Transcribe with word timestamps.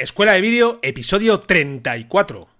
Escuela 0.00 0.32
de 0.32 0.40
Vídeo, 0.40 0.78
episodio 0.80 1.40
34. 1.40 2.59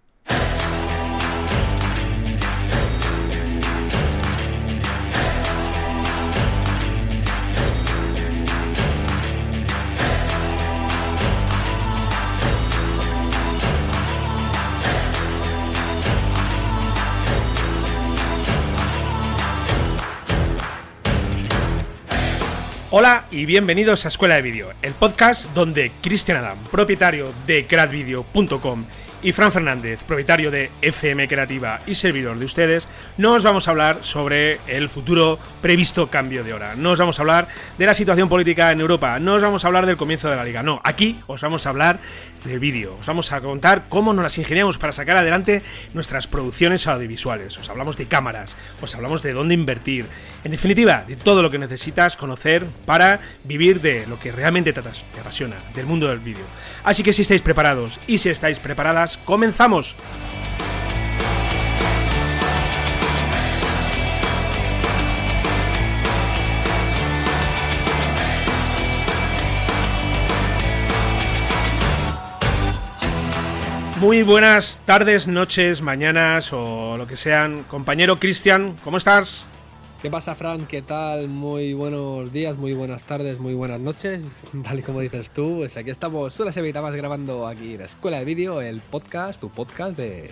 Hola 22.93 23.27
y 23.30 23.46
bienvenidos 23.46 24.04
a 24.04 24.09
Escuela 24.09 24.34
de 24.34 24.43
Vídeo, 24.43 24.73
el 24.82 24.95
podcast 24.95 25.45
donde 25.54 25.93
Cristian 26.02 26.38
Adam, 26.38 26.59
propietario 26.73 27.32
de 27.46 27.62
gradvideo.com 27.62 28.84
y 29.23 29.30
Fran 29.30 29.52
Fernández, 29.52 30.02
propietario 30.02 30.51
de 30.51 30.73
FM 30.82 31.29
Creativa 31.29 31.79
y 31.87 31.95
servidor 31.95 32.38
de 32.41 32.46
ustedes, 32.46 32.88
nos 33.16 33.45
vamos 33.45 33.68
a 33.68 33.70
hablar 33.70 33.98
sobre 34.02 34.59
el 34.66 34.88
futuro 34.88 35.38
previsto 35.60 36.09
cambio 36.09 36.42
de 36.42 36.52
hora. 36.52 36.74
No 36.74 36.91
os 36.91 36.98
vamos 36.98 37.20
a 37.20 37.23
hablar 37.23 37.46
de 37.79 37.87
la 37.87 37.95
situación 37.95 38.29
política 38.29 38.73
en 38.73 38.80
Europa, 38.80 39.20
no 39.20 39.34
os 39.34 39.43
vamos 39.43 39.65
a 39.65 39.68
hablar 39.68 39.87
del 39.87 39.96
comienzo 39.96 40.29
de 40.29 40.34
la 40.34 40.45
liga, 40.45 40.65
no, 40.65 40.80
aquí 40.82 41.20
os 41.29 41.43
vamos 41.43 41.66
a 41.66 41.70
hablar 41.70 42.01
del 42.45 42.59
vídeo, 42.59 42.97
os 42.99 43.07
vamos 43.07 43.33
a 43.33 43.41
contar 43.41 43.87
cómo 43.89 44.12
nos 44.12 44.23
las 44.23 44.39
ingeniamos 44.39 44.79
para 44.79 44.93
sacar 44.93 45.17
adelante 45.17 45.62
nuestras 45.95 46.27
producciones 46.27 46.87
audiovisuales, 46.87 47.59
os 47.59 47.69
hablamos 47.69 47.97
de 47.97 48.07
cámaras, 48.07 48.57
os 48.80 48.95
hablamos 48.95 49.23
de 49.23 49.33
dónde 49.33 49.55
invertir, 49.55 50.07
en 50.45 50.51
definitiva, 50.51 51.05
de 51.07 51.16
todo 51.16 51.43
lo 51.43 51.51
que 51.51 51.59
necesitas 51.59 52.16
conocer 52.16 52.66
para 52.87 53.21
vivir 53.45 53.80
de 53.80 54.07
lo 54.07 54.19
que 54.19 54.33
realmente 54.33 54.73
te, 54.73 54.83
te 54.83 55.21
apasiona, 55.21 55.57
del 55.75 55.87
mundo 55.87 56.09
del 56.09 56.21
vídeo. 56.21 56.45
Así 56.85 57.03
que 57.03 57.13
si 57.13 57.23
estáis 57.23 57.43
preparados 57.43 58.01
y 58.07 58.19
si 58.19 58.29
estáis 58.29 58.59
preparadas, 58.59 59.19
comenzamos. 59.19 59.97
Muy 74.00 74.22
buenas 74.22 74.80
tardes, 74.86 75.28
noches, 75.28 75.82
mañanas 75.82 76.54
o 76.54 76.96
lo 76.96 77.06
que 77.06 77.16
sean. 77.16 77.64
Compañero 77.64 78.18
Cristian, 78.18 78.74
¿cómo 78.82 78.96
estás? 78.96 79.46
¿Qué 80.00 80.08
pasa, 80.08 80.34
Fran? 80.34 80.64
¿Qué 80.64 80.80
tal? 80.80 81.28
Muy 81.28 81.74
buenos 81.74 82.32
días, 82.32 82.56
muy 82.56 82.72
buenas 82.72 83.04
tardes, 83.04 83.38
muy 83.38 83.52
buenas 83.52 83.78
noches. 83.78 84.22
Tal 84.64 84.78
y 84.78 84.82
como 84.82 85.00
dices 85.00 85.28
tú, 85.28 85.56
pues 85.58 85.76
aquí 85.76 85.90
estamos 85.90 86.40
una 86.40 86.50
semana 86.50 86.80
más 86.80 86.94
grabando 86.94 87.46
aquí 87.46 87.76
la 87.76 87.84
Escuela 87.84 88.18
de 88.18 88.24
Vídeo, 88.24 88.62
el 88.62 88.80
podcast, 88.80 89.38
tu 89.38 89.50
podcast 89.50 89.98
del 89.98 90.30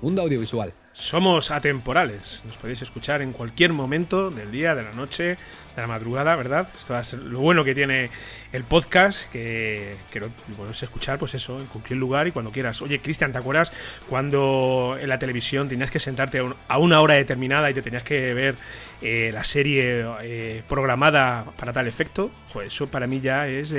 mundo 0.00 0.22
audiovisual. 0.22 0.72
Somos 0.92 1.50
atemporales, 1.50 2.42
nos 2.44 2.56
podéis 2.56 2.82
escuchar 2.82 3.20
en 3.20 3.32
cualquier 3.32 3.72
momento 3.72 4.30
del 4.30 4.52
día, 4.52 4.76
de 4.76 4.84
la 4.84 4.92
noche, 4.92 5.24
de 5.24 5.36
la 5.76 5.88
madrugada, 5.88 6.36
¿verdad? 6.36 6.68
Esto 6.78 6.96
es 6.96 7.14
lo 7.14 7.40
bueno 7.40 7.64
que 7.64 7.74
tiene 7.74 8.10
el 8.52 8.64
podcast, 8.64 9.30
que, 9.30 9.96
que 10.10 10.20
lo 10.20 10.30
escuchar, 10.70 11.18
pues 11.18 11.34
eso, 11.34 11.60
en 11.60 11.66
cualquier 11.66 11.98
lugar 11.98 12.26
y 12.26 12.32
cuando 12.32 12.50
quieras. 12.50 12.80
Oye, 12.82 13.00
Cristian, 13.00 13.32
¿te 13.32 13.38
acuerdas 13.38 13.72
cuando 14.08 14.96
en 15.00 15.08
la 15.08 15.18
televisión 15.18 15.68
tenías 15.68 15.90
que 15.90 15.98
sentarte 15.98 16.40
a 16.68 16.78
una 16.78 17.00
hora 17.00 17.14
determinada 17.14 17.70
y 17.70 17.74
te 17.74 17.82
tenías 17.82 18.02
que 18.02 18.34
ver 18.34 18.56
eh, 19.02 19.30
la 19.32 19.44
serie 19.44 20.04
eh, 20.22 20.62
programada 20.68 21.44
para 21.56 21.72
tal 21.72 21.86
efecto? 21.86 22.30
Pues 22.52 22.68
eso 22.68 22.88
para 22.88 23.06
mí 23.06 23.20
ya 23.20 23.46
es... 23.46 23.74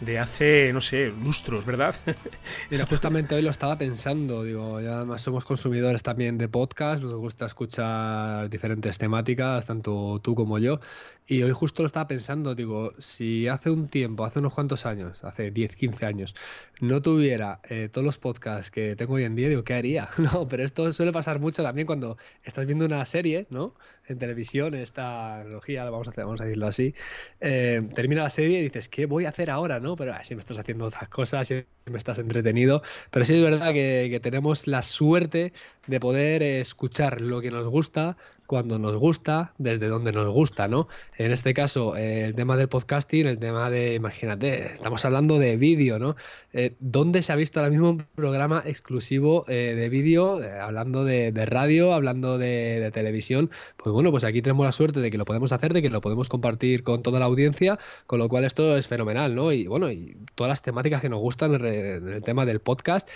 De 0.00 0.18
hace, 0.18 0.72
no 0.72 0.80
sé, 0.80 1.08
lustros, 1.08 1.66
¿verdad? 1.66 1.94
Justamente 2.88 3.34
hoy 3.34 3.42
lo 3.42 3.50
estaba 3.50 3.76
pensando, 3.76 4.44
digo, 4.44 4.80
ya 4.80 4.96
además 4.96 5.20
somos 5.20 5.44
consumidores 5.44 6.02
también 6.02 6.38
de 6.38 6.48
podcast, 6.48 7.02
nos 7.02 7.14
gusta 7.16 7.44
escuchar 7.44 8.48
diferentes 8.48 8.96
temáticas, 8.96 9.66
tanto 9.66 10.18
tú 10.22 10.34
como 10.34 10.58
yo, 10.58 10.80
y 11.30 11.44
hoy 11.44 11.52
justo 11.52 11.84
lo 11.84 11.86
estaba 11.86 12.08
pensando, 12.08 12.56
digo, 12.56 12.92
si 12.98 13.46
hace 13.46 13.70
un 13.70 13.86
tiempo, 13.86 14.24
hace 14.24 14.40
unos 14.40 14.52
cuantos 14.52 14.84
años, 14.84 15.22
hace 15.22 15.52
10, 15.52 15.76
15 15.76 16.04
años, 16.04 16.34
no 16.80 17.00
tuviera 17.02 17.60
eh, 17.68 17.88
todos 17.88 18.04
los 18.04 18.18
podcasts 18.18 18.72
que 18.72 18.96
tengo 18.96 19.14
hoy 19.14 19.22
en 19.22 19.36
día, 19.36 19.48
digo, 19.48 19.62
¿qué 19.62 19.74
haría? 19.74 20.08
No, 20.18 20.48
pero 20.48 20.64
esto 20.64 20.92
suele 20.92 21.12
pasar 21.12 21.38
mucho 21.38 21.62
también 21.62 21.86
cuando 21.86 22.18
estás 22.42 22.66
viendo 22.66 22.84
una 22.84 23.06
serie, 23.06 23.46
¿no? 23.48 23.76
En 24.08 24.18
televisión, 24.18 24.74
esta 24.74 25.42
analogía, 25.42 25.88
vamos 25.88 26.08
a, 26.08 26.10
hacer, 26.10 26.24
vamos 26.24 26.40
a 26.40 26.44
decirlo 26.46 26.66
así, 26.66 26.94
eh, 27.40 27.80
termina 27.94 28.24
la 28.24 28.30
serie 28.30 28.58
y 28.58 28.62
dices, 28.64 28.88
¿qué 28.88 29.06
voy 29.06 29.26
a 29.26 29.28
hacer 29.28 29.50
ahora, 29.50 29.78
no? 29.78 29.94
Pero 29.94 30.12
si 30.24 30.34
me 30.34 30.40
estás 30.40 30.58
haciendo 30.58 30.86
otras 30.86 31.08
cosas, 31.08 31.46
si 31.46 31.64
me 31.86 31.98
estás 31.98 32.18
entretenido, 32.18 32.82
pero 33.12 33.24
sí 33.24 33.36
es 33.36 33.42
verdad 33.42 33.72
que, 33.72 34.08
que 34.10 34.18
tenemos 34.18 34.66
la 34.66 34.82
suerte 34.82 35.52
de 35.86 36.00
poder 36.00 36.42
escuchar 36.42 37.20
lo 37.20 37.40
que 37.40 37.52
nos 37.52 37.68
gusta 37.68 38.16
cuando 38.50 38.80
nos 38.80 38.96
gusta, 38.96 39.54
desde 39.58 39.86
donde 39.86 40.10
nos 40.10 40.26
gusta, 40.28 40.66
¿no? 40.66 40.88
En 41.16 41.30
este 41.30 41.54
caso, 41.54 41.96
eh, 41.96 42.24
el 42.24 42.34
tema 42.34 42.56
del 42.56 42.68
podcasting, 42.68 43.28
el 43.28 43.38
tema 43.38 43.70
de, 43.70 43.94
imagínate, 43.94 44.72
estamos 44.72 45.04
hablando 45.04 45.38
de 45.38 45.56
vídeo, 45.56 46.00
¿no? 46.00 46.16
Eh, 46.52 46.74
¿Dónde 46.80 47.22
se 47.22 47.32
ha 47.32 47.36
visto 47.36 47.60
ahora 47.60 47.70
mismo 47.70 47.90
un 47.90 48.04
programa 48.16 48.60
exclusivo 48.66 49.44
eh, 49.46 49.76
de 49.76 49.88
vídeo, 49.88 50.40
hablando 50.60 51.04
de, 51.04 51.30
radio, 51.46 51.94
hablando 51.94 52.38
de, 52.38 52.90
televisión? 52.92 53.52
Pues 53.76 53.92
bueno, 53.92 54.10
pues 54.10 54.24
aquí 54.24 54.42
tenemos 54.42 54.66
la 54.66 54.72
suerte 54.72 54.98
de 54.98 55.12
que 55.12 55.18
lo 55.18 55.26
podemos 55.26 55.52
hacer, 55.52 55.72
de 55.72 55.80
que 55.80 55.88
lo 55.88 56.00
podemos 56.00 56.28
compartir 56.28 56.82
con 56.82 57.04
toda 57.04 57.20
la 57.20 57.26
audiencia, 57.26 57.78
con 58.08 58.18
lo 58.18 58.28
cual 58.28 58.44
esto 58.44 58.76
es 58.76 58.88
fenomenal, 58.88 59.36
¿no? 59.36 59.52
Y 59.52 59.68
bueno, 59.68 59.92
y 59.92 60.16
todas 60.34 60.48
las 60.48 60.62
temáticas 60.62 61.02
que 61.02 61.08
nos 61.08 61.20
gustan 61.20 61.54
en 61.54 62.08
el 62.08 62.22
tema 62.24 62.44
del 62.46 62.58
podcast, 62.58 63.08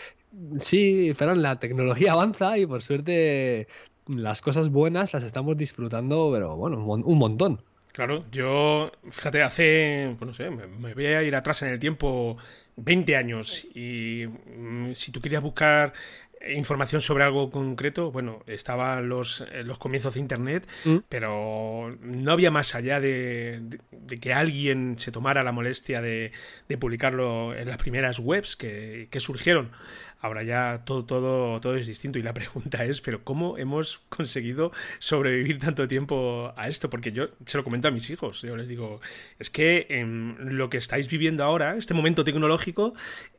Sí, 0.58 1.12
Ferran, 1.14 1.42
la 1.42 1.58
tecnología 1.58 2.12
avanza 2.12 2.58
y 2.58 2.66
por 2.66 2.82
suerte 2.82 3.68
las 4.08 4.42
cosas 4.42 4.68
buenas 4.68 5.12
las 5.12 5.22
estamos 5.22 5.56
disfrutando, 5.56 6.30
pero 6.32 6.56
bueno, 6.56 6.78
un 6.78 7.18
montón. 7.18 7.60
Claro, 7.92 8.24
yo, 8.32 8.90
fíjate, 9.08 9.42
hace, 9.42 10.14
pues 10.18 10.26
no 10.26 10.34
sé, 10.34 10.50
me 10.50 10.94
voy 10.94 11.06
a 11.06 11.22
ir 11.22 11.36
atrás 11.36 11.62
en 11.62 11.68
el 11.68 11.78
tiempo 11.78 12.36
20 12.76 13.16
años 13.16 13.66
y 13.74 14.24
mm, 14.26 14.92
si 14.94 15.12
tú 15.12 15.20
querías 15.20 15.42
buscar 15.42 15.92
información 16.48 17.00
sobre 17.00 17.24
algo 17.24 17.50
concreto, 17.50 18.10
bueno, 18.10 18.42
estaban 18.46 19.08
los, 19.08 19.44
eh, 19.52 19.62
los 19.64 19.78
comienzos 19.78 20.14
de 20.14 20.20
Internet, 20.20 20.68
mm. 20.84 20.98
pero 21.08 21.96
no 22.00 22.32
había 22.32 22.50
más 22.50 22.74
allá 22.74 23.00
de, 23.00 23.62
que 24.20 24.32
alguien 24.32 24.96
se 24.98 25.12
tomara 25.12 25.42
la 25.42 25.52
molestia 25.52 26.00
de, 26.00 26.32
de 26.68 26.78
publicarlo 26.78 27.54
en 27.54 27.68
las 27.68 27.78
primeras 27.78 28.18
webs 28.18 28.56
que, 28.56 29.08
que, 29.10 29.20
surgieron. 29.20 29.70
Ahora 30.20 30.42
ya 30.42 30.84
todo, 30.86 31.04
todo, 31.04 31.60
todo 31.60 31.76
es 31.76 31.86
distinto 31.86 32.18
y 32.18 32.22
la 32.22 32.32
pregunta 32.34 32.84
es, 32.84 33.00
pero 33.00 33.22
¿cómo 33.24 33.58
hemos 33.58 33.98
conseguido 34.08 34.72
sobrevivir 34.98 35.58
tanto 35.58 35.86
tiempo 35.86 36.52
a 36.56 36.68
esto? 36.68 36.88
Porque 36.88 37.12
yo 37.12 37.28
se 37.44 37.58
lo 37.58 37.64
comento 37.64 37.88
a 37.88 37.90
mis 37.90 38.08
hijos, 38.10 38.40
yo 38.42 38.56
les 38.56 38.68
digo, 38.68 39.00
es 39.38 39.50
que 39.50 39.86
en 39.90 40.56
lo 40.56 40.70
que 40.70 40.78
estáis 40.78 41.10
viviendo 41.10 41.44
ahora, 41.44 41.76
este 41.76 41.92
momento 41.92 42.24
tecnológico, 42.24 42.94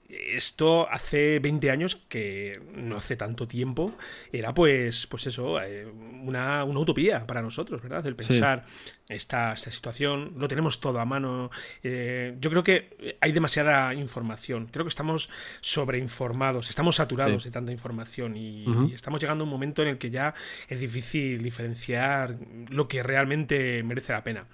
esto 0.10 0.88
hace 0.90 1.40
20 1.40 1.72
años, 1.72 1.96
que 2.08 2.62
no 2.76 2.98
hace 2.98 3.16
tanto 3.16 3.48
tiempo, 3.48 3.96
era 4.32 4.54
pues, 4.54 5.08
pues 5.08 5.28
eso, 5.28 5.62
eh, 5.62 5.86
una, 5.86 6.64
una 6.64 6.80
utopía 6.80 7.26
para 7.26 7.42
nosotros, 7.42 7.82
¿verdad? 7.82 8.06
El 8.06 8.16
pensar 8.16 8.66
esta, 9.08 9.54
esta, 9.54 9.72
situación, 9.72 10.34
lo 10.38 10.48
tenemos 10.48 10.80
todo 10.80 11.00
a 11.00 11.06
mano. 11.06 11.52
Eh, 11.84 12.36
yo 12.40 12.50
creo 12.50 12.64
que 12.64 13.18
hay 13.22 13.32
demasiada 13.32 13.94
información, 13.94 14.68
creo 14.72 14.84
que 14.84 14.90
estamos 14.90 15.30
sobreinformados, 15.62 16.70
estamos 16.70 16.96
saturados 16.96 17.44
de 17.44 17.52
tanta 17.52 17.72
información 17.72 18.36
y, 18.36 18.66
estamos 18.94 19.22
llegando 19.22 19.44
a 19.44 19.46
un 19.46 19.52
momento 19.52 19.82
en 19.82 19.90
el 19.90 19.98
que 19.98 20.10
ya 20.10 20.34
es 20.68 20.80
difícil 20.80 21.44
diferenciar 21.44 22.38
lo 22.70 22.88
que 22.88 23.04
realmente 23.04 23.84
merece 23.84 24.14
la 24.14 24.24
pena. 24.24 24.46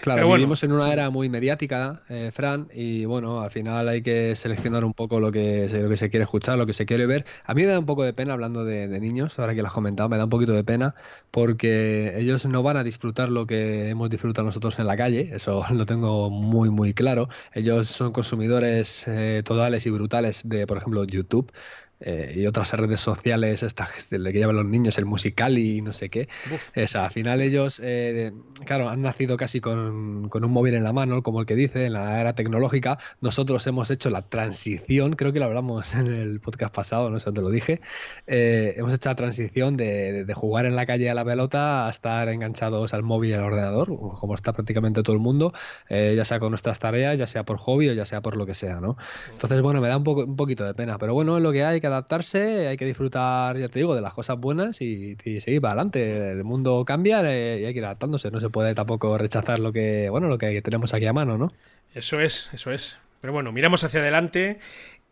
Claro, 0.00 0.32
vivimos 0.32 0.62
en 0.64 0.72
una 0.72 0.92
era 0.92 1.10
muy 1.10 1.28
mediática, 1.28 2.02
eh, 2.08 2.30
Fran, 2.32 2.68
y 2.74 3.04
bueno, 3.04 3.40
al 3.42 3.50
final 3.50 3.88
hay 3.88 4.02
que 4.02 4.34
seleccionar 4.36 4.84
un 4.84 4.94
poco 4.94 5.20
lo 5.20 5.30
que, 5.30 5.68
lo 5.70 5.88
que 5.88 5.96
se 5.96 6.10
quiere 6.10 6.24
escuchar, 6.24 6.58
lo 6.58 6.66
que 6.66 6.72
se 6.72 6.86
quiere 6.86 7.06
ver. 7.06 7.26
A 7.44 7.54
mí 7.54 7.62
me 7.62 7.68
da 7.68 7.78
un 7.78 7.86
poco 7.86 8.02
de 8.02 8.12
pena 8.12 8.32
hablando 8.32 8.64
de, 8.64 8.88
niños, 9.00 9.38
ahora 9.38 9.54
que 9.54 9.62
lo 9.62 9.68
has 9.68 9.74
comentado, 9.74 10.08
me 10.08 10.16
da 10.16 10.24
un 10.24 10.30
poquito 10.30 10.52
de 10.52 10.64
pena 10.64 10.94
porque 11.30 12.14
ellos 12.16 12.44
no 12.46 12.62
van 12.62 12.76
a 12.76 12.84
disfrutar 12.84 13.28
lo 13.28 13.46
que 13.46 13.88
hemos 13.88 13.99
disfrutado 14.08 14.46
nosotros 14.46 14.78
en 14.78 14.86
la 14.86 14.96
calle, 14.96 15.30
eso 15.32 15.64
lo 15.72 15.86
tengo 15.86 16.30
muy, 16.30 16.70
muy 16.70 16.94
claro. 16.94 17.28
Ellos 17.52 17.88
son 17.88 18.12
consumidores 18.12 19.06
eh, 19.08 19.42
totales 19.44 19.86
y 19.86 19.90
brutales 19.90 20.42
de, 20.44 20.66
por 20.66 20.78
ejemplo, 20.78 21.04
YouTube 21.04 21.52
eh, 22.00 22.32
y 22.34 22.46
otras 22.46 22.72
redes 22.72 23.00
sociales, 23.00 23.62
estas 23.62 24.06
que 24.06 24.18
llevan 24.18 24.56
los 24.56 24.64
niños, 24.64 24.96
el 24.96 25.04
musical 25.04 25.58
y 25.58 25.82
no 25.82 25.92
sé 25.92 26.08
qué. 26.08 26.28
Esa, 26.74 27.04
al 27.04 27.10
final 27.10 27.42
ellos, 27.42 27.80
eh, 27.84 28.32
claro, 28.64 28.88
han 28.88 29.02
nacido 29.02 29.36
casi 29.36 29.60
con, 29.60 30.28
con, 30.30 30.44
un 30.44 30.50
móvil 30.50 30.74
en 30.74 30.84
la 30.84 30.94
mano, 30.94 31.22
como 31.22 31.40
el 31.40 31.46
que 31.46 31.54
dice, 31.56 31.84
en 31.84 31.92
la 31.92 32.20
era 32.20 32.34
tecnológica. 32.34 32.98
Nosotros 33.20 33.66
hemos 33.66 33.90
hecho 33.90 34.08
la 34.08 34.22
transición, 34.22 35.14
creo 35.14 35.32
que 35.32 35.40
lo 35.40 35.44
hablamos 35.44 35.94
en 35.94 36.06
el 36.06 36.40
podcast 36.40 36.74
pasado, 36.74 37.10
no 37.10 37.18
sé 37.18 37.26
dónde 37.26 37.42
lo 37.42 37.50
dije, 37.50 37.80
eh, 38.26 38.74
hemos 38.78 38.94
hecho 38.94 39.10
la 39.10 39.16
transición 39.16 39.76
de, 39.76 40.24
de, 40.24 40.34
jugar 40.34 40.64
en 40.64 40.76
la 40.76 40.86
calle 40.86 41.10
a 41.10 41.14
la 41.14 41.24
pelota 41.24 41.86
a 41.86 41.90
estar 41.90 42.28
enganchados 42.30 42.94
al 42.94 43.02
móvil 43.02 43.30
y 43.30 43.34
al 43.34 43.44
ordenador, 43.44 43.88
como 43.88 44.34
está 44.34 44.54
prácticamente 44.54 45.02
todo 45.02 45.14
el 45.14 45.20
mundo, 45.20 45.52
ya 45.90 46.24
sea 46.24 46.40
con 46.40 46.50
nuestras 46.50 46.78
tareas, 46.78 47.18
ya 47.18 47.26
sea 47.26 47.44
por 47.44 47.58
hobby 47.58 47.90
o 47.90 47.92
ya 47.92 48.06
sea 48.06 48.22
por 48.22 48.36
lo 48.36 48.46
que 48.46 48.54
sea, 48.54 48.80
¿no? 48.80 48.96
Entonces, 49.32 49.60
bueno, 49.60 49.80
me 49.80 49.88
da 49.88 49.96
un, 49.98 50.04
poco, 50.04 50.24
un 50.24 50.36
poquito 50.36 50.64
de 50.64 50.72
pena, 50.72 50.96
pero 50.98 51.12
bueno, 51.12 51.36
es 51.36 51.42
lo 51.42 51.52
que 51.52 51.64
hay, 51.64 51.80
que 51.80 51.89
adaptarse, 51.90 52.68
hay 52.68 52.76
que 52.76 52.86
disfrutar, 52.86 53.56
ya 53.58 53.68
te 53.68 53.78
digo, 53.78 53.94
de 53.94 54.00
las 54.00 54.14
cosas 54.14 54.38
buenas 54.38 54.80
y, 54.80 55.16
seguir 55.40 55.60
para 55.60 55.72
adelante. 55.72 56.30
El 56.32 56.44
mundo 56.44 56.84
cambia 56.84 57.20
y 57.22 57.64
hay 57.64 57.72
que 57.72 57.78
ir 57.78 57.84
adaptándose. 57.84 58.30
No 58.30 58.40
se 58.40 58.50
puede 58.50 58.74
tampoco 58.74 59.16
rechazar 59.18 59.58
lo 59.58 59.72
que, 59.72 60.08
bueno, 60.10 60.28
lo 60.28 60.38
que 60.38 60.62
tenemos 60.62 60.94
aquí 60.94 61.06
a 61.06 61.12
mano, 61.12 61.38
¿no? 61.38 61.52
Eso 61.94 62.20
es, 62.20 62.50
eso 62.52 62.72
es. 62.72 62.98
Pero 63.20 63.32
bueno, 63.32 63.52
miramos 63.52 63.84
hacia 63.84 64.00
adelante 64.00 64.58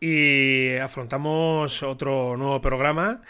y 0.01 0.77
afrontamos 0.77 1.83
otro 1.83 2.37
nuevo 2.37 2.61
programa 2.61 3.23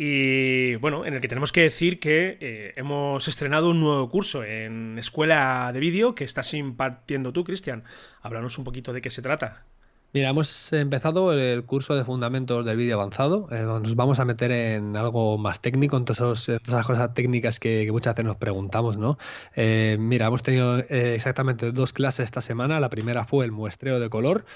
y 0.00 0.76
bueno, 0.76 1.04
en 1.04 1.14
el 1.14 1.20
que 1.20 1.26
tenemos 1.26 1.50
que 1.50 1.62
decir 1.62 1.98
que 1.98 2.38
eh, 2.40 2.72
hemos 2.76 3.26
estrenado 3.26 3.68
un 3.70 3.80
nuevo 3.80 4.08
curso 4.08 4.44
en 4.44 4.96
Escuela 4.96 5.72
de 5.74 5.80
Vídeo 5.80 6.14
que 6.14 6.22
estás 6.22 6.54
impartiendo 6.54 7.32
tú, 7.32 7.42
Cristian. 7.42 7.82
Háblanos 8.22 8.58
un 8.58 8.64
poquito 8.64 8.92
de 8.92 9.00
qué 9.00 9.10
se 9.10 9.22
trata. 9.22 9.64
Mira, 10.14 10.30
hemos 10.30 10.72
empezado 10.72 11.34
el 11.34 11.64
curso 11.66 11.94
de 11.94 12.02
fundamentos 12.02 12.64
del 12.64 12.78
vídeo 12.78 12.94
avanzado. 12.94 13.46
Eh, 13.50 13.62
nos 13.62 13.94
vamos 13.94 14.18
a 14.18 14.24
meter 14.24 14.50
en 14.52 14.96
algo 14.96 15.36
más 15.36 15.60
técnico, 15.60 15.98
en 15.98 16.06
todas, 16.06 16.48
esas 16.48 16.86
cosas 16.86 17.12
técnicas 17.12 17.60
que, 17.60 17.86
muchas 17.92 18.14
veces 18.14 18.24
nos 18.24 18.36
preguntamos, 18.36 18.96
¿no? 18.96 19.18
Eh, 19.54 19.98
mira, 20.00 20.26
hemos 20.28 20.42
tenido 20.42 20.78
eh, 20.78 21.14
exactamente 21.14 21.72
dos 21.72 21.92
clases 21.92 22.24
esta 22.24 22.40
semana. 22.40 22.80
La 22.80 22.88
primera 22.88 23.26
fue 23.26 23.44
el 23.44 23.52
muestreo 23.52 24.00
de 24.00 24.08
color. 24.08 24.46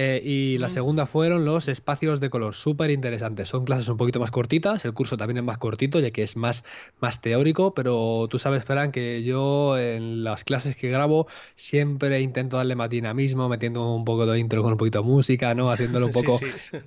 Eh, 0.00 0.22
y 0.24 0.58
la 0.58 0.68
segunda 0.68 1.06
fueron 1.06 1.44
los 1.44 1.66
espacios 1.66 2.20
de 2.20 2.30
color, 2.30 2.54
súper 2.54 2.92
interesantes. 2.92 3.48
Son 3.48 3.64
clases 3.64 3.88
un 3.88 3.96
poquito 3.96 4.20
más 4.20 4.30
cortitas, 4.30 4.84
el 4.84 4.94
curso 4.94 5.16
también 5.16 5.38
es 5.38 5.42
más 5.42 5.58
cortito, 5.58 5.98
ya 5.98 6.12
que 6.12 6.22
es 6.22 6.36
más, 6.36 6.62
más 7.00 7.20
teórico, 7.20 7.74
pero 7.74 8.28
tú 8.30 8.38
sabes, 8.38 8.64
Ferran, 8.64 8.92
que 8.92 9.24
yo 9.24 9.76
en 9.76 10.22
las 10.22 10.44
clases 10.44 10.76
que 10.76 10.88
grabo 10.88 11.26
siempre 11.56 12.20
intento 12.20 12.58
darle 12.58 12.76
más 12.76 12.90
dinamismo, 12.90 13.48
metiendo 13.48 13.92
un 13.92 14.04
poco 14.04 14.24
de 14.24 14.38
intro 14.38 14.62
con 14.62 14.70
un 14.70 14.78
poquito 14.78 15.00
de 15.00 15.08
música, 15.08 15.52
¿no? 15.56 15.68
Haciéndolo 15.72 16.06
un 16.06 16.12
poco 16.12 16.38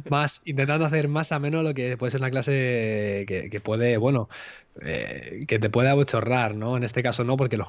más, 0.09 0.41
intentando 0.45 0.85
hacer 0.85 1.09
más 1.09 1.33
ameno 1.33 1.63
lo 1.63 1.73
que 1.73 1.97
puede 1.97 2.11
ser 2.11 2.21
una 2.21 2.31
clase 2.31 3.25
que, 3.27 3.49
que 3.51 3.59
puede, 3.59 3.97
bueno, 3.97 4.29
eh, 4.79 5.45
que 5.47 5.59
te 5.59 5.69
pueda 5.69 5.91
abochorrar, 5.91 6.55
¿no? 6.55 6.77
En 6.77 6.83
este 6.83 7.03
caso 7.03 7.23
no, 7.23 7.35
porque 7.35 7.57
lo, 7.57 7.67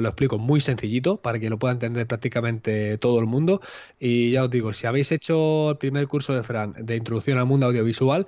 lo, 0.00 0.06
explico 0.06 0.38
muy 0.38 0.60
sencillito 0.60 1.16
para 1.16 1.38
que 1.38 1.48
lo 1.48 1.58
pueda 1.58 1.72
entender 1.72 2.06
prácticamente 2.06 2.98
todo 2.98 3.18
el 3.18 3.26
mundo. 3.26 3.60
Y 3.98 4.32
ya 4.32 4.44
os 4.44 4.50
digo, 4.50 4.72
si 4.74 4.86
habéis 4.86 5.10
hecho 5.12 5.70
el 5.70 5.78
primer 5.78 6.06
curso 6.06 6.34
de 6.34 6.42
Fran 6.42 6.74
de 6.78 6.96
introducción 6.96 7.38
al 7.38 7.46
mundo 7.46 7.66
audiovisual, 7.66 8.26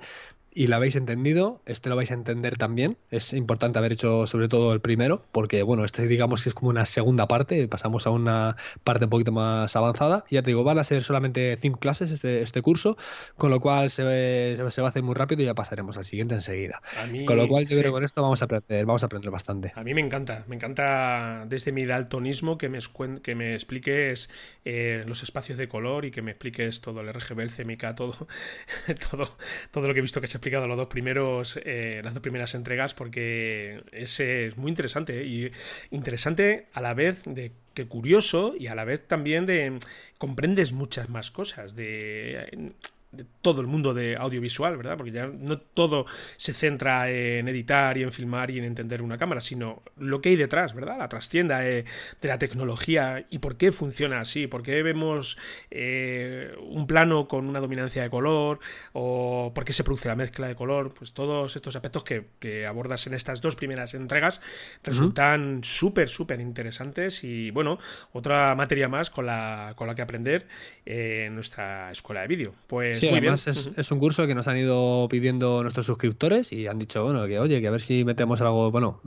y 0.57 0.65
lo 0.65 0.75
habéis 0.75 0.95
entendido, 0.95 1.61
este 1.67 1.87
lo 1.87 1.95
vais 1.95 2.09
a 2.09 2.15
entender 2.15 2.57
también. 2.57 2.97
Es 3.11 3.33
importante 3.33 3.77
haber 3.77 3.91
hecho 3.91 4.25
sobre 4.25 4.47
todo 4.47 4.73
el 4.73 4.81
primero, 4.81 5.23
porque 5.31 5.61
bueno, 5.61 5.85
este 5.85 6.07
digamos 6.07 6.41
que 6.41 6.49
es 6.49 6.55
como 6.55 6.71
una 6.71 6.87
segunda 6.87 7.27
parte, 7.27 7.67
pasamos 7.67 8.07
a 8.07 8.09
una 8.09 8.55
parte 8.83 9.05
un 9.05 9.11
poquito 9.11 9.31
más 9.31 9.75
avanzada. 9.75 10.25
Y 10.31 10.33
ya 10.33 10.41
te 10.41 10.49
digo, 10.49 10.63
van 10.63 10.79
a 10.79 10.83
ser 10.83 11.03
solamente 11.03 11.55
cinco 11.61 11.79
clases 11.79 12.09
este, 12.09 12.41
este 12.41 12.63
curso, 12.63 12.97
con 13.35 13.51
lo 13.51 13.59
cual 13.59 13.91
se, 13.91 14.57
se, 14.57 14.81
va 14.81 14.87
a 14.87 14.89
hacer 14.89 15.03
muy 15.03 15.13
rápido 15.13 15.43
y 15.43 15.45
ya 15.45 15.53
pasaremos 15.53 15.95
al 15.95 16.05
siguiente 16.05 16.33
enseguida. 16.33 16.81
con 17.27 17.37
lo 17.37 17.47
cual 17.47 17.67
yo 17.67 17.77
creo 17.77 17.91
que 17.91 17.97
con 17.97 18.03
esto 18.03 18.23
vamos 18.23 18.41
a 18.41 18.45
aprender, 18.45 18.83
vamos 18.87 19.03
a 19.03 19.05
aprender 19.05 19.29
bastante. 19.29 19.73
A 19.75 19.83
mí 19.83 19.93
me 19.93 20.01
encanta, 20.01 20.43
me 20.47 20.55
encanta 20.55 21.45
desde 21.47 21.71
mi 21.71 21.85
daltonismo 21.85 22.57
que 22.57 22.69
me, 22.69 22.79
que 23.21 23.35
me 23.35 23.53
expliques 23.53 24.31
eh, 24.65 25.03
los 25.05 25.21
espacios 25.21 25.59
de 25.59 25.67
color 25.67 26.05
y 26.05 26.09
que 26.09 26.23
me 26.23 26.31
expliques 26.31 26.81
todo 26.81 27.01
el 27.01 27.13
RGB, 27.13 27.41
el 27.41 27.51
CMYK, 27.51 27.93
todo, 27.95 28.27
todo, 29.11 29.25
todo 29.69 29.87
lo 29.87 29.93
que 29.93 29.99
he 29.99 30.01
visto 30.01 30.19
que 30.19 30.25
se 30.25 30.37
explica 30.37 30.46
los 30.49 30.77
dos 30.77 30.87
primeros, 30.87 31.59
eh, 31.63 32.01
las 32.03 32.13
dos 32.13 32.21
primeras 32.21 32.55
entregas 32.55 32.93
porque 32.93 33.83
ese 33.91 34.47
es 34.47 34.57
muy 34.57 34.69
interesante 34.69 35.21
¿eh? 35.21 35.25
y 35.25 35.51
interesante 35.91 36.67
a 36.73 36.81
la 36.81 36.93
vez 36.93 37.21
de 37.25 37.51
que 37.73 37.87
curioso 37.87 38.55
y 38.57 38.67
a 38.67 38.75
la 38.75 38.85
vez 38.85 39.07
también 39.07 39.45
de 39.45 39.77
comprendes 40.17 40.73
muchas 40.73 41.09
más 41.09 41.31
cosas 41.31 41.75
de 41.75 42.73
de 43.11 43.25
todo 43.41 43.61
el 43.61 43.67
mundo 43.67 43.93
de 43.93 44.17
audiovisual, 44.17 44.75
¿verdad? 44.75 44.97
Porque 44.97 45.11
ya 45.11 45.27
no 45.27 45.59
todo 45.59 46.05
se 46.35 46.53
centra 46.53 47.09
en 47.09 47.47
editar 47.47 47.97
y 47.97 48.03
en 48.03 48.11
filmar 48.11 48.51
y 48.51 48.57
en 48.57 48.65
entender 48.65 49.01
una 49.01 49.17
cámara, 49.17 49.39
sino 49.39 49.81
lo 49.97 50.19
que 50.19 50.29
hay 50.29 50.35
detrás, 50.35 50.73
¿verdad? 50.73 50.97
La 50.97 51.07
trastienda 51.07 51.59
de, 51.59 51.85
la 52.21 52.37
tecnología 52.37 53.25
y 53.29 53.39
por 53.39 53.55
qué 53.55 53.71
funciona 53.71 54.19
así, 54.19 54.47
por 54.47 54.61
qué 54.61 54.83
vemos 54.83 55.37
eh, 55.71 56.53
un 56.59 56.85
plano 56.85 57.29
con 57.29 57.47
una 57.47 57.61
dominancia 57.61 58.03
de 58.03 58.09
color 58.09 58.59
o 58.91 59.53
por 59.55 59.63
qué 59.63 59.71
se 59.71 59.85
produce 59.85 60.09
la 60.09 60.15
mezcla 60.15 60.47
de 60.47 60.55
color, 60.55 60.93
pues 60.93 61.13
todos 61.13 61.55
estos 61.55 61.75
aspectos 61.75 62.03
que, 62.03 62.27
abordas 62.67 63.07
en 63.07 63.13
estas 63.13 63.39
dos 63.41 63.55
primeras 63.55 63.93
entregas 63.93 64.41
resultan 64.83 65.63
súper, 65.63 66.09
súper 66.09 66.41
interesantes 66.41 67.23
y 67.23 67.51
bueno, 67.51 67.79
otra 68.11 68.53
materia 68.55 68.89
más 68.89 69.09
con 69.09 69.25
la, 69.25 69.73
con 69.77 69.87
la 69.87 69.95
que 69.95 70.01
aprender 70.01 70.47
en 70.85 71.35
nuestra 71.35 71.91
escuela 71.91 72.21
de 72.21 72.27
vídeo. 72.27 72.53
Pues 72.67 72.96
Sí, 72.99 73.09
además 73.09 73.47
es, 73.47 73.91
un 73.91 73.99
curso 73.99 74.27
que 74.27 74.35
nos 74.35 74.47
han 74.47 74.57
ido 74.57 75.07
pidiendo 75.09 75.61
nuestros 75.61 75.85
suscriptores 75.85 76.51
y 76.51 76.67
han 76.67 76.79
dicho, 76.79 77.03
bueno, 77.03 77.25
que 77.27 77.39
oye, 77.39 77.61
que 77.61 77.67
a 77.67 77.71
ver 77.71 77.81
si 77.81 78.03
metemos 78.03 78.41
algo, 78.41 78.71
bueno, 78.71 79.01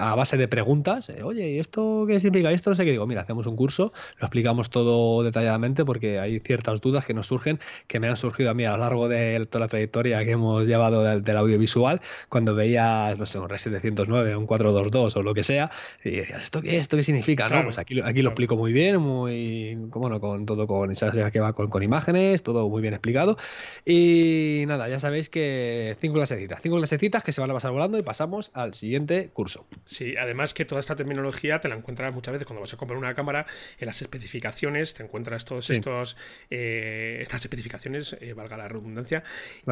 a 0.00 0.14
base 0.14 0.36
de 0.36 0.48
preguntas, 0.48 1.08
eh, 1.08 1.22
oye, 1.22 1.50
¿y 1.52 1.58
esto 1.58 2.04
qué 2.06 2.20
significa? 2.20 2.52
esto 2.52 2.70
no 2.70 2.76
sé 2.76 2.84
qué. 2.84 2.90
Digo, 2.90 3.06
mira, 3.06 3.22
hacemos 3.22 3.46
un 3.46 3.56
curso, 3.56 3.92
lo 4.18 4.26
explicamos 4.26 4.70
todo 4.70 5.22
detalladamente 5.22 5.84
porque 5.84 6.18
hay 6.18 6.40
ciertas 6.40 6.80
dudas 6.80 7.06
que 7.06 7.14
nos 7.14 7.26
surgen, 7.26 7.60
que 7.86 8.00
me 8.00 8.08
han 8.08 8.16
surgido 8.16 8.50
a 8.50 8.54
mí 8.54 8.64
a 8.64 8.72
lo 8.72 8.78
largo 8.78 9.08
de 9.08 9.44
toda 9.46 9.64
la 9.64 9.68
trayectoria 9.68 10.24
que 10.24 10.32
hemos 10.32 10.64
llevado 10.64 11.02
del, 11.02 11.36
audiovisual, 11.36 12.00
cuando 12.28 12.54
veía, 12.54 13.14
no 13.16 13.26
sé, 13.26 13.38
un 13.38 13.48
RES 13.48 13.62
709, 13.62 14.36
un 14.36 14.46
422 14.46 15.16
o 15.16 15.22
lo 15.22 15.34
que 15.34 15.44
sea, 15.44 15.70
y 16.04 16.10
decías, 16.10 16.42
¿esto 16.42 16.62
qué, 16.62 16.78
esto 16.78 16.96
qué 16.96 17.02
significa? 17.02 17.48
No, 17.48 17.64
pues 17.64 17.78
aquí, 17.78 18.00
aquí 18.00 18.22
lo 18.22 18.30
explico 18.30 18.56
muy 18.56 18.72
bien, 18.72 19.00
muy, 19.00 19.78
con 19.90 20.46
todo 20.46 20.66
con, 20.66 20.94
que 20.94 21.40
va 21.40 21.52
con, 21.52 21.68
con 21.68 21.82
imágenes, 21.82 22.42
todo 22.42 22.68
muy 22.68 22.82
bien 22.82 22.94
explicado. 22.94 23.35
Y 23.84 24.64
nada, 24.66 24.88
ya 24.88 25.00
sabéis 25.00 25.28
que 25.30 25.96
cinco 26.00 26.14
clasecitas, 26.14 26.60
cinco 26.62 26.76
clasecitas 26.76 27.24
que 27.24 27.32
se 27.32 27.40
van 27.40 27.50
a 27.50 27.54
pasar 27.54 27.72
volando 27.72 27.98
y 27.98 28.02
pasamos 28.02 28.50
al 28.54 28.74
siguiente 28.74 29.30
curso. 29.32 29.66
Sí, 29.84 30.16
además 30.16 30.54
que 30.54 30.64
toda 30.64 30.80
esta 30.80 30.96
terminología 30.96 31.60
te 31.60 31.68
la 31.68 31.76
encuentras 31.76 32.12
muchas 32.12 32.32
veces 32.32 32.46
cuando 32.46 32.62
vas 32.62 32.74
a 32.74 32.76
comprar 32.76 32.98
una 32.98 33.14
cámara, 33.14 33.46
en 33.78 33.86
las 33.86 34.00
especificaciones, 34.02 34.94
te 34.94 35.02
encuentras 35.02 35.44
todos 35.44 35.70
estos 35.70 36.16
eh, 36.50 37.18
estas 37.20 37.42
especificaciones, 37.42 38.16
eh, 38.20 38.32
valga 38.32 38.56
la 38.56 38.68
redundancia, 38.68 39.22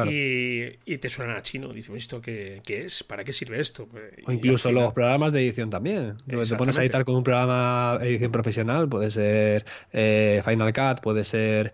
y, 0.07 0.97
te 0.97 1.09
suenan 1.09 1.37
a 1.37 1.41
chino. 1.41 1.73
Dices, 1.73 1.93
¿esto 1.95 2.21
qué, 2.21 2.61
es? 2.67 3.03
¿Para 3.03 3.23
qué 3.23 3.33
sirve 3.33 3.59
esto? 3.59 3.87
Pues, 3.87 4.03
o 4.25 4.31
incluso 4.31 4.71
los 4.71 4.93
programas 4.93 5.33
de 5.33 5.41
edición 5.41 5.69
también. 5.69 6.15
Te 6.27 6.37
pones 6.55 6.77
a 6.77 6.81
editar 6.81 7.03
con 7.05 7.15
un 7.15 7.23
programa 7.23 7.97
de 7.99 8.09
edición 8.09 8.31
profesional, 8.31 8.87
puede 8.87 9.11
ser 9.11 9.65
eh, 9.91 10.41
Final 10.45 10.73
Cut, 10.73 11.01
puede 11.01 11.23
ser 11.23 11.73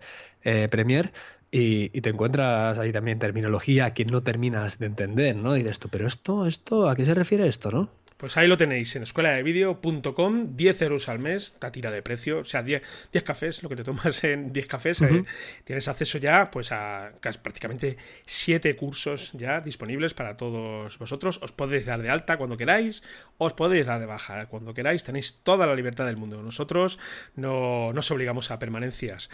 Premiere 0.70 1.12
y, 1.52 2.00
te 2.00 2.08
encuentras 2.10 2.78
ahí 2.78 2.92
también 2.92 3.18
terminología 3.18 3.92
que 3.92 4.04
no 4.06 4.22
terminas 4.22 4.78
de 4.78 4.86
entender, 4.86 5.36
¿no? 5.36 5.56
Y 5.56 5.60
dices 5.60 5.78
tú, 5.78 5.88
pero 5.90 6.06
esto, 6.06 6.46
esto, 6.46 6.88
¿a 6.88 6.96
qué 6.96 7.04
se 7.04 7.14
refiere 7.14 7.46
esto, 7.46 7.70
no? 7.70 7.90
Pues 8.22 8.36
ahí 8.36 8.46
lo 8.46 8.56
tenéis 8.56 8.94
en 8.94 9.02
escuela 9.02 9.32
de 9.32 9.42
vídeo.com, 9.42 10.54
10 10.54 10.82
euros 10.82 11.08
al 11.08 11.18
mes, 11.18 11.58
la 11.60 11.72
tira 11.72 11.90
de 11.90 12.02
precio, 12.02 12.38
o 12.38 12.44
sea, 12.44 12.62
10, 12.62 12.80
10 13.10 13.24
cafés, 13.24 13.64
lo 13.64 13.68
que 13.68 13.74
te 13.74 13.82
tomas 13.82 14.22
en 14.22 14.52
10 14.52 14.66
cafés, 14.68 15.02
eh, 15.02 15.24
tienes 15.64 15.88
acceso 15.88 16.18
ya 16.18 16.48
pues 16.48 16.70
a 16.70 17.14
prácticamente 17.42 17.96
7 18.24 18.76
cursos 18.76 19.32
ya 19.32 19.60
disponibles 19.60 20.14
para 20.14 20.36
todos 20.36 21.00
vosotros, 21.00 21.40
os 21.42 21.50
podéis 21.50 21.84
dar 21.84 22.00
de 22.00 22.10
alta 22.10 22.36
cuando 22.36 22.56
queráis, 22.56 23.02
os 23.38 23.54
podéis 23.54 23.88
dar 23.88 23.98
de 23.98 24.06
baja 24.06 24.46
cuando 24.46 24.72
queráis, 24.72 25.02
tenéis 25.02 25.40
toda 25.42 25.66
la 25.66 25.74
libertad 25.74 26.06
del 26.06 26.16
mundo, 26.16 26.40
nosotros 26.44 27.00
no 27.34 27.92
nos 27.92 28.08
obligamos 28.12 28.52
a 28.52 28.60
permanencias, 28.60 29.30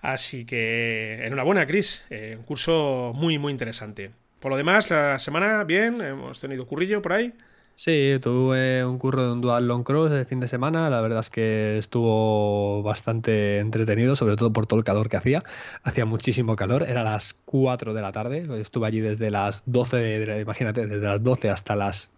así 0.00 0.44
que 0.46 1.24
enhorabuena 1.24 1.64
Chris, 1.64 2.04
eh, 2.10 2.34
un 2.36 2.42
curso 2.42 3.12
muy 3.14 3.38
muy 3.38 3.52
interesante. 3.52 4.10
Por 4.40 4.50
lo 4.50 4.56
demás, 4.56 4.90
la 4.90 5.20
semana 5.20 5.62
bien, 5.62 6.00
hemos 6.00 6.40
tenido 6.40 6.66
currillo 6.66 7.00
por 7.00 7.12
ahí. 7.12 7.32
Sí, 7.74 8.18
tuve 8.20 8.84
un 8.84 8.98
curro 8.98 9.24
de 9.24 9.32
un 9.32 9.40
Dual 9.40 9.82
Cross 9.82 10.10
de 10.10 10.24
fin 10.24 10.38
de 10.40 10.46
semana. 10.46 10.88
La 10.90 11.00
verdad 11.00 11.20
es 11.20 11.30
que 11.30 11.78
estuvo 11.78 12.82
bastante 12.82 13.58
entretenido, 13.58 14.14
sobre 14.14 14.36
todo 14.36 14.52
por 14.52 14.66
todo 14.66 14.78
el 14.78 14.84
calor 14.84 15.08
que 15.08 15.16
hacía. 15.16 15.42
Hacía 15.82 16.04
muchísimo 16.04 16.54
calor, 16.54 16.84
era 16.84 17.02
las 17.02 17.34
4 17.44 17.92
de 17.94 18.02
la 18.02 18.12
tarde. 18.12 18.60
Estuve 18.60 18.86
allí 18.86 19.00
desde 19.00 19.30
las 19.30 19.62
12, 19.66 19.96
de, 19.96 20.40
imagínate, 20.42 20.86
desde 20.86 21.06
las 21.08 21.22
12 21.22 21.50
hasta 21.50 21.74
las 21.74 22.10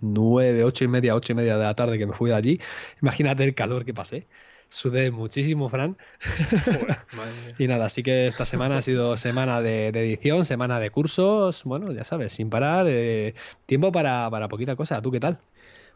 9, 0.00 0.64
8 0.64 0.84
y 0.84 0.88
media, 0.88 1.14
8 1.14 1.32
y 1.32 1.36
media 1.36 1.56
de 1.58 1.64
la 1.64 1.74
tarde 1.74 1.98
que 1.98 2.06
me 2.06 2.14
fui 2.14 2.30
de 2.30 2.36
allí. 2.36 2.60
Imagínate 3.02 3.44
el 3.44 3.54
calor 3.54 3.84
que 3.84 3.94
pasé. 3.94 4.28
Sudé 4.68 5.10
muchísimo, 5.10 5.68
Fran. 5.68 5.96
y 7.58 7.66
nada, 7.66 7.86
así 7.86 8.02
que 8.02 8.26
esta 8.26 8.46
semana 8.46 8.78
ha 8.78 8.82
sido 8.82 9.16
semana 9.16 9.60
de, 9.60 9.88
edición, 9.88 10.44
semana 10.44 10.80
de 10.80 10.90
cursos, 10.90 11.64
bueno, 11.64 11.92
ya 11.92 12.04
sabes, 12.04 12.32
sin 12.32 12.50
parar, 12.50 12.86
eh, 12.88 13.34
tiempo 13.66 13.92
para, 13.92 14.28
para 14.30 14.48
poquita 14.48 14.76
cosa. 14.76 15.00
¿Tú 15.02 15.10
qué 15.10 15.20
tal? 15.20 15.38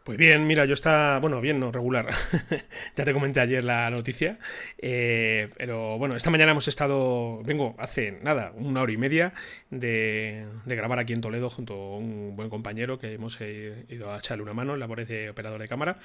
Pues 0.03 0.17
bien, 0.17 0.47
mira, 0.47 0.65
yo 0.65 0.73
está, 0.73 1.19
bueno, 1.19 1.41
bien, 1.41 1.59
no, 1.59 1.71
regular. 1.71 2.07
ya 2.95 3.03
te 3.03 3.13
comenté 3.13 3.41
ayer 3.41 3.63
la 3.63 3.89
noticia. 3.89 4.39
Eh, 4.77 5.49
pero 5.57 5.97
bueno, 5.97 6.15
esta 6.15 6.31
mañana 6.31 6.51
hemos 6.51 6.67
estado, 6.67 7.43
vengo 7.43 7.75
hace 7.77 8.17
nada, 8.23 8.51
una 8.55 8.81
hora 8.81 8.91
y 8.91 8.97
media 8.97 9.33
de, 9.69 10.45
grabar 10.65 10.99
aquí 10.99 11.13
en 11.13 11.21
Toledo 11.21 11.49
junto 11.49 11.73
a 11.73 11.97
un 11.97 12.35
buen 12.35 12.49
compañero 12.49 12.97
que 12.97 13.13
hemos 13.13 13.37
eh, 13.41 13.85
ido 13.89 14.11
a 14.11 14.17
echarle 14.17 14.41
una 14.41 14.53
mano 14.53 14.73
en 14.73 14.79
labores 14.79 15.07
de 15.07 15.29
operador 15.29 15.61
de 15.61 15.67
cámara 15.67 15.99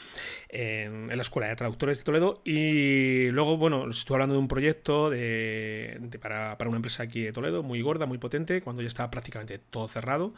en, 0.48 1.08
la 1.08 1.22
Escuela 1.22 1.48
de 1.48 1.56
Traductores 1.56 1.98
de 1.98 2.04
Toledo. 2.04 2.42
Y 2.44 3.28
luego, 3.30 3.56
bueno, 3.56 3.88
estuve 3.88 4.16
hablando 4.16 4.34
de 4.34 4.40
un 4.40 4.48
proyecto 4.48 5.08
de, 5.08 6.00
para, 6.20 6.56
una 6.66 6.76
empresa 6.76 7.04
aquí 7.04 7.22
de 7.22 7.32
Toledo, 7.32 7.62
muy 7.62 7.80
gorda, 7.80 8.06
muy 8.06 8.18
potente, 8.18 8.60
cuando 8.60 8.82
ya 8.82 8.88
está 8.88 9.10
prácticamente 9.10 9.58
todo 9.58 9.86
cerrado. 9.88 10.34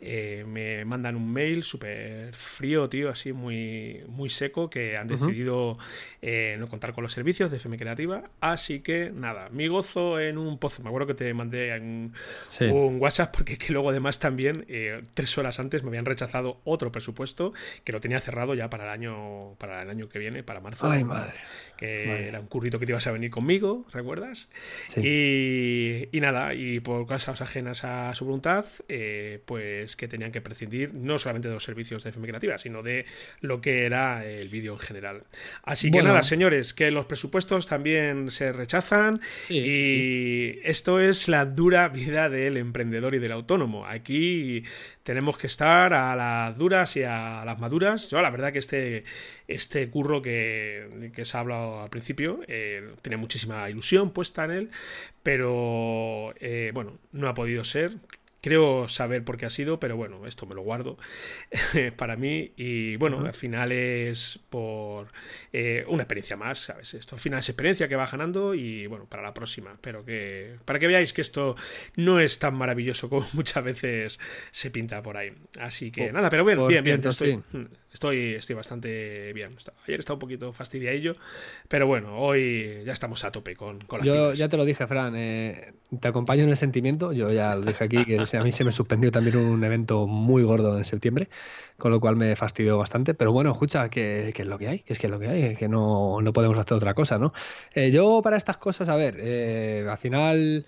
Eh, 0.00 0.44
me 0.46 0.84
mandan 0.84 1.16
un 1.16 1.32
mail 1.32 1.64
súper 1.64 2.34
frío, 2.34 2.88
tío 2.88 2.99
así 3.08 3.32
muy, 3.32 4.02
muy 4.08 4.28
seco 4.28 4.68
que 4.68 4.96
han 4.96 5.06
decidido 5.06 5.78
eh, 6.20 6.56
no 6.58 6.68
contar 6.68 6.92
con 6.92 7.02
los 7.02 7.12
servicios 7.12 7.50
de 7.50 7.56
FM 7.56 7.78
Creativa. 7.78 8.24
Así 8.40 8.80
que 8.80 9.10
nada, 9.14 9.48
mi 9.50 9.68
gozo 9.68 10.20
en 10.20 10.38
un 10.38 10.58
pozo. 10.58 10.82
Me 10.82 10.88
acuerdo 10.88 11.06
que 11.06 11.14
te 11.14 11.32
mandé 11.32 11.78
un, 11.80 12.12
un 12.60 13.00
WhatsApp 13.00 13.34
porque 13.34 13.56
que 13.56 13.72
luego 13.72 13.90
además 13.90 14.18
también 14.18 14.66
eh, 14.68 15.02
tres 15.14 15.36
horas 15.38 15.60
antes 15.60 15.82
me 15.82 15.88
habían 15.88 16.04
rechazado 16.04 16.60
otro 16.64 16.92
presupuesto 16.92 17.52
que 17.84 17.92
lo 17.92 18.00
tenía 18.00 18.20
cerrado 18.20 18.54
ya 18.54 18.68
para 18.68 18.84
el 18.84 18.90
año 18.90 19.54
para 19.58 19.82
el 19.82 19.90
año 19.90 20.08
que 20.08 20.18
viene, 20.18 20.42
para 20.42 20.60
marzo. 20.60 20.90
Ay, 20.90 21.04
madre. 21.04 21.34
Que 21.76 22.28
era 22.28 22.40
un 22.40 22.46
currito 22.46 22.78
que 22.78 22.86
te 22.86 22.92
ibas 22.92 23.06
a 23.06 23.12
venir 23.12 23.30
conmigo, 23.30 23.86
¿recuerdas? 23.92 24.50
Y, 24.96 26.08
y, 26.12 26.20
nada, 26.20 26.52
y 26.52 26.80
por 26.80 27.06
causas 27.06 27.40
ajenas 27.40 27.84
a 27.84 28.14
su 28.14 28.26
voluntad, 28.26 28.66
eh, 28.88 29.40
pues 29.46 29.96
que 29.96 30.08
tenían 30.08 30.32
que 30.32 30.40
prescindir 30.40 30.92
no 30.92 31.18
solamente 31.18 31.48
de 31.48 31.54
los 31.54 31.64
servicios 31.64 32.04
de 32.04 32.10
FM 32.10 32.28
Creativa, 32.28 32.58
sino 32.58 32.82
de 32.82 32.89
lo 33.40 33.60
que 33.60 33.84
era 33.84 34.24
el 34.24 34.48
vídeo 34.48 34.74
en 34.74 34.78
general. 34.78 35.22
Así 35.62 35.90
que 35.90 36.02
nada, 36.02 36.22
señores, 36.22 36.74
que 36.74 36.90
los 36.90 37.06
presupuestos 37.06 37.66
también 37.66 38.30
se 38.30 38.52
rechazan 38.52 39.20
y 39.48 40.58
esto 40.64 41.00
es 41.00 41.28
la 41.28 41.44
dura 41.44 41.88
vida 41.88 42.28
del 42.28 42.56
emprendedor 42.56 43.14
y 43.14 43.18
del 43.18 43.32
autónomo. 43.32 43.86
Aquí 43.86 44.64
tenemos 45.02 45.38
que 45.38 45.46
estar 45.46 45.94
a 45.94 46.14
las 46.14 46.56
duras 46.56 46.96
y 46.96 47.02
a 47.02 47.42
las 47.44 47.58
maduras. 47.58 48.10
Yo 48.10 48.20
la 48.20 48.30
verdad 48.30 48.52
que 48.52 48.58
este, 48.58 49.04
este 49.48 49.88
curro 49.88 50.22
que, 50.22 51.10
que 51.14 51.24
se 51.24 51.36
ha 51.36 51.40
hablado 51.40 51.82
al 51.82 51.90
principio 51.90 52.40
eh, 52.46 52.90
tiene 53.02 53.16
muchísima 53.16 53.68
ilusión 53.70 54.10
puesta 54.10 54.44
en 54.44 54.50
él, 54.50 54.70
pero 55.22 56.34
eh, 56.40 56.70
bueno, 56.74 56.98
no 57.12 57.28
ha 57.28 57.34
podido 57.34 57.64
ser. 57.64 57.96
Creo 58.40 58.88
saber 58.88 59.24
por 59.24 59.36
qué 59.36 59.46
ha 59.46 59.50
sido, 59.50 59.78
pero 59.80 59.96
bueno, 59.96 60.26
esto 60.26 60.46
me 60.46 60.54
lo 60.54 60.62
guardo 60.62 60.96
para 61.96 62.16
mí. 62.16 62.52
Y 62.56 62.96
bueno, 62.96 63.20
al 63.24 63.34
final 63.34 63.72
es 63.72 64.40
por 64.50 65.08
eh, 65.52 65.84
una 65.88 66.04
experiencia 66.04 66.36
más, 66.36 66.58
¿sabes? 66.58 66.94
Esto 66.94 67.16
al 67.16 67.20
final 67.20 67.40
es 67.40 67.48
experiencia 67.48 67.88
que 67.88 67.96
va 67.96 68.06
ganando 68.06 68.54
y 68.54 68.86
bueno, 68.86 69.06
para 69.06 69.22
la 69.22 69.34
próxima. 69.34 69.76
Pero 69.80 70.04
que 70.04 70.56
para 70.64 70.78
que 70.78 70.86
veáis 70.86 71.12
que 71.12 71.22
esto 71.22 71.56
no 71.96 72.20
es 72.20 72.38
tan 72.38 72.54
maravilloso 72.54 73.08
como 73.08 73.26
muchas 73.32 73.62
veces 73.62 74.18
se 74.50 74.70
pinta 74.70 75.02
por 75.02 75.16
ahí. 75.16 75.32
Así 75.58 75.90
que 75.90 76.12
nada, 76.12 76.30
pero 76.30 76.44
bien, 76.44 76.66
bien, 76.66 76.84
bien. 76.84 77.00
Estoy, 77.06 77.42
Estoy, 77.92 78.34
estoy 78.34 78.54
bastante 78.54 79.32
bien. 79.32 79.56
Ayer 79.86 79.98
estaba 79.98 80.14
un 80.14 80.20
poquito 80.20 80.52
fastidiadillo, 80.52 81.16
pero 81.68 81.88
bueno, 81.88 82.18
hoy 82.18 82.82
ya 82.84 82.92
estamos 82.92 83.24
a 83.24 83.32
tope 83.32 83.56
con, 83.56 83.80
con 83.80 83.98
las 83.98 84.06
Yo 84.06 84.32
ya 84.32 84.48
te 84.48 84.56
lo 84.56 84.64
dije, 84.64 84.86
Fran, 84.86 85.14
eh, 85.16 85.72
te 85.98 86.06
acompaño 86.06 86.44
en 86.44 86.50
el 86.50 86.56
sentimiento. 86.56 87.12
Yo 87.12 87.32
ya 87.32 87.56
lo 87.56 87.62
dije 87.62 87.82
aquí, 87.82 88.04
que 88.04 88.16
a 88.36 88.42
mí 88.42 88.52
se 88.52 88.64
me 88.64 88.72
suspendió 88.72 89.10
también 89.10 89.36
un 89.36 89.62
evento 89.64 90.06
muy 90.06 90.42
gordo 90.42 90.78
en 90.78 90.84
septiembre, 90.84 91.28
con 91.78 91.90
lo 91.90 92.00
cual 92.00 92.16
me 92.16 92.36
fastidió 92.36 92.78
bastante. 92.78 93.14
Pero 93.14 93.32
bueno, 93.32 93.52
escucha, 93.52 93.88
que, 93.90 94.28
es 94.28 94.46
lo 94.46 94.58
que 94.58 94.68
hay, 94.68 94.78
que 94.80 94.92
es 94.92 94.98
que 94.98 95.06
es 95.06 95.10
lo 95.12 95.18
que 95.18 95.28
hay, 95.28 95.56
que 95.56 95.68
no, 95.68 96.20
no 96.22 96.32
podemos 96.32 96.58
hacer 96.58 96.76
otra 96.76 96.94
cosa, 96.94 97.18
¿no? 97.18 97.32
Eh, 97.74 97.90
yo 97.90 98.20
para 98.22 98.36
estas 98.36 98.58
cosas, 98.58 98.88
a 98.88 98.96
ver, 98.96 99.16
eh, 99.20 99.86
al 99.88 99.98
final... 99.98 100.66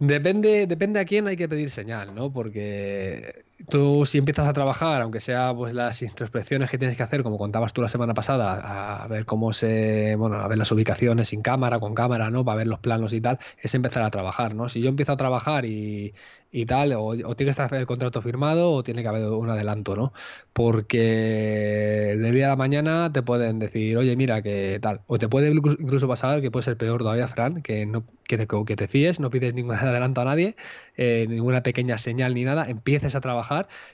Depende, 0.00 0.68
depende 0.68 1.00
a 1.00 1.04
quién 1.04 1.26
hay 1.26 1.36
que 1.36 1.48
pedir 1.48 1.72
señal, 1.72 2.14
¿no? 2.14 2.32
Porque 2.32 3.44
tú 3.68 4.06
si 4.06 4.18
empiezas 4.18 4.48
a 4.48 4.52
trabajar, 4.52 5.02
aunque 5.02 5.20
sea 5.20 5.52
pues 5.54 5.74
las 5.74 6.00
introspecciones 6.02 6.70
que 6.70 6.78
tienes 6.78 6.96
que 6.96 7.02
hacer, 7.02 7.22
como 7.22 7.38
contabas 7.38 7.72
tú 7.72 7.82
la 7.82 7.88
semana 7.88 8.14
pasada, 8.14 9.02
a 9.02 9.08
ver 9.08 9.26
cómo 9.26 9.52
se, 9.52 10.14
bueno, 10.16 10.36
a 10.36 10.48
ver 10.48 10.58
las 10.58 10.70
ubicaciones 10.72 11.28
sin 11.28 11.42
cámara, 11.42 11.80
con 11.80 11.94
cámara, 11.94 12.30
¿no? 12.30 12.44
Para 12.44 12.58
ver 12.58 12.66
los 12.68 12.78
planos 12.80 13.12
y 13.12 13.20
tal, 13.20 13.38
es 13.60 13.74
empezar 13.74 14.04
a 14.04 14.10
trabajar, 14.10 14.54
¿no? 14.54 14.68
Si 14.68 14.80
yo 14.80 14.88
empiezo 14.88 15.12
a 15.12 15.16
trabajar 15.16 15.64
y, 15.64 16.14
y 16.50 16.66
tal, 16.66 16.92
o, 16.96 17.14
tiene 17.16 17.46
que 17.46 17.50
estar 17.50 17.72
el 17.74 17.86
contrato 17.86 18.22
firmado 18.22 18.72
o 18.72 18.82
tiene 18.82 19.02
que 19.02 19.08
haber 19.08 19.24
un 19.24 19.50
adelanto, 19.50 19.96
¿no? 19.96 20.12
Porque 20.52 22.16
del 22.18 22.34
día 22.34 22.46
a 22.46 22.48
la 22.50 22.56
mañana 22.56 23.12
te 23.12 23.22
pueden 23.22 23.58
decir, 23.58 23.96
oye, 23.96 24.16
mira, 24.16 24.40
que 24.42 24.78
tal, 24.80 25.02
o 25.06 25.18
te 25.18 25.28
puede 25.28 25.48
incluso 25.50 26.08
pasar, 26.08 26.40
que 26.40 26.50
puede 26.50 26.64
ser 26.64 26.76
peor 26.76 27.00
todavía, 27.00 27.28
Fran, 27.28 27.62
que, 27.62 27.86
no, 27.86 28.06
que, 28.24 28.38
te, 28.38 28.46
que 28.46 28.76
te 28.76 28.88
fíes, 28.88 29.20
no 29.20 29.30
pides 29.30 29.54
ningún 29.54 29.74
adelanto 29.76 30.20
a 30.20 30.24
nadie, 30.24 30.56
eh, 30.96 31.26
ninguna 31.28 31.62
pequeña 31.62 31.98
señal 31.98 32.34
ni 32.34 32.44
nada, 32.44 32.68
empieces 32.68 33.14
a 33.14 33.20
trabajar 33.20 33.47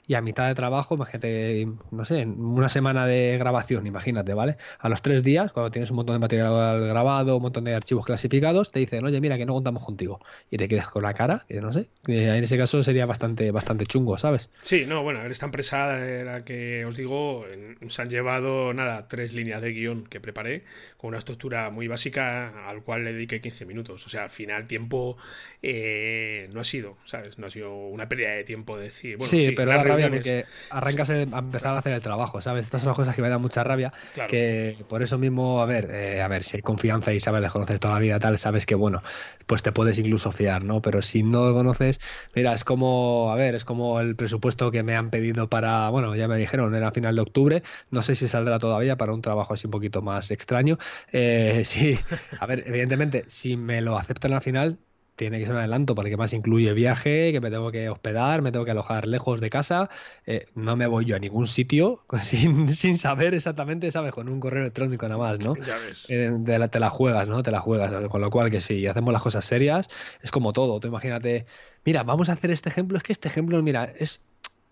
y 0.07 0.15
a 0.15 0.21
mitad 0.21 0.49
de 0.49 0.55
trabajo, 0.55 0.95
imagínate, 0.95 1.69
no 1.91 2.05
sé, 2.05 2.27
una 2.27 2.69
semana 2.69 3.07
de 3.07 3.37
grabación, 3.39 3.87
imagínate, 3.87 4.35
¿vale? 4.35 4.57
A 4.79 4.89
los 4.89 5.03
tres 5.03 5.23
días, 5.23 5.53
cuando 5.53 5.71
tienes 5.71 5.91
un 5.91 5.97
montón 5.97 6.15
de 6.15 6.21
material 6.21 6.89
grabado, 6.89 7.37
un 7.37 7.43
montón 7.43 7.65
de 7.65 7.75
archivos 7.75 8.07
clasificados, 8.07 8.71
te 8.71 8.81
dicen, 8.81 9.05
oye, 9.05 9.21
mira, 9.21 9.37
que 9.37 9.47
no 9.47 9.55
contamos 9.55 9.85
contigo. 9.85 10.21
Y 10.51 10.57
te 10.57 10.69
quedas 10.69 10.91
con 10.91 11.03
la 11.03 11.15
cara, 11.15 11.45
que 11.49 11.61
no 11.61 11.73
sé, 11.73 11.89
en 12.07 12.45
ese 12.45 12.59
caso 12.59 12.83
sería 12.83 13.07
bastante, 13.07 13.51
bastante 13.51 13.87
chungo, 13.87 14.19
¿sabes? 14.19 14.51
Sí, 14.61 14.85
no, 14.87 15.03
bueno, 15.03 15.25
esta 15.27 15.47
empresa, 15.47 15.97
la 15.97 16.45
que 16.45 16.85
os 16.85 16.97
digo, 16.97 17.45
se 17.89 18.03
han 18.03 18.11
llevado, 18.11 18.73
nada, 18.73 19.09
tres 19.09 19.33
líneas 19.33 19.63
de 19.63 19.73
guion 19.73 20.05
que 20.07 20.21
preparé 20.21 20.65
con 20.97 21.09
una 21.09 21.19
estructura 21.19 21.71
muy 21.71 21.89
básica 21.89 22.69
al 22.69 22.83
cual 22.83 23.05
le 23.05 23.13
dediqué 23.13 23.41
15 23.41 23.67
minutos. 23.67 24.07
O 24.07 24.09
sea, 24.09 24.25
al 24.25 24.31
final 24.31 24.67
tiempo 24.67 25.17
eh, 25.63 26.49
no 26.53 26.61
ha 26.61 26.65
sido, 26.65 26.97
¿sabes? 27.05 27.39
No 27.39 27.47
ha 27.47 27.51
sido 27.51 27.75
una 27.75 28.09
pérdida 28.09 28.31
de 28.31 28.45
tiempo 28.45 28.77
de 28.77 28.85
decir, 28.85 29.17
bueno, 29.17 29.31
sí, 29.31 29.44
pero 29.53 29.71
da 29.71 29.83
rabia 29.83 30.11
porque 30.11 30.45
arrancas 30.69 31.11
a 31.11 31.23
empezar 31.23 31.75
a 31.75 31.79
hacer 31.79 31.95
el 31.95 32.03
trabajo, 32.03 32.41
¿sabes? 32.41 32.67
Estas 32.67 32.83
son 32.83 32.89
las 32.89 32.97
cosas 32.97 33.17
que 33.17 33.23
me 33.23 33.29
dan 33.29 33.41
mucha 33.41 33.65
rabia, 33.65 33.93
que 34.29 34.85
por 34.89 35.03
eso 35.03 35.19
mismo, 35.19 35.63
a 35.63 35.67
ver, 35.67 35.91
eh, 35.91 36.21
a 36.21 36.29
ver, 36.29 36.45
si 36.45 36.59
hay 36.59 36.63
confianza 36.63 37.13
y 37.13 37.21
sabes 37.21 37.43
de 37.43 37.49
conocer 37.49 37.79
toda 37.79 37.95
la 37.95 38.01
vida 38.01 38.19
tal, 38.21 38.39
sabes 38.39 38.67
que, 38.67 38.75
bueno, 38.75 39.03
pues 39.47 39.63
te 39.63 39.73
puedes 39.73 39.99
incluso 39.99 40.33
fiar, 40.33 40.65
¿no? 40.65 40.83
Pero 40.83 41.03
si 41.03 41.23
no 41.23 41.47
lo 41.47 41.55
conoces, 41.55 42.01
mira, 42.35 42.53
es 42.53 42.65
como 42.65 42.75
como, 42.75 43.31
a 43.31 43.37
ver, 43.37 43.55
es 43.55 43.65
como 43.65 44.01
el 44.01 44.17
presupuesto 44.17 44.73
que 44.73 44.83
me 44.83 44.97
han 44.97 45.11
pedido 45.11 45.49
para, 45.49 45.89
bueno, 45.91 46.17
ya 46.17 46.27
me 46.27 46.37
dijeron, 46.37 46.75
era 46.75 46.91
final 46.91 47.15
de 47.15 47.23
octubre, 47.23 47.63
no 47.91 48.03
sé 48.03 48.17
si 48.17 48.27
saldrá 48.27 48.59
todavía 48.59 48.97
para 48.97 49.13
un 49.15 49.23
trabajo 49.23 49.55
así 49.55 49.69
un 49.69 49.71
poquito 49.71 50.03
más 50.03 50.33
extraño. 50.33 50.77
Eh, 51.13 51.63
sí, 51.65 51.97
a 52.41 52.47
ver, 52.47 52.65
evidentemente, 52.67 53.23
si 53.29 53.57
me 53.57 53.81
lo 53.81 53.97
aceptan 53.97 54.33
al 54.33 54.43
final, 54.43 54.81
tiene 55.17 55.39
que 55.39 55.45
ser 55.45 55.55
un 55.55 55.61
adelanto 55.61 55.95
porque 55.95 56.17
más 56.17 56.33
incluye 56.33 56.73
viaje, 56.73 57.33
que 57.33 57.41
me 57.41 57.51
tengo 57.51 57.71
que 57.71 57.89
hospedar, 57.89 58.43
me 58.43 58.53
tengo 58.53 58.65
que 58.65 58.73
alojar 58.73 59.07
lejos 59.07 59.41
de 59.41 59.51
casa, 59.51 59.91
eh, 60.27 60.47
no 60.55 60.77
me 60.77 60.87
voy 60.87 61.05
yo 61.05 61.17
a 61.17 61.19
ningún 61.19 61.47
sitio 61.47 62.05
sin, 62.21 62.69
sin, 62.69 62.99
saber 62.99 63.35
exactamente, 63.35 63.91
¿sabes? 63.91 64.13
Con 64.13 64.29
un 64.29 64.41
correo 64.41 64.63
electrónico 64.63 65.09
nada 65.09 65.19
más, 65.19 65.39
¿no? 65.39 65.55
Ya 65.65 65.79
ves. 65.79 66.07
Eh, 66.11 66.31
te 66.71 66.81
la 66.81 66.91
juegas, 66.91 67.29
¿no? 67.29 67.43
Te 67.43 67.51
la 67.51 67.61
juegas, 67.61 68.09
con 68.09 68.21
lo 68.21 68.31
cual 68.31 68.51
que 68.51 68.61
si 68.61 68.87
hacemos 68.87 69.13
las 69.13 69.23
cosas 69.23 69.45
serias, 69.45 69.89
es 70.23 70.31
como 70.31 70.53
todo, 70.53 70.81
tú 70.81 70.89
imagínate, 70.89 71.47
mira, 71.85 72.03
vamos 72.03 72.29
a 72.29 72.33
hacer 72.33 72.51
este 72.51 72.69
ejemplo, 72.69 72.99
es 72.99 73.03
que 73.03 73.13
este 73.13 73.29
ejemplo, 73.29 73.63
mira, 73.63 73.93
es, 73.97 74.23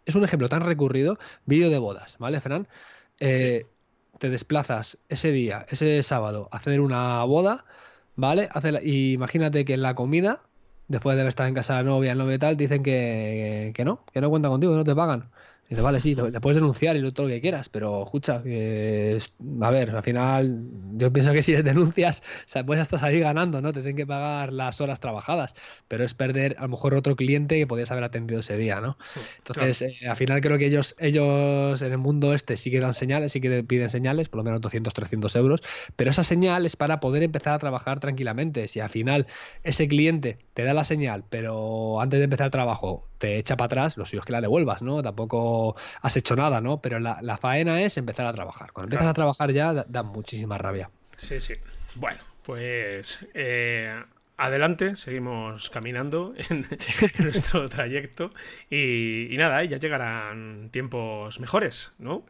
es 0.04 0.14
un 0.14 0.24
ejemplo 0.24 0.48
tan 0.48 0.62
recurrido, 0.62 1.18
vídeo 1.46 1.70
de 1.70 1.78
bodas, 1.78 2.16
¿vale, 2.18 2.40
Fran? 2.40 2.68
Eh, 3.20 3.64
te 4.18 4.30
desplazas 4.30 4.98
ese 5.08 5.32
día, 5.32 5.66
ese 5.68 6.02
sábado, 6.02 6.48
a 6.52 6.56
hacer 6.58 6.80
una 6.80 7.24
boda, 7.24 7.64
¿vale? 8.16 8.48
Hace 8.52 8.78
y 8.82 9.12
imagínate 9.12 9.64
que 9.64 9.74
en 9.74 9.82
la 9.82 9.94
comida, 9.94 10.42
después 10.88 11.16
de 11.16 11.22
haber 11.22 11.30
estado 11.30 11.48
en 11.48 11.54
casa 11.54 11.76
de 11.76 11.84
la 11.84 11.90
novia, 11.90 12.12
el 12.12 12.18
novio 12.18 12.34
y 12.34 12.38
tal, 12.38 12.56
dicen 12.56 12.82
que, 12.82 13.72
que 13.74 13.84
no, 13.84 14.04
que 14.12 14.20
no 14.20 14.30
cuentan 14.30 14.52
contigo, 14.52 14.72
que 14.72 14.78
no 14.78 14.84
te 14.84 14.94
pagan 14.94 15.30
dice, 15.72 15.82
vale, 15.82 16.00
sí, 16.00 16.14
le 16.14 16.40
puedes 16.40 16.56
denunciar 16.56 16.96
y 16.96 17.12
todo 17.12 17.26
lo 17.26 17.32
que 17.32 17.40
quieras, 17.40 17.68
pero 17.68 18.04
escucha, 18.04 18.42
que 18.42 19.18
a 19.60 19.70
ver, 19.70 19.90
al 19.90 20.02
final 20.02 20.64
yo 20.94 21.12
pienso 21.12 21.32
que 21.32 21.42
si 21.42 21.52
les 21.52 21.64
denuncias, 21.64 22.22
puedes 22.66 22.82
hasta 22.82 22.98
salir 22.98 23.20
ganando, 23.20 23.60
¿no? 23.62 23.72
Te 23.72 23.80
tienen 23.80 23.96
que 23.96 24.06
pagar 24.06 24.52
las 24.52 24.80
horas 24.80 25.00
trabajadas, 25.00 25.54
pero 25.88 26.04
es 26.04 26.14
perder 26.14 26.56
a 26.58 26.62
lo 26.62 26.68
mejor 26.68 26.94
otro 26.94 27.16
cliente 27.16 27.58
que 27.58 27.66
podías 27.66 27.90
haber 27.90 28.04
atendido 28.04 28.40
ese 28.40 28.56
día, 28.56 28.80
¿no? 28.80 28.98
Entonces, 29.38 29.82
eh, 29.82 30.08
al 30.08 30.16
final 30.16 30.40
creo 30.40 30.58
que 30.58 30.66
ellos, 30.66 30.94
ellos 30.98 31.80
en 31.82 31.92
el 31.92 31.98
mundo 31.98 32.34
este 32.34 32.56
sí 32.56 32.70
que 32.70 32.80
dan 32.80 32.94
señales, 32.94 33.32
sí 33.32 33.40
que 33.40 33.64
piden 33.64 33.90
señales, 33.90 34.28
por 34.28 34.38
lo 34.38 34.44
menos 34.44 34.60
200, 34.60 34.92
300 34.92 35.34
euros, 35.36 35.62
pero 35.96 36.10
esa 36.10 36.24
señal 36.24 36.66
es 36.66 36.76
para 36.76 37.00
poder 37.00 37.22
empezar 37.22 37.54
a 37.54 37.58
trabajar 37.58 38.00
tranquilamente. 38.00 38.68
Si 38.68 38.80
al 38.80 38.90
final 38.90 39.26
ese 39.62 39.88
cliente 39.88 40.38
te 40.54 40.64
da 40.64 40.74
la 40.74 40.84
señal, 40.84 41.24
pero 41.28 42.00
antes 42.00 42.18
de 42.18 42.24
empezar 42.24 42.46
el 42.46 42.50
trabajo 42.50 43.08
te 43.18 43.38
echa 43.38 43.56
para 43.56 43.66
atrás, 43.66 43.96
lo 43.96 44.04
suyo 44.04 44.20
es 44.20 44.26
que 44.26 44.32
la 44.32 44.40
devuelvas, 44.40 44.82
¿no? 44.82 45.00
Tampoco 45.00 45.61
has 46.00 46.16
hecho 46.16 46.36
nada, 46.36 46.60
¿no? 46.60 46.80
Pero 46.80 46.98
la, 46.98 47.36
faena 47.36 47.82
es 47.82 47.96
empezar 47.96 48.26
a 48.26 48.32
trabajar. 48.32 48.72
Cuando 48.72 48.86
empiezas 48.86 49.10
a 49.10 49.14
trabajar 49.14 49.52
ya 49.52 49.72
da, 49.72 50.02
muchísima 50.02 50.58
rabia. 50.58 50.90
Sí, 51.16 51.40
sí. 51.40 51.54
Bueno, 51.94 52.20
pues 52.42 53.26
eh, 53.34 54.02
adelante, 54.36 54.96
seguimos 54.96 55.70
caminando 55.70 56.34
en, 56.50 56.66
nuestro 57.18 57.68
trayecto 57.68 58.32
y, 58.70 59.28
nada, 59.38 59.62
ya 59.64 59.76
llegarán 59.78 60.68
tiempos 60.70 61.38
mejores, 61.38 61.92
¿no? 61.98 62.24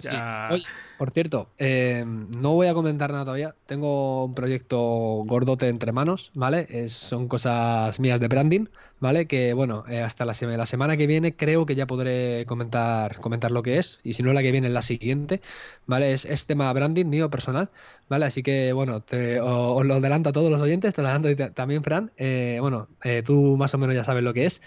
por 0.98 1.10
cierto, 1.10 1.48
eh, 1.58 2.04
no 2.06 2.52
voy 2.54 2.66
a 2.66 2.74
comentar 2.74 3.10
nada 3.10 3.24
todavía. 3.24 3.54
Tengo 3.66 4.24
un 4.26 4.34
proyecto 4.34 4.78
gordote 5.26 5.68
entre 5.68 5.92
manos, 5.92 6.30
¿vale? 6.34 6.66
Es, 6.70 6.92
son 6.92 7.28
cosas 7.28 7.98
mías 7.98 8.20
de 8.20 8.28
branding, 8.28 8.66
¿vale? 9.02 9.26
Que 9.26 9.52
bueno, 9.52 9.84
eh, 9.88 10.00
hasta 10.00 10.24
la, 10.24 10.32
la, 10.56 10.66
semana 10.66 10.96
que 10.96 11.08
viene 11.08 11.34
creo 11.34 11.66
que 11.66 11.74
ya 11.74 11.86
podré 11.88 12.46
comentar, 12.46 13.18
comentar 13.18 13.50
lo 13.50 13.62
que 13.64 13.78
es. 13.78 13.98
Y 14.04 14.14
si 14.14 14.22
no, 14.22 14.32
la 14.32 14.42
que 14.42 14.52
viene 14.52 14.68
es 14.68 14.72
la 14.72 14.82
siguiente, 14.82 15.42
¿vale? 15.86 16.12
Es, 16.12 16.24
es 16.24 16.46
tema 16.46 16.72
branding 16.72 17.06
mío 17.06 17.28
personal, 17.28 17.68
¿vale? 18.08 18.26
Así 18.26 18.44
que 18.44 18.72
bueno, 18.72 19.00
te, 19.02 19.40
os 19.40 19.84
lo 19.84 19.94
adelanto 19.96 20.30
a 20.30 20.32
todos 20.32 20.52
los 20.52 20.62
oyentes, 20.62 20.94
te 20.94 21.02
lo 21.02 21.08
adelanto 21.08 21.52
también, 21.52 21.82
Fran. 21.82 22.12
Eh, 22.16 22.58
bueno, 22.60 22.88
tú 23.26 23.56
más 23.56 23.74
o 23.74 23.78
menos 23.78 23.96
ya 23.96 24.04
sabes 24.04 24.22
lo 24.22 24.32
que 24.34 24.46
es. 24.46 24.62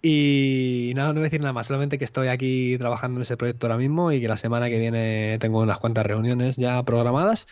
Y 0.00 0.92
nada, 0.94 1.08
no 1.08 1.14
voy 1.14 1.22
a 1.22 1.24
decir 1.24 1.40
nada 1.40 1.54
más, 1.54 1.66
solamente 1.66 1.98
que 1.98 2.04
estoy 2.04 2.28
aquí 2.28 2.76
trabajando 2.78 3.18
en 3.18 3.22
ese 3.22 3.38
proyecto 3.38 3.66
ahora 3.66 3.78
mismo 3.78 4.12
y 4.12 4.20
que 4.20 4.28
la 4.28 4.36
semana 4.36 4.68
que 4.68 4.78
viene 4.78 5.38
tengo 5.40 5.60
unas 5.60 5.78
cuantas 5.78 6.04
reuniones 6.06 6.56
ya 6.56 6.82
programadas. 6.82 7.46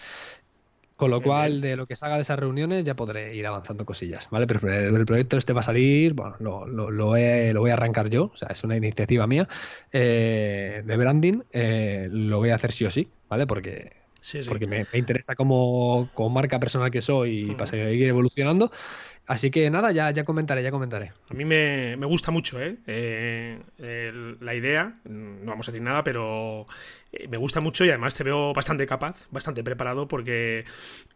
Con 1.03 1.11
lo 1.11 1.21
cual, 1.21 1.61
de 1.61 1.75
lo 1.75 1.85
que 1.89 1.97
salga 1.97 2.15
de 2.15 2.23
esas 2.23 2.39
reuniones 2.39 2.85
ya 2.85 2.95
podré 2.95 3.35
ir 3.35 3.45
avanzando 3.45 3.85
cosillas, 3.85 4.29
¿vale? 4.31 4.47
Pero 4.47 4.97
el 4.97 5.05
proyecto 5.05 5.37
este 5.37 5.53
va 5.53 5.59
a 5.59 5.65
salir, 5.65 6.15
bueno, 6.15 6.37
lo, 6.39 6.65
lo, 6.65 6.93
lo, 6.93 7.07
voy 7.07 7.71
a 7.71 7.73
arrancar 7.73 8.09
yo, 8.09 8.31
o 8.33 8.37
sea, 8.37 8.51
es 8.53 8.63
una 8.63 8.77
iniciativa 8.77 9.27
mía 9.27 9.49
eh, 9.91 10.81
de 10.87 10.97
branding, 10.97 11.41
eh, 11.51 12.09
lo 12.09 12.39
voy 12.39 12.51
a 12.51 12.55
hacer 12.55 12.71
sí 12.71 12.85
o 12.85 12.91
sí, 12.93 13.09
¿vale? 13.29 13.49
Porque, 13.49 13.97
porque 14.47 14.69
me, 14.69 14.87
interesa 14.93 15.35
como, 15.35 16.09
como, 16.15 16.31
marca 16.31 16.61
personal 16.61 16.93
que 16.93 17.03
soy 17.03 17.51
y 17.51 17.55
para 17.57 17.67
seguir 17.67 18.07
evolucionando 18.07 18.71
Así 19.27 19.51
que 19.51 19.71
nada, 19.71 19.93
ya, 19.93 20.11
ya 20.11 20.25
comentaré, 20.25 20.63
ya 20.63 20.71
comentaré. 20.71 21.13
A 21.31 21.35
mí 21.35 21.45
me, 21.45 21.95
gusta 22.07 22.31
mucho 22.33 22.61
¿eh? 22.61 22.77
eh 22.87 23.63
la 24.41 24.55
idea, 24.55 24.97
no 25.05 25.51
vamos 25.51 25.69
a 25.69 25.73
decir 25.73 25.83
nada, 25.83 26.03
pero 26.03 26.67
eh, 27.13 27.29
me 27.29 27.37
gusta 27.37 27.61
mucho 27.61 27.85
y 27.85 27.91
además 27.91 28.15
te 28.15 28.25
veo 28.25 28.53
bastante 28.53 28.87
capaz, 28.87 29.27
bastante 29.31 29.63
preparado 29.63 30.09
porque, 30.09 30.65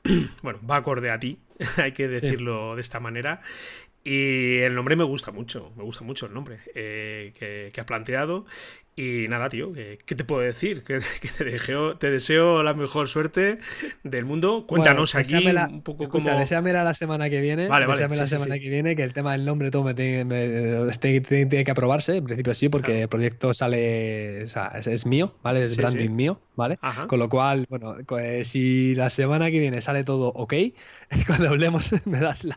bueno, 0.43 0.61
va 0.69 0.77
acorde 0.77 1.11
a 1.11 1.19
ti, 1.19 1.41
hay 1.77 1.93
que 1.93 2.09
decirlo 2.09 2.77
de 2.77 2.81
esta 2.81 3.01
manera. 3.01 3.43
Y 4.05 4.59
el 4.59 4.77
nombre 4.77 4.95
me 4.95 5.03
gusta 5.03 5.33
mucho, 5.33 5.73
me 5.77 5.83
gusta 5.83 6.05
mucho 6.05 6.27
el 6.27 6.35
nombre 6.35 6.61
eh, 6.77 7.33
que, 7.37 7.71
que, 7.73 7.81
has 7.81 7.87
planteado. 7.87 8.47
Y 8.99 9.29
nada, 9.29 9.51
tío, 9.51 9.75
¿qué, 9.75 10.15
te 10.15 10.25
puedo 10.25 10.41
decir? 10.41 10.83
Que, 10.87 11.01
te, 11.37 11.45
deseo, 11.45 11.99
te, 11.99 12.11
deseo, 12.11 12.63
la 12.63 12.73
mejor 12.73 13.09
suerte 13.09 13.59
del 14.03 14.25
mundo. 14.25 14.65
Cuéntanos 14.67 15.15
aquí 15.15 15.35
un 15.35 15.83
poco 15.83 16.05
escucha, 16.05 16.31
cómo. 16.31 16.41
Deseamela 16.41 16.83
la 16.83 16.95
semana 16.95 17.29
que 17.29 17.43
viene. 17.43 17.69
Vale, 17.69 17.85
vale. 17.85 18.09
la 18.09 18.27
semana 18.27 18.59
que 18.59 18.71
viene, 18.71 18.97
que 18.97 19.03
el 19.03 19.13
tema 19.13 19.33
del 19.33 19.45
nombre 19.45 19.71
todo 19.71 19.85
me 19.85 19.93
tiene, 19.93 20.25
tiene, 20.99 21.65
que 21.65 21.71
aprobarse. 21.71 22.17
En 22.17 22.25
principio 22.25 22.55
sí, 22.55 22.71
porque 22.71 23.03
el 23.03 23.09
proyecto 23.09 23.53
sale. 23.53 24.45
O 24.45 24.49
sea, 24.49 24.73
es, 24.75 25.05
mío, 25.05 25.35
¿vale? 25.43 25.65
Es 25.65 25.77
branding 25.77 26.13
mío, 26.13 26.41
¿vale? 26.57 26.79
Con 27.07 27.19
lo 27.19 27.29
cual, 27.29 27.67
bueno, 27.69 27.97
pues, 28.07 28.49
si 28.49 28.95
la 28.95 29.11
semana 29.11 29.51
que 29.51 29.61
viene 29.61 29.81
sale 29.81 30.05
todo 30.05 30.29
ok, 30.29 30.55
cuando 31.27 31.49
hablemos 31.49 31.91
me 32.07 32.19
das 32.19 32.45
la, 32.45 32.57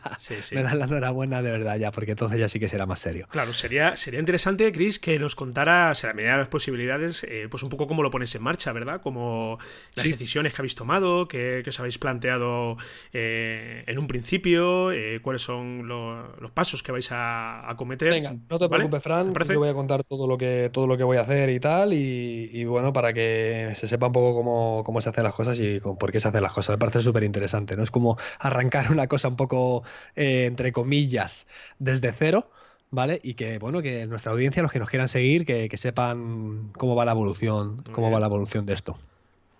me 0.52 0.62
das 0.62 0.74
la 0.74 0.84
enhorabuena 0.86 1.42
de 1.42 1.50
verdad 1.50 1.76
ya, 1.76 1.90
porque 1.90 2.12
entonces 2.12 2.40
ya 2.40 2.48
sí 2.48 2.58
que 2.58 2.68
será 2.68 2.86
más 2.86 3.00
serio. 3.00 3.26
Claro, 3.30 3.52
sería, 3.52 3.96
sería 3.96 4.20
interesante, 4.20 4.70
Chris, 4.72 4.98
que 4.98 5.18
nos 5.18 5.36
contaras, 5.36 6.02
la 6.02 6.12
las 6.36 6.48
posibilidades, 6.48 7.24
eh, 7.24 7.48
pues 7.50 7.62
un 7.62 7.70
poco 7.70 7.86
cómo 7.86 8.02
lo 8.02 8.10
pones 8.10 8.34
en 8.34 8.42
marcha, 8.42 8.72
¿verdad? 8.72 9.00
Como 9.00 9.58
las 9.94 10.04
decisiones 10.04 10.52
que 10.52 10.62
habéis 10.62 10.74
tomado, 10.74 11.28
que, 11.28 11.62
os 11.66 11.80
habéis 11.80 11.98
planteado 11.98 12.76
eh, 13.12 13.84
en 13.86 13.98
un 13.98 14.06
principio, 14.06 14.92
eh, 14.92 15.20
cuáles 15.22 15.42
son 15.42 15.86
los 15.86 16.50
pasos 16.52 16.82
que 16.82 16.92
vais 16.92 17.08
a, 17.12 17.74
cometer. 17.76 18.10
Venga, 18.10 18.34
no 18.48 18.58
te 18.58 18.68
preocupes, 18.68 19.02
Fran, 19.02 19.32
yo 19.32 19.58
voy 19.58 19.68
a 19.68 19.74
contar 19.74 20.04
todo 20.04 20.26
lo 20.26 20.36
que, 20.36 20.70
todo 20.72 20.86
lo 20.86 20.96
que 20.96 21.04
voy 21.04 21.16
a 21.16 21.22
hacer 21.22 21.50
y 21.50 21.60
tal, 21.60 21.92
y, 21.92 22.64
bueno, 22.64 22.92
para 22.92 23.12
que 23.12 23.72
se 23.74 23.86
sepa 23.90 24.06
un 24.06 24.12
poco 24.12 24.34
cómo, 24.34 24.82
cómo, 24.84 25.00
se 25.02 25.10
hacen 25.10 25.24
las 25.24 25.34
cosas 25.34 25.60
y 25.60 25.80
por 25.80 26.10
qué 26.10 26.18
se 26.18 26.28
hacen 26.28 26.42
las 26.42 26.52
cosas. 26.52 26.74
Me 26.74 26.78
parece 26.78 27.02
súper 27.02 27.24
interesante, 27.24 27.76
¿no? 27.76 27.82
Es 27.82 27.90
como 27.90 28.16
arrancar 28.38 28.90
una 28.90 29.06
cosa 29.06 29.28
un 29.28 29.36
poco, 29.36 29.82
entre 30.14 30.72
comillas, 30.72 31.46
desde 31.78 32.12
cero 32.12 32.50
¿vale? 32.90 33.20
Y 33.22 33.34
que, 33.34 33.58
bueno, 33.58 33.82
que 33.82 34.06
nuestra 34.06 34.32
audiencia, 34.32 34.62
los 34.62 34.72
que 34.72 34.78
nos 34.78 34.90
quieran 34.90 35.08
seguir, 35.08 35.46
que, 35.46 35.68
sepan 35.76 36.72
cómo 36.76 36.94
va 36.94 37.04
la 37.04 37.12
evolución, 37.12 37.82
cómo 37.92 38.10
va 38.10 38.20
la 38.20 38.26
evolución 38.26 38.66
de 38.66 38.74
esto. 38.74 38.98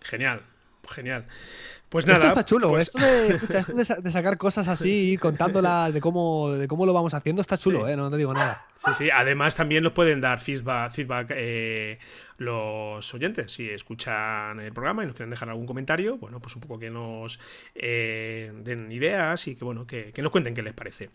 Genial, 0.01 0.43
genial. 0.89 1.27
Pues 1.89 2.07
nada. 2.07 2.19
Esto 2.19 2.29
está 2.29 2.45
chulo, 2.45 2.69
pues 2.69 2.89
esto, 2.95 4.03
de, 4.03 4.11
sacar 4.13 4.39
cosas 4.39 4.69
así, 4.69 5.19
contándolas 5.21 5.93
de 5.93 6.01
cómo, 6.01 6.51
de 6.53 6.69
cómo 6.69 6.87
lo 6.87 6.93
vamos 6.93 7.15
haciendo, 7.15 7.43
está 7.43 7.59
chulo, 7.59 7.89
¿eh? 7.89 7.97
No 7.97 8.11
te 8.11 8.17
digo 8.17 8.33
nada. 8.33 8.65
Sí, 8.77 8.91
sí, 8.97 9.11
además 9.11 9.57
también 9.57 9.83
nos 9.83 9.93
pueden 9.93 10.21
dar 10.21 10.39
feedback, 10.39 10.93
feedback 10.93 11.33
eh, 11.35 11.99
los 12.41 13.13
oyentes, 13.13 13.53
si 13.53 13.69
escuchan 13.69 14.61
el 14.61 14.73
programa 14.73 15.03
y 15.03 15.07
nos 15.07 15.15
quieren 15.15 15.29
dejar 15.29 15.51
algún 15.51 15.67
comentario, 15.67 16.17
bueno, 16.17 16.41
pues 16.41 16.55
un 16.57 16.63
poco 16.63 16.79
que 16.79 16.89
nos 16.89 17.39
eh, 17.75 18.51
den 18.65 18.91
ideas 18.91 19.47
y 19.47 19.57
que, 19.57 19.65
bueno, 19.65 19.87
que, 19.87 20.11
nos 20.17 20.33
cuenten 20.33 20.55
qué 20.55 20.63
les 20.63 20.73
parece. 20.73 21.11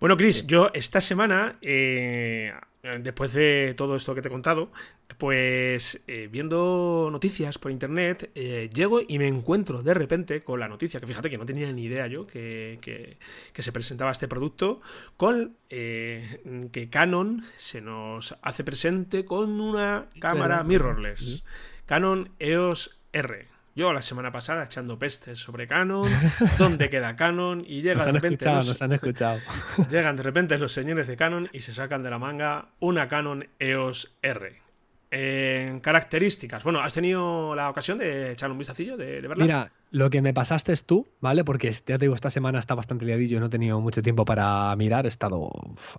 Bueno, 0.00 0.16
Chris, 0.16 0.48
yo 0.48 0.70
esta 0.74 1.00
semana, 1.00 1.58
eh, 1.62 2.52
después 3.00 3.34
de 3.34 3.74
todo 3.76 3.94
esto 3.94 4.16
que 4.16 4.22
te 4.22 4.26
he 4.26 4.32
contado, 4.32 4.72
pues 5.18 6.00
eh, 6.06 6.28
viendo 6.30 7.08
noticias 7.10 7.58
por 7.58 7.70
internet, 7.70 8.32
llego 8.34 9.00
y 9.06 9.18
me 9.18 9.26
encuentro 9.26 9.82
de 9.82 9.92
repente 9.92 10.42
con 10.42 10.60
la 10.60 10.68
noticia, 10.68 11.00
que 11.00 11.06
fíjate 11.06 11.28
que 11.28 11.36
no 11.36 11.44
tenía 11.44 11.72
ni 11.72 11.84
idea 11.84 12.06
yo 12.06 12.26
que, 12.26 12.78
que 13.52 13.62
se 13.62 13.72
presentaba 13.72 14.12
este 14.12 14.28
producto, 14.28 14.80
con 15.16 15.56
que 15.68 16.88
Canon 16.90 17.44
se 17.56 17.80
nos 17.80 18.36
hace 18.42 18.64
presente 18.64 19.24
con 19.24 19.60
una 19.60 20.06
cámara 20.20 20.62
mirrorless. 20.62 21.44
Canon 21.88 22.30
EOS 22.38 23.00
R. 23.12 23.48
Yo 23.74 23.92
la 23.92 24.02
semana 24.02 24.32
pasada 24.32 24.64
echando 24.64 24.98
pestes 24.98 25.38
sobre 25.38 25.68
Canon, 25.68 26.10
dónde 26.58 26.90
queda 26.90 27.16
Canon 27.16 27.64
y 27.66 27.80
llegan 27.80 28.06
de 28.06 28.12
repente 28.12 28.44
nos 28.44 28.82
han 28.82 28.92
escuchado. 28.92 29.40
llegan 29.88 30.16
de 30.16 30.22
repente 30.22 30.58
los 30.58 30.72
señores 30.72 31.06
de 31.06 31.16
Canon 31.16 31.48
y 31.52 31.60
se 31.60 31.72
sacan 31.72 32.02
de 32.02 32.10
la 32.10 32.18
manga 32.18 32.70
una 32.80 33.08
Canon 33.08 33.48
EOS 33.58 34.16
R. 34.20 34.67
En 35.10 35.80
características, 35.80 36.62
bueno, 36.64 36.80
¿has 36.80 36.92
tenido 36.92 37.54
la 37.54 37.70
ocasión 37.70 37.98
de 37.98 38.32
echar 38.32 38.50
un 38.50 38.58
vistacillo 38.58 38.96
de, 38.96 39.20
verla? 39.22 39.70
Lo 39.90 40.10
que 40.10 40.22
me 40.22 40.34
pasaste 40.34 40.72
es 40.72 40.84
tú, 40.84 41.06
¿vale? 41.20 41.44
Porque 41.44 41.70
ya 41.72 41.98
te 41.98 41.98
digo, 41.98 42.14
esta 42.14 42.30
semana 42.30 42.58
está 42.58 42.74
bastante 42.74 43.04
liadillo, 43.04 43.40
no 43.40 43.46
he 43.46 43.48
tenido 43.48 43.80
mucho 43.80 44.02
tiempo 44.02 44.24
para 44.24 44.74
mirar, 44.76 45.06
he 45.06 45.08
estado 45.08 45.50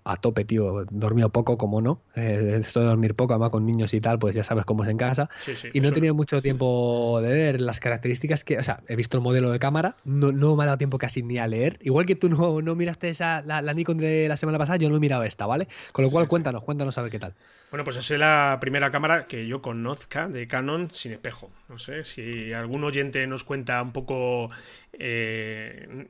a 0.03 0.17
tope, 0.17 0.45
tío, 0.45 0.81
he 0.81 0.85
dormido 0.91 1.29
poco, 1.29 1.57
como 1.57 1.81
no. 1.81 2.01
Eh, 2.15 2.57
esto 2.59 2.81
de 2.81 2.85
dormir 2.87 3.15
poco, 3.15 3.33
además 3.33 3.49
con 3.49 3.65
niños 3.65 3.93
y 3.93 4.01
tal, 4.01 4.19
pues 4.19 4.35
ya 4.35 4.43
sabes 4.43 4.65
cómo 4.65 4.83
es 4.83 4.89
en 4.89 4.97
casa. 4.97 5.29
y 5.73 5.79
no 5.79 5.89
he 5.89 5.91
tenido 5.91 6.13
mucho 6.13 6.41
tiempo 6.41 7.19
de 7.21 7.33
ver 7.33 7.61
las 7.61 7.79
características 7.79 8.43
que, 8.43 8.57
o 8.57 8.63
sea, 8.63 8.81
he 8.87 8.95
visto 8.95 9.17
el 9.17 9.23
modelo 9.23 9.51
de 9.51 9.59
cámara, 9.59 9.95
no, 10.05 10.31
no 10.31 10.55
me 10.55 10.63
ha 10.63 10.65
dado 10.67 10.77
tiempo 10.77 10.97
casi 10.97 11.23
ni 11.23 11.37
a 11.37 11.47
leer. 11.47 11.79
Igual 11.81 12.05
que 12.05 12.15
tú 12.15 12.29
no, 12.29 12.61
no 12.61 12.75
miraste 12.75 13.09
esa, 13.09 13.41
la, 13.41 13.61
Nikon 13.73 13.97
de 13.97 14.27
la 14.27 14.37
semana 14.37 14.57
pasada, 14.57 14.77
yo 14.77 14.89
no 14.89 14.97
he 14.97 14.99
mirado 14.99 15.23
esta, 15.23 15.45
¿vale? 15.45 15.67
Con 15.91 16.05
lo 16.05 16.11
cual, 16.11 16.27
cuéntanos, 16.27 16.63
cuéntanos 16.63 16.97
a 16.97 17.01
ver 17.01 17.11
qué 17.11 17.19
tal. 17.19 17.33
Bueno, 17.71 17.83
pues 17.83 17.97
esa 17.97 18.13
es 18.13 18.19
la 18.19 18.57
primera 18.59 18.91
cámara 18.91 19.27
que 19.27 19.47
yo 19.47 19.61
conozca 19.61 20.27
de 20.27 20.47
Canon 20.47 20.89
sin 20.91 21.11
espejo. 21.11 21.51
No 21.69 21.77
sé 21.77 22.03
si 22.03 22.51
algún 22.51 22.83
oyente 22.83 23.25
nos 23.27 23.43
cuenta 23.43 23.81
un 23.81 23.93
poco 23.93 24.49
eh, 24.93 26.07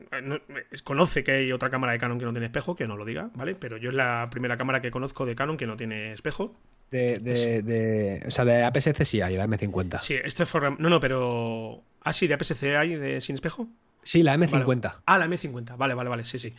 conoce 0.84 1.24
que 1.24 1.32
hay 1.32 1.52
otra 1.52 1.70
cámara 1.70 1.92
de 1.92 2.00
Canon 2.00 2.18
que 2.18 2.26
no 2.26 2.32
tiene 2.32 2.46
espejo, 2.46 2.76
que 2.76 2.88
no 2.88 2.96
lo 2.96 3.04
diga, 3.04 3.30
¿vale? 3.36 3.56
Pero 3.56 3.76
yo 3.76 3.90
es 3.90 3.96
la 3.96 4.30
primera 4.32 4.58
cámara 4.58 4.82
que 4.82 4.90
conozco 4.90 5.26
de 5.26 5.36
Canon 5.36 5.58
que 5.58 5.68
no 5.68 5.76
tiene 5.76 6.14
espejo. 6.14 6.56
De, 6.92 7.20
de, 7.20 8.24
o 8.26 8.32
sea, 8.32 8.46
de 8.46 8.64
APS-C 8.64 9.06
sí 9.06 9.22
hay, 9.22 9.36
la 9.36 9.46
M50. 9.46 10.00
Sí, 10.00 10.16
esto 10.24 10.44
es 10.44 10.54
No, 10.80 10.90
no, 10.90 11.00
pero. 11.00 11.84
Ah, 12.02 12.14
sí, 12.14 12.28
de 12.28 12.34
APS-C 12.34 12.78
hay 12.78 12.96
de 12.96 13.22
sin 13.22 13.36
espejo. 13.36 13.68
Sí, 14.02 14.24
la 14.24 14.36
M50. 14.36 15.02
Ah, 15.06 15.18
la 15.20 15.28
M50. 15.28 15.78
Vale, 15.78 15.94
vale, 15.94 16.10
vale. 16.10 16.26
Sí, 16.26 16.40
sí. 16.40 16.56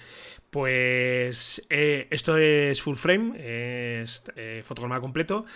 Pues 0.50 1.66
eh, 1.70 2.06
esto 2.10 2.36
es 2.36 2.80
full 2.80 2.96
frame, 2.96 4.02
es 4.02 4.22
eh, 4.36 4.60
fotograma 4.64 5.00
completo. 5.00 5.46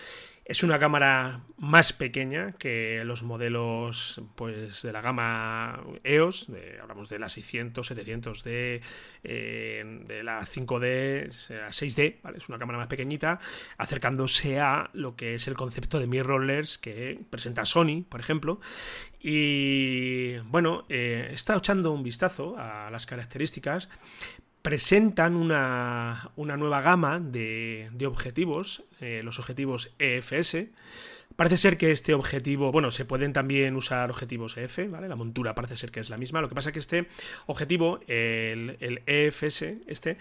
Es 0.46 0.62
una 0.62 0.78
cámara 0.78 1.40
más 1.57 1.94
pequeña 1.94 2.52
que 2.52 3.02
los 3.07 3.22
modelos 3.22 4.20
pues, 4.35 4.83
de 4.83 4.92
la 4.92 5.00
gama 5.00 5.83
EOS, 6.04 6.50
hablamos 6.83 7.09
de 7.09 7.18
la 7.18 7.30
600, 7.30 7.87
700 7.87 8.44
d 8.44 8.83
de 9.22 10.20
la 10.22 10.42
5D, 10.42 11.48
la 11.48 11.68
6D, 11.68 12.16
¿vale? 12.22 12.37
es 12.37 12.48
una 12.50 12.59
cámara 12.59 12.78
más 12.78 12.88
pequeñita, 12.88 13.40
acercándose 13.78 14.61
a 14.61 14.90
lo 14.92 15.16
que 15.16 15.35
es 15.35 15.48
el 15.48 15.54
concepto 15.54 15.98
de 15.98 16.07
mirrorless 16.07 16.76
que 16.76 17.18
presenta 17.30 17.64
Sony, 17.64 18.04
por 18.07 18.20
ejemplo. 18.20 18.61
Y 19.20 20.37
bueno, 20.40 20.85
eh, 20.90 21.30
estado 21.33 21.61
echando 21.61 21.90
un 21.90 22.02
vistazo 22.02 22.57
a 22.59 22.90
las 22.90 23.07
características, 23.07 23.88
presentan 24.64 25.37
una, 25.37 26.31
nueva 26.37 26.81
gama 26.81 27.20
de, 27.20 28.07
objetivos, 28.07 28.83
eh, 28.98 29.20
los 29.22 29.38
objetivos 29.38 29.94
EFS, 29.98 30.70
Parece 31.37 31.57
ser 31.57 31.77
que 31.77 31.90
este 31.90 32.14
objetivo, 32.14 32.70
bueno, 32.70 32.92
se 32.92 33.05
pueden 33.05 33.33
también 33.33 33.74
usar 33.74 34.09
objetivos 34.09 34.57
EF, 34.57 34.88
¿vale? 34.88 35.09
La 35.09 35.16
montura 35.16 35.53
parece 35.57 35.77
ser 35.77 35.90
que 35.90 35.98
es 35.98 36.09
la 36.09 36.16
misma. 36.16 36.40
Lo 36.40 36.48
que 36.48 36.55
pasa 36.55 36.68
es 36.68 36.72
que 36.74 36.79
este 36.79 37.09
objetivo, 37.46 37.98
el, 38.07 38.77
el 38.79 39.03
EFS, 39.07 39.62
este, 39.88 40.16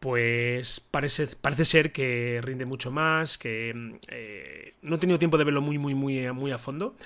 pues 0.00 0.80
parece, 0.80 1.26
parece 1.40 1.64
ser 1.64 1.92
que 1.92 2.40
rinde 2.42 2.64
mucho 2.64 2.92
más, 2.92 3.36
que 3.36 3.98
eh, 4.08 4.74
no 4.82 4.96
he 4.96 4.98
tenido 4.98 5.18
tiempo 5.18 5.38
de 5.38 5.44
verlo 5.44 5.60
muy, 5.60 5.76
muy, 5.76 5.94
muy, 5.94 6.30
muy 6.32 6.52
a 6.52 6.58
fondo, 6.58 6.96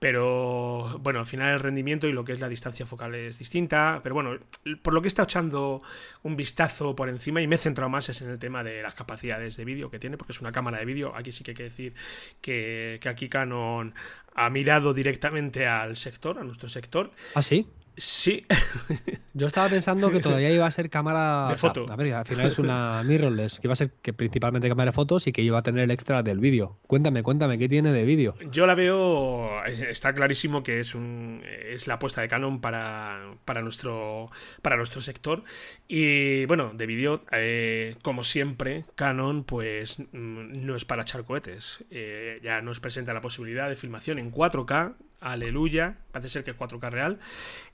pero 0.00 0.98
bueno, 1.00 1.20
al 1.20 1.26
final 1.26 1.54
el 1.54 1.60
rendimiento 1.60 2.08
y 2.08 2.12
lo 2.12 2.24
que 2.24 2.32
es 2.32 2.40
la 2.40 2.48
distancia 2.48 2.86
focal 2.86 3.14
es 3.14 3.38
distinta, 3.38 4.00
pero 4.02 4.14
bueno, 4.16 4.38
por 4.82 4.92
lo 4.92 5.00
que 5.00 5.06
he 5.06 5.08
estado 5.10 5.24
echando 5.24 5.82
un 6.22 6.36
vistazo 6.36 6.96
por 6.96 7.08
encima 7.08 7.40
y 7.40 7.46
me 7.46 7.54
he 7.54 7.58
centrado 7.58 7.88
más 7.88 8.08
es 8.08 8.20
en 8.22 8.30
el 8.30 8.38
tema 8.38 8.64
de 8.64 8.82
las 8.82 8.94
capacidades 8.94 9.56
de 9.56 9.64
vídeo 9.64 9.90
que 9.90 10.00
tiene, 10.00 10.16
porque 10.16 10.32
es 10.32 10.40
una 10.40 10.50
cámara 10.50 10.78
de 10.78 10.84
vídeo, 10.86 11.14
aquí 11.14 11.30
sí 11.30 11.44
que 11.44 11.52
hay 11.52 11.56
que 11.56 11.62
decir 11.64 11.94
que, 12.40 12.98
que 13.00 13.08
aquí 13.08 13.28
Canon 13.28 13.94
ha 14.34 14.50
mirado 14.50 14.92
directamente 14.92 15.66
al 15.66 15.96
sector, 15.96 16.38
a 16.38 16.44
nuestro 16.44 16.68
sector. 16.68 17.12
¿Ah, 17.34 17.42
sí? 17.42 17.66
Sí. 17.96 18.46
Yo 19.34 19.46
estaba 19.46 19.68
pensando 19.68 20.10
que 20.10 20.20
todavía 20.20 20.50
iba 20.50 20.66
a 20.66 20.70
ser 20.70 20.90
cámara. 20.90 21.48
De 21.48 21.56
foto. 21.56 21.86
a 21.88 21.96
ver, 21.96 22.14
al 22.14 22.24
final 22.24 22.46
es 22.46 22.58
una 22.58 23.02
mirrorless, 23.04 23.60
que 23.60 23.66
iba 23.66 23.72
a 23.72 23.76
ser 23.76 23.92
que 24.02 24.12
principalmente 24.12 24.68
cámara 24.68 24.90
de 24.90 24.94
fotos 24.94 25.26
y 25.26 25.32
que 25.32 25.42
iba 25.42 25.58
a 25.58 25.62
tener 25.62 25.84
el 25.84 25.90
extra 25.90 26.22
del 26.22 26.40
vídeo. 26.40 26.78
Cuéntame, 26.86 27.22
cuéntame, 27.22 27.58
¿qué 27.58 27.68
tiene 27.68 27.92
de 27.92 28.04
vídeo? 28.04 28.34
Yo 28.50 28.66
la 28.66 28.74
veo. 28.74 29.64
Está 29.64 30.12
clarísimo 30.12 30.62
que 30.62 30.80
es 30.80 30.94
un. 30.94 31.42
es 31.46 31.86
la 31.86 31.94
apuesta 31.94 32.20
de 32.20 32.28
Canon 32.28 32.60
para, 32.60 33.34
para, 33.44 33.62
nuestro. 33.62 34.30
para 34.62 34.76
nuestro 34.76 35.00
sector. 35.00 35.44
Y 35.86 36.46
bueno, 36.46 36.72
de 36.74 36.86
vídeo, 36.86 37.24
eh, 37.32 37.96
como 38.02 38.24
siempre, 38.24 38.84
Canon, 38.94 39.44
pues 39.44 39.98
mm, 39.98 40.64
no 40.64 40.76
es 40.76 40.84
para 40.84 41.02
echar 41.02 41.24
cohetes. 41.24 41.84
Eh, 41.90 42.40
ya 42.42 42.60
nos 42.62 42.80
presenta 42.80 43.14
la 43.14 43.20
posibilidad 43.20 43.68
de 43.68 43.76
filmación 43.76 44.18
en 44.18 44.32
4K. 44.32 44.94
Aleluya, 45.20 45.98
parece 46.12 46.30
ser 46.30 46.44
que 46.44 46.52
es 46.52 46.56
4K 46.56 46.90
real. 46.90 47.18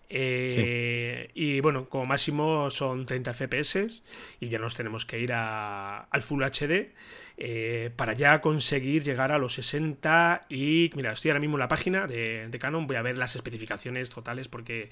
Eh, 0.09 1.31
y 1.35 1.61
bueno, 1.61 1.89
como 1.89 2.07
máximo 2.07 2.71
son 2.71 3.07
30 3.07 3.33
FPS 3.33 4.03
y 4.39 4.49
ya 4.49 4.59
nos 4.59 4.77
tenemos 4.77 5.05
que 5.05 5.19
ir 5.19 5.33
a, 5.33 6.03
al 6.03 6.23
Full 6.23 6.45
HD 6.45 6.93
eh, 7.39 7.91
para 7.97 8.13
ya 8.13 8.41
conseguir 8.41 9.03
llegar 9.03 9.33
a 9.33 9.39
los 9.39 9.55
60 9.55 10.43
y 10.49 10.91
mira, 10.95 11.13
estoy 11.13 11.33
ahora 11.33 11.41
mismo 11.41 11.57
en 11.57 11.61
la 11.61 11.69
página 11.69 12.07
de, 12.07 12.49
Canon, 12.61 12.87
voy 12.87 12.97
a 12.97 13.03
ver 13.03 13.19
las 13.19 13.35
especificaciones 13.37 14.09
totales 14.09 14.49
porque 14.49 14.91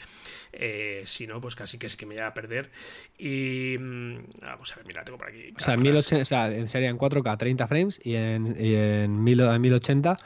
eh, 0.53 1.03
si 1.07 1.27
no, 1.27 1.41
pues 1.41 1.55
casi 1.55 1.79
que 1.79 1.87
es 1.87 1.97
que 1.97 2.07
me 2.07 2.17
voy 2.17 2.25
a 2.25 2.35
perder 2.35 2.71
y 3.17 3.77
mm, 3.79 4.17
vamos 4.43 4.73
a 4.73 4.77
ver, 4.77 4.87
mira, 4.87 5.05
tengo 5.05 5.19
por 5.19 5.29
aquí. 5.29 5.55
O 5.57 5.61
sea, 5.61 5.75
en, 5.75 5.83
1080, 5.83 6.23
o 6.23 6.25
sea, 6.25 6.53
en 6.53 6.69
serie 6.69 6.89
en 6.89 6.99
4K 6.99 7.39
30 7.39 7.69
frames 7.69 8.01
y 8.03 8.17
en, 8.17 8.57
y 8.59 8.75
en 8.75 9.23
1080 9.23 10.19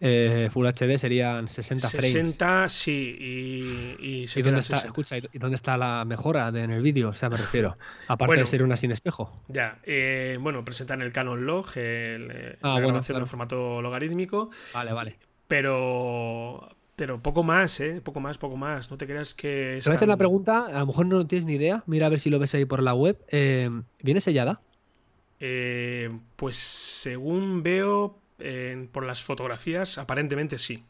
eh, 0.00 0.48
Full 0.50 0.66
HD 0.66 0.98
serían 0.98 1.48
60 1.48 1.88
frames. 1.90 2.12
60, 2.12 2.68
sí, 2.70 3.16
y, 3.20 3.96
y, 4.00 4.26
¿Y 4.34 4.42
dónde 4.42 4.60
está, 4.60 4.78
escucha, 4.78 5.18
¿y 5.18 5.38
dónde 5.38 5.56
está 5.56 5.76
la 5.76 6.04
mejora 6.06 6.50
de, 6.50 6.62
en 6.62 6.70
el 6.70 6.82
vídeo? 6.82 7.10
O 7.10 7.12
sea, 7.12 7.28
me 7.28 7.36
refiero. 7.36 7.76
Aparte 8.08 8.36
de 8.36 8.46
ser 8.46 8.62
una 8.62 8.76
sin 8.76 8.90
espejo. 8.92 9.42
Ya, 9.48 9.78
eh, 9.84 10.38
bueno, 10.40 10.64
presentan 10.64 11.02
el 11.02 11.12
Canon 11.12 11.44
Log, 11.44 11.66
el, 11.76 12.30
eh, 12.32 12.58
ah, 12.62 12.68
la 12.68 12.72
bueno, 12.72 12.88
grabación 12.88 13.14
claro. 13.14 13.24
en 13.24 13.28
formato 13.28 13.82
logarítmico. 13.82 14.50
Vale, 14.72 14.92
vale. 14.92 15.18
Pero, 15.48 16.76
pero 16.96 17.20
poco 17.22 17.42
más, 17.42 17.78
¿eh? 17.80 18.00
Poco 18.02 18.20
más, 18.20 18.38
poco 18.38 18.56
más. 18.56 18.90
No 18.90 18.96
te 18.96 19.06
creas 19.06 19.34
que. 19.34 19.78
Es 19.78 19.84
Te 19.84 19.90
voy 19.90 19.94
a 19.94 19.96
hacer 19.96 20.00
tan- 20.00 20.08
una 20.10 20.16
pregunta, 20.16 20.66
a 20.66 20.78
lo 20.80 20.86
mejor 20.86 21.06
no 21.06 21.26
tienes 21.26 21.44
ni 21.44 21.54
idea. 21.56 21.82
Mira 21.86 22.06
a 22.06 22.08
ver 22.08 22.18
si 22.20 22.30
lo 22.30 22.38
ves 22.38 22.54
ahí 22.54 22.64
por 22.64 22.82
la 22.82 22.94
web. 22.94 23.18
Eh, 23.30 23.68
¿Viene 24.02 24.20
sellada? 24.20 24.62
Eh, 25.40 26.10
pues 26.36 26.56
según 26.56 27.62
veo 27.62 28.18
eh, 28.40 28.88
por 28.92 29.04
las 29.04 29.22
fotografías, 29.22 29.98
aparentemente 29.98 30.58
sí. 30.58 30.82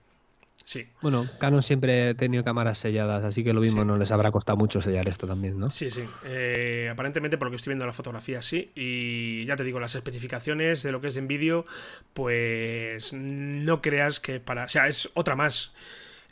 Sí. 0.65 0.87
Bueno, 1.01 1.27
Canon 1.41 1.63
siempre 1.63 2.11
ha 2.11 2.15
tenido 2.15 2.45
cámaras 2.45 2.79
selladas, 2.79 3.25
así 3.25 3.43
que 3.43 3.53
lo 3.53 3.61
mismo 3.61 3.81
Sí. 3.83 3.87
no 3.89 3.97
les 3.97 4.13
habrá 4.13 4.31
costado 4.31 4.57
mucho 4.57 4.81
sellar 4.81 5.09
esto 5.09 5.27
también, 5.27 5.59
¿no? 5.59 5.69
Sí, 5.71 5.91
sí. 5.91 6.05
Eh, 6.25 6.89
aparentemente, 6.93 7.39
por 7.39 7.47
lo 7.47 7.51
que 7.51 7.57
estoy 7.57 7.71
viendo 7.73 7.85
en 7.85 7.89
la 7.89 7.93
fotografía, 7.95 8.41
sí. 8.43 8.71
Y 8.77 9.45
ya 9.47 9.57
te 9.57 9.65
digo, 9.65 9.81
las 9.81 9.95
especificaciones 9.97 10.83
de 10.85 10.93
lo 10.93 11.01
que 11.01 11.09
es 11.09 11.17
en 11.17 11.27
vídeo, 11.27 11.67
pues 12.13 13.13
no 13.15 13.81
creas 13.83 14.21
que 14.21 14.39
para. 14.39 14.65
O 14.65 14.69
sea, 14.69 14.87
es 14.87 15.09
otra 15.15 15.35
más. 15.35 15.73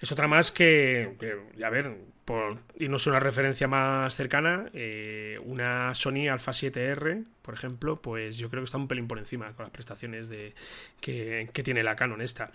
Es 0.00 0.12
otra 0.12 0.28
más 0.28 0.52
que. 0.52 1.16
que, 1.18 1.64
a 1.64 1.70
ver, 1.70 1.96
por 2.28 2.58
irnos 2.78 3.06
a 3.06 3.10
una 3.10 3.20
referencia 3.20 3.66
más 3.68 4.14
cercana, 4.14 4.66
eh, 4.74 5.38
una 5.46 5.94
Sony 5.94 6.28
Alpha 6.30 6.52
7R, 6.52 7.24
por 7.40 7.54
ejemplo, 7.54 8.02
pues 8.02 8.36
yo 8.36 8.50
creo 8.50 8.60
que 8.60 8.66
está 8.66 8.76
un 8.76 8.86
pelín 8.86 9.08
por 9.08 9.18
encima 9.18 9.54
con 9.54 9.64
las 9.64 9.72
prestaciones 9.72 10.28
de 10.28 10.52
que, 11.00 11.48
que 11.54 11.62
tiene 11.62 11.82
la 11.82 11.96
Canon 11.96 12.20
esta. 12.20 12.52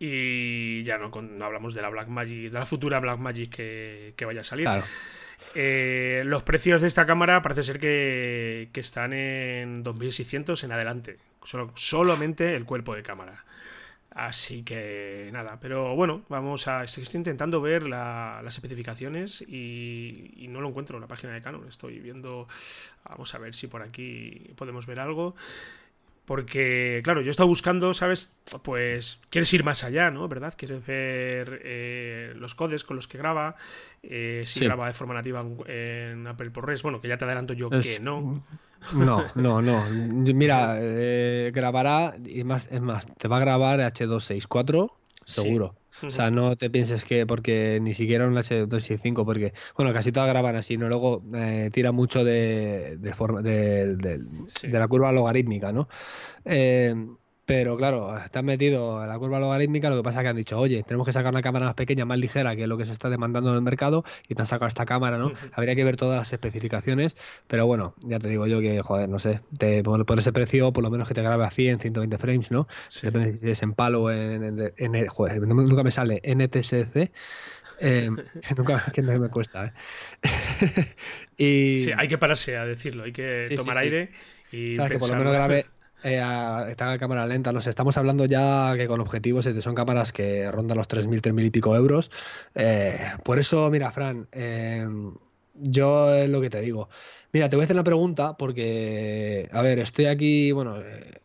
Y 0.00 0.82
ya 0.82 0.98
no, 0.98 1.12
con- 1.12 1.38
no 1.38 1.44
hablamos 1.44 1.72
de 1.72 1.82
la 1.82 1.88
Blackmagic, 1.88 2.50
de 2.50 2.58
la 2.58 2.66
futura 2.66 2.98
Blackmagic 2.98 3.54
que, 3.54 4.14
que 4.16 4.24
vaya 4.24 4.40
a 4.40 4.44
salir. 4.44 4.64
Claro. 4.64 4.84
Eh, 5.54 6.22
los 6.26 6.42
precios 6.42 6.80
de 6.80 6.88
esta 6.88 7.06
cámara 7.06 7.42
parece 7.42 7.62
ser 7.62 7.78
que, 7.78 8.70
que 8.72 8.80
están 8.80 9.12
en 9.12 9.84
2600 9.84 10.64
en 10.64 10.72
adelante. 10.72 11.18
Solo, 11.44 11.70
solamente 11.76 12.56
el 12.56 12.64
cuerpo 12.64 12.96
de 12.96 13.04
cámara. 13.04 13.44
Así 14.14 14.62
que 14.62 15.30
nada, 15.32 15.58
pero 15.60 15.96
bueno, 15.96 16.22
vamos 16.28 16.68
a. 16.68 16.84
Estoy 16.84 17.04
intentando 17.14 17.60
ver 17.62 17.84
la- 17.84 18.40
las 18.44 18.54
especificaciones 18.54 19.40
y, 19.48 20.34
y 20.36 20.48
no 20.48 20.60
lo 20.60 20.68
encuentro 20.68 20.96
en 20.98 21.00
la 21.00 21.06
página 21.08 21.32
de 21.32 21.40
Canon. 21.40 21.66
Estoy 21.66 21.98
viendo. 22.00 22.46
Vamos 23.08 23.34
a 23.34 23.38
ver 23.38 23.54
si 23.54 23.68
por 23.68 23.82
aquí 23.82 24.50
podemos 24.56 24.86
ver 24.86 25.00
algo. 25.00 25.34
Porque, 26.24 27.00
claro, 27.02 27.20
yo 27.20 27.28
he 27.28 27.30
estado 27.30 27.48
buscando, 27.48 27.94
¿sabes? 27.94 28.30
Pues 28.62 29.18
quieres 29.28 29.52
ir 29.54 29.64
más 29.64 29.82
allá, 29.82 30.10
¿no? 30.10 30.28
¿Verdad? 30.28 30.54
Quieres 30.56 30.86
ver 30.86 31.60
eh, 31.64 32.32
los 32.36 32.54
codes 32.54 32.84
con 32.84 32.94
los 32.96 33.08
que 33.08 33.18
graba, 33.18 33.56
eh, 34.04 34.44
si 34.46 34.60
Sí. 34.60 34.64
graba 34.64 34.86
de 34.86 34.92
forma 34.92 35.14
nativa 35.14 35.44
en, 35.66 36.26
Apple 36.28 36.50
ProRes. 36.50 36.82
Bueno, 36.84 37.00
que 37.00 37.08
ya 37.08 37.18
te 37.18 37.24
adelanto 37.24 37.54
yo 37.54 37.68
Es- 37.72 37.98
que 37.98 38.04
no. 38.04 38.40
No, 38.94 39.24
no, 39.34 39.62
no. 39.62 39.86
Mira, 39.90 40.76
eh, 40.80 41.50
grabará, 41.54 42.16
y 42.24 42.44
más, 42.44 42.68
es 42.70 42.80
más, 42.80 43.06
te 43.16 43.28
va 43.28 43.36
a 43.36 43.40
grabar 43.40 43.80
H264, 43.80 44.90
seguro. 45.24 45.74
O 46.04 46.10
sea, 46.10 46.30
no 46.32 46.56
te 46.56 46.68
pienses 46.68 47.04
que 47.04 47.26
porque 47.26 47.78
ni 47.80 47.94
siquiera 47.94 48.26
un 48.26 48.34
H265, 48.36 49.24
porque, 49.24 49.52
bueno, 49.76 49.92
casi 49.92 50.10
todas 50.10 50.28
graban 50.28 50.56
así, 50.56 50.76
¿no? 50.76 50.88
Luego 50.88 51.22
eh, 51.34 51.70
tira 51.72 51.92
mucho 51.92 52.24
de, 52.24 52.96
de, 52.98 53.14
forma, 53.14 53.40
de, 53.40 53.94
de- 53.96 54.20
Sí. 54.48 54.68
de 54.68 54.78
la 54.78 54.88
curva 54.88 55.12
logarítmica, 55.12 55.72
¿no? 55.72 55.88
Eh, 56.44 56.94
pero 57.52 57.76
claro, 57.76 58.14
te 58.30 58.38
han 58.38 58.46
metido 58.46 59.02
en 59.02 59.10
la 59.10 59.18
curva 59.18 59.38
logarítmica, 59.38 59.90
lo 59.90 59.96
que 59.98 60.02
pasa 60.02 60.20
es 60.20 60.22
que 60.24 60.28
han 60.30 60.36
dicho, 60.36 60.58
oye, 60.58 60.82
tenemos 60.84 61.04
que 61.06 61.12
sacar 61.12 61.30
una 61.32 61.42
cámara 61.42 61.66
más 61.66 61.74
pequeña, 61.74 62.06
más 62.06 62.16
ligera, 62.16 62.56
que 62.56 62.62
es 62.62 62.68
lo 62.68 62.78
que 62.78 62.86
se 62.86 62.92
está 62.92 63.10
demandando 63.10 63.50
en 63.50 63.56
el 63.56 63.60
mercado, 63.62 64.04
y 64.26 64.34
te 64.34 64.40
han 64.40 64.46
sacado 64.46 64.68
esta 64.68 64.86
cámara, 64.86 65.18
¿no? 65.18 65.34
Habría 65.52 65.74
que 65.76 65.84
ver 65.84 65.96
todas 65.98 66.16
las 66.18 66.32
especificaciones, 66.32 67.14
pero 67.48 67.66
bueno, 67.66 67.94
ya 68.00 68.18
te 68.18 68.28
digo 68.28 68.46
yo 68.46 68.60
que, 68.60 68.80
joder, 68.80 69.10
no 69.10 69.18
sé, 69.18 69.42
te, 69.58 69.82
por, 69.82 70.06
por 70.06 70.18
ese 70.18 70.32
precio, 70.32 70.72
por 70.72 70.82
lo 70.82 70.90
menos 70.90 71.06
que 71.08 71.12
te 71.12 71.20
grabe 71.20 71.44
a 71.44 71.50
100, 71.50 71.78
120 71.78 72.16
frames, 72.16 72.50
¿no? 72.50 72.68
Sí. 72.88 73.02
Depende 73.04 73.32
si 73.32 73.50
es 73.50 73.62
en 73.62 73.74
palo 73.74 74.04
o 74.04 74.10
en, 74.10 74.42
en- 74.58 74.72
en- 74.96 75.06
joder, 75.08 75.38
nunca 75.46 75.82
me 75.82 75.90
sale 75.90 76.20
NTSC. 76.24 77.12
Eh, 77.78 78.08
nunca 78.56 78.90
que 78.92 79.02
me, 79.02 79.18
me 79.18 79.28
cuesta, 79.28 79.66
¿eh? 79.66 79.72
y 81.36 81.78
Sí, 81.84 81.92
hay 81.96 82.08
que 82.08 82.18
pararse 82.18 82.56
a 82.56 82.64
decirlo, 82.66 83.04
hay 83.04 83.12
que 83.12 83.48
Sí, 83.48 83.56
tomar 83.56 83.76
sí. 83.76 83.84
aire 83.84 84.10
y 84.50 84.74
sabes 84.76 84.92
que 84.92 84.98
por 84.98 85.08
lo 85.10 85.16
menos 85.16 85.32
grabe 85.34 85.66
eh, 86.02 86.22
está 86.68 86.92
a 86.92 86.98
cámara 86.98 87.26
lenta, 87.26 87.52
no 87.52 87.60
sé, 87.60 87.70
estamos 87.70 87.96
hablando 87.96 88.24
ya 88.26 88.74
que 88.76 88.88
con 88.88 89.00
objetivos 89.00 89.48
son 89.60 89.74
cámaras 89.74 90.12
que 90.12 90.50
rondan 90.50 90.78
los 90.78 90.88
3.000, 90.88 91.20
3.000 91.20 91.46
y 91.46 91.50
pico 91.50 91.76
euros. 91.76 92.10
Eh, 92.54 92.98
por 93.24 93.38
eso, 93.38 93.70
mira, 93.70 93.92
Fran, 93.92 94.28
eh, 94.32 94.86
yo 95.54 96.14
es 96.14 96.28
lo 96.28 96.40
que 96.40 96.50
te 96.50 96.60
digo. 96.60 96.88
Mira, 97.32 97.48
te 97.48 97.56
voy 97.56 97.62
a 97.62 97.64
hacer 97.64 97.76
una 97.76 97.84
pregunta 97.84 98.36
porque, 98.36 99.48
a 99.52 99.62
ver, 99.62 99.78
estoy 99.78 100.06
aquí, 100.06 100.52
bueno, 100.52 100.80
eh, 100.80 101.22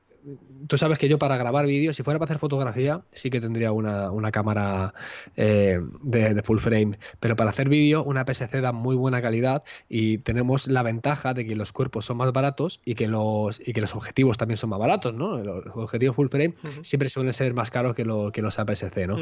tú 0.68 0.78
sabes 0.78 0.98
que 0.98 1.08
yo 1.08 1.18
para 1.18 1.38
grabar 1.38 1.66
vídeos, 1.66 1.96
si 1.96 2.04
fuera 2.04 2.20
para 2.20 2.30
hacer 2.30 2.40
fotografía, 2.40 3.02
sí 3.12 3.30
que 3.30 3.40
tendría 3.40 3.72
una, 3.72 4.12
una 4.12 4.32
cámara 4.32 4.94
eh, 5.36 5.80
de, 6.02 6.34
de 6.34 6.44
full 6.44 6.60
frame, 6.60 7.00
pero 7.20 7.36
para 7.36 7.52
hacer 7.52 7.70
vídeo, 7.70 8.04
una 8.04 8.26
PSC 8.26 8.62
da 8.62 8.72
muy 8.72 8.96
buena 8.96 9.22
calidad 9.22 9.64
y 9.88 10.20
tenemos 10.20 10.68
la 10.68 10.84
ventaja 10.84 11.34
de 11.34 11.46
que 11.46 11.56
los 11.56 11.72
cuerpos 11.72 12.06
son 12.06 12.18
más 12.18 12.32
baratos 12.34 12.82
y 12.84 12.96
que 12.96 13.08
los, 13.08 13.60
y 13.66 13.74
que 13.74 13.82
los 13.82 13.96
objetivos 13.96 14.38
también 14.38 14.58
son 14.58 14.70
más 14.70 14.80
baratos, 14.80 15.14
¿no? 15.14 15.38
Los 15.38 15.76
objetivos 15.76 16.16
full 16.16 16.28
frame 16.30 16.56
siempre 16.82 17.10
suelen 17.10 17.34
ser 17.34 17.54
más 17.54 17.72
caros 17.72 17.96
que, 17.96 18.06
lo, 18.06 18.32
que 18.32 18.42
los 18.42 18.60
APS-C, 18.60 19.08
¿no? 19.08 19.18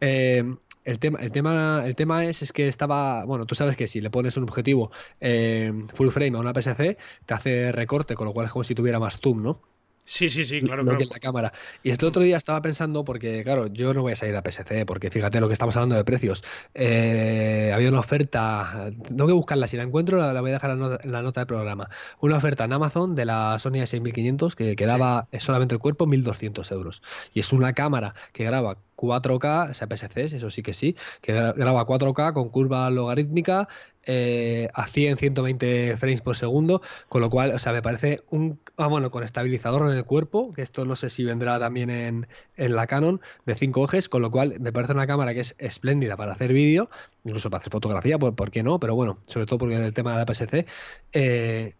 Eh, 0.00 0.44
el 0.84 0.98
tema, 1.00 1.18
el 1.20 1.32
tema, 1.32 1.82
el 1.84 1.96
tema 1.96 2.24
es, 2.24 2.42
es 2.42 2.52
que 2.52 2.68
estaba, 2.68 3.24
bueno, 3.24 3.44
tú 3.44 3.54
sabes 3.54 3.76
que 3.76 3.88
si 3.88 4.00
le 4.00 4.08
pones 4.08 4.36
un 4.36 4.44
objetivo 4.44 4.92
eh, 5.20 5.72
full 5.92 6.10
frame 6.10 6.36
a 6.36 6.40
una 6.40 6.54
PSC, 6.54 6.96
te 7.26 7.34
hace 7.34 7.72
recorte, 7.72 8.14
con 8.14 8.26
lo 8.26 8.32
cual 8.32 8.46
es 8.46 8.52
como 8.52 8.62
si 8.62 8.74
tuviera 8.74 9.00
más 9.00 9.18
zoom, 9.18 9.42
¿no? 9.42 9.62
Sí, 10.06 10.30
sí, 10.30 10.44
sí, 10.44 10.60
claro. 10.60 10.82
Lo 10.82 10.84
claro. 10.84 10.98
que 10.98 11.04
es 11.04 11.10
la 11.10 11.18
cámara. 11.18 11.52
Y 11.82 11.90
este 11.90 12.06
otro 12.06 12.22
día 12.22 12.36
estaba 12.36 12.62
pensando, 12.62 13.04
porque 13.04 13.42
claro, 13.42 13.66
yo 13.66 13.92
no 13.92 14.02
voy 14.02 14.12
a 14.12 14.16
salir 14.16 14.36
a 14.36 14.42
PSC, 14.42 14.86
porque 14.86 15.10
fíjate 15.10 15.40
lo 15.40 15.48
que 15.48 15.52
estamos 15.52 15.74
hablando 15.74 15.96
de 15.96 16.04
precios. 16.04 16.44
Eh, 16.74 17.72
había 17.74 17.88
una 17.88 17.98
oferta, 17.98 18.92
tengo 19.08 19.26
que 19.26 19.32
buscarla, 19.32 19.66
si 19.66 19.76
la 19.76 19.82
encuentro 19.82 20.18
la, 20.18 20.32
la 20.32 20.40
voy 20.40 20.50
a 20.50 20.54
dejar 20.54 20.70
en 20.70 20.80
la, 20.80 20.88
nota, 20.88 21.04
en 21.04 21.12
la 21.12 21.22
nota 21.22 21.40
de 21.40 21.46
programa. 21.46 21.90
Una 22.20 22.36
oferta 22.36 22.64
en 22.64 22.72
Amazon 22.72 23.16
de 23.16 23.24
la 23.24 23.58
Sony 23.58 23.82
A6500 23.82 24.54
que 24.54 24.76
quedaba 24.76 25.28
solamente 25.40 25.74
el 25.74 25.80
cuerpo 25.80 26.06
1200 26.06 26.70
euros. 26.70 27.02
Y 27.34 27.40
es 27.40 27.52
una 27.52 27.72
cámara 27.72 28.14
que 28.32 28.44
graba 28.44 28.78
4K, 28.96 29.70
o 29.70 29.74
sea, 29.74 29.88
PSCs, 29.88 30.32
eso 30.32 30.50
sí 30.50 30.62
que 30.62 30.72
sí, 30.72 30.96
que 31.20 31.32
graba 31.32 31.86
4K 31.86 32.32
con 32.32 32.48
curva 32.48 32.88
logarítmica 32.90 33.68
eh, 34.08 34.68
a 34.72 34.86
100, 34.86 35.18
120 35.18 35.96
frames 35.96 36.20
por 36.20 36.36
segundo, 36.36 36.80
con 37.08 37.20
lo 37.20 37.28
cual, 37.28 37.50
o 37.50 37.58
sea, 37.58 37.72
me 37.72 37.82
parece 37.82 38.22
un, 38.30 38.60
ah, 38.76 38.86
bueno, 38.86 39.10
con 39.10 39.24
estabilizador 39.24 39.90
en 39.90 39.96
el 39.96 40.04
cuerpo, 40.04 40.52
que 40.52 40.62
esto 40.62 40.84
no 40.84 40.94
sé 40.94 41.10
si 41.10 41.24
vendrá 41.24 41.58
también 41.58 41.90
en, 41.90 42.28
en 42.56 42.76
la 42.76 42.86
Canon, 42.86 43.20
de 43.46 43.54
5 43.56 43.84
ejes, 43.84 44.08
con 44.08 44.22
lo 44.22 44.30
cual 44.30 44.60
me 44.60 44.72
parece 44.72 44.92
una 44.92 45.06
cámara 45.08 45.34
que 45.34 45.40
es 45.40 45.56
espléndida 45.58 46.16
para 46.16 46.32
hacer 46.32 46.52
vídeo, 46.52 46.88
incluso 47.24 47.50
para 47.50 47.60
hacer 47.60 47.72
fotografía, 47.72 48.18
¿por, 48.18 48.34
¿por, 48.36 48.50
qué 48.52 48.62
no? 48.62 48.78
Pero 48.78 48.94
bueno, 48.94 49.18
sobre 49.26 49.46
todo 49.46 49.58
porque 49.58 49.74
el 49.74 49.92
tema 49.92 50.12
de 50.16 50.24
la 50.24 50.32
PSC, 50.32 50.66
eh, 51.12 51.74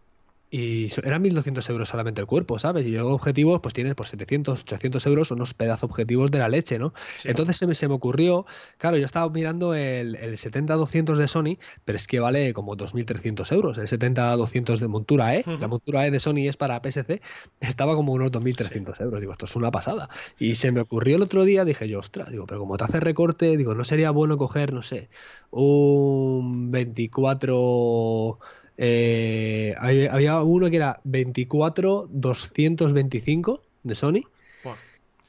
y 0.49 0.87
eran 1.03 1.23
1.200 1.23 1.69
euros 1.69 1.89
solamente 1.89 2.21
el 2.21 2.27
cuerpo, 2.27 2.57
¿sabes? 2.57 2.85
Y 2.85 2.91
luego 2.91 3.13
objetivos, 3.13 3.59
pues 3.61 3.73
tienes 3.73 3.95
por 3.95 4.07
700, 4.07 4.61
800 4.61 5.05
euros 5.05 5.31
unos 5.31 5.53
pedazos 5.53 5.89
objetivos 5.89 6.31
de 6.31 6.39
la 6.39 6.47
leche, 6.47 6.79
¿no? 6.79 6.93
Sí. 7.15 7.27
Entonces 7.29 7.57
se 7.57 7.67
me, 7.67 7.75
se 7.75 7.87
me 7.87 7.95
ocurrió, 7.95 8.45
claro, 8.77 8.97
yo 8.97 9.05
estaba 9.05 9.29
mirando 9.29 9.73
el, 9.73 10.15
el 10.15 10.37
70-200 10.37 11.17
de 11.17 11.27
Sony, 11.27 11.57
pero 11.83 11.97
es 11.97 12.07
que 12.07 12.19
vale 12.19 12.53
como 12.53 12.77
2.300 12.77 13.51
euros. 13.51 13.77
El 13.77 13.87
70-200 13.87 14.77
de 14.77 14.87
montura 14.87 15.35
E, 15.35 15.39
uh 15.39 15.51
-huh. 15.51 15.59
la 15.59 15.67
montura 15.67 16.07
E 16.07 16.11
de 16.11 16.19
Sony 16.19 16.47
es 16.47 16.55
para 16.55 16.79
PSC, 16.81 17.21
estaba 17.59 17.95
como 17.95 18.13
unos 18.13 18.31
2.300 18.31 18.95
sí. 18.95 19.03
euros. 19.03 19.19
Digo, 19.19 19.33
esto 19.33 19.45
es 19.45 19.55
una 19.55 19.71
pasada. 19.71 20.09
Sí. 20.35 20.49
Y 20.49 20.55
se 20.55 20.71
me 20.71 20.79
ocurrió 20.79 21.17
el 21.17 21.23
otro 21.23 21.43
día, 21.43 21.65
dije 21.65 21.89
yo, 21.89 21.99
ostras, 21.99 22.31
digo, 22.31 22.45
pero 22.45 22.61
como 22.61 22.77
te 22.77 22.85
hace 22.85 22.99
recorte, 23.01 23.57
digo, 23.57 23.75
no 23.75 23.83
sería 23.83 24.11
bueno 24.11 24.37
coger, 24.37 24.71
no 24.71 24.81
sé, 24.81 25.09
un 25.51 26.71
24 26.71 28.39
eh, 28.77 29.75
había 29.79 30.39
uno 30.41 30.69
que 30.69 30.77
era 30.77 31.01
24-225 31.03 33.61
de 33.83 33.95
Sony 33.95 34.23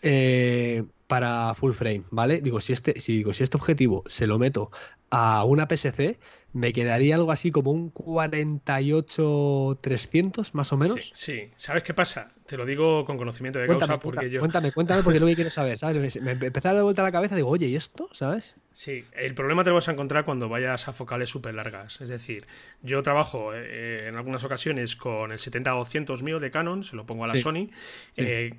eh, 0.02 0.84
para 1.06 1.54
full 1.54 1.72
frame, 1.72 2.04
¿vale? 2.10 2.40
Digo, 2.40 2.60
si 2.60 2.74
este, 2.74 3.00
si 3.00 3.16
digo, 3.16 3.34
si 3.34 3.42
este 3.42 3.56
objetivo 3.56 4.04
se 4.06 4.26
lo 4.26 4.38
meto 4.38 4.70
a 5.10 5.42
una 5.44 5.66
PSC, 5.66 6.18
me 6.52 6.72
quedaría 6.72 7.14
algo 7.14 7.32
así 7.32 7.50
como 7.50 7.72
un 7.72 7.90
48-300 7.92 10.50
más 10.52 10.70
o 10.72 10.76
menos. 10.76 10.96
Sí, 10.96 11.10
sí, 11.14 11.50
¿sabes 11.56 11.82
qué 11.82 11.94
pasa? 11.94 12.32
Te 12.48 12.56
lo 12.56 12.64
digo 12.64 13.04
con 13.04 13.18
conocimiento 13.18 13.58
de 13.58 13.66
cuéntame, 13.66 13.88
causa 13.90 14.00
porque 14.00 14.16
cuéntame, 14.16 14.32
yo. 14.32 14.40
Cuéntame, 14.40 14.72
cuéntame, 14.72 15.02
porque 15.02 15.16
es 15.18 15.20
lo 15.20 15.26
que 15.26 15.34
quiero 15.34 15.50
saber, 15.50 15.78
¿sabes? 15.78 16.22
Me 16.22 16.32
empezaba 16.32 16.70
a 16.70 16.74
dar 16.76 16.82
vuelta 16.82 17.02
a 17.02 17.04
la 17.04 17.12
cabeza 17.12 17.34
y 17.34 17.36
digo, 17.36 17.50
oye, 17.50 17.66
¿y 17.66 17.76
esto? 17.76 18.08
¿Sabes? 18.12 18.56
Sí, 18.78 19.04
el 19.16 19.34
problema 19.34 19.64
te 19.64 19.70
lo 19.70 19.74
vas 19.74 19.88
a 19.88 19.90
encontrar 19.90 20.24
cuando 20.24 20.48
vayas 20.48 20.86
a 20.86 20.92
focales 20.92 21.28
súper 21.28 21.52
largas. 21.52 22.00
Es 22.00 22.08
decir, 22.08 22.46
yo 22.80 23.02
trabajo 23.02 23.52
eh, 23.52 24.06
en 24.06 24.14
algunas 24.14 24.44
ocasiones 24.44 24.94
con 24.94 25.32
el 25.32 25.40
70-200 25.40 26.22
mío 26.22 26.38
de 26.38 26.52
Canon, 26.52 26.84
se 26.84 26.94
lo 26.94 27.04
pongo 27.04 27.24
a 27.24 27.26
la 27.26 27.34
sí. 27.34 27.42
Sony. 27.42 27.70
Sí. 28.12 28.22
Eh, 28.24 28.54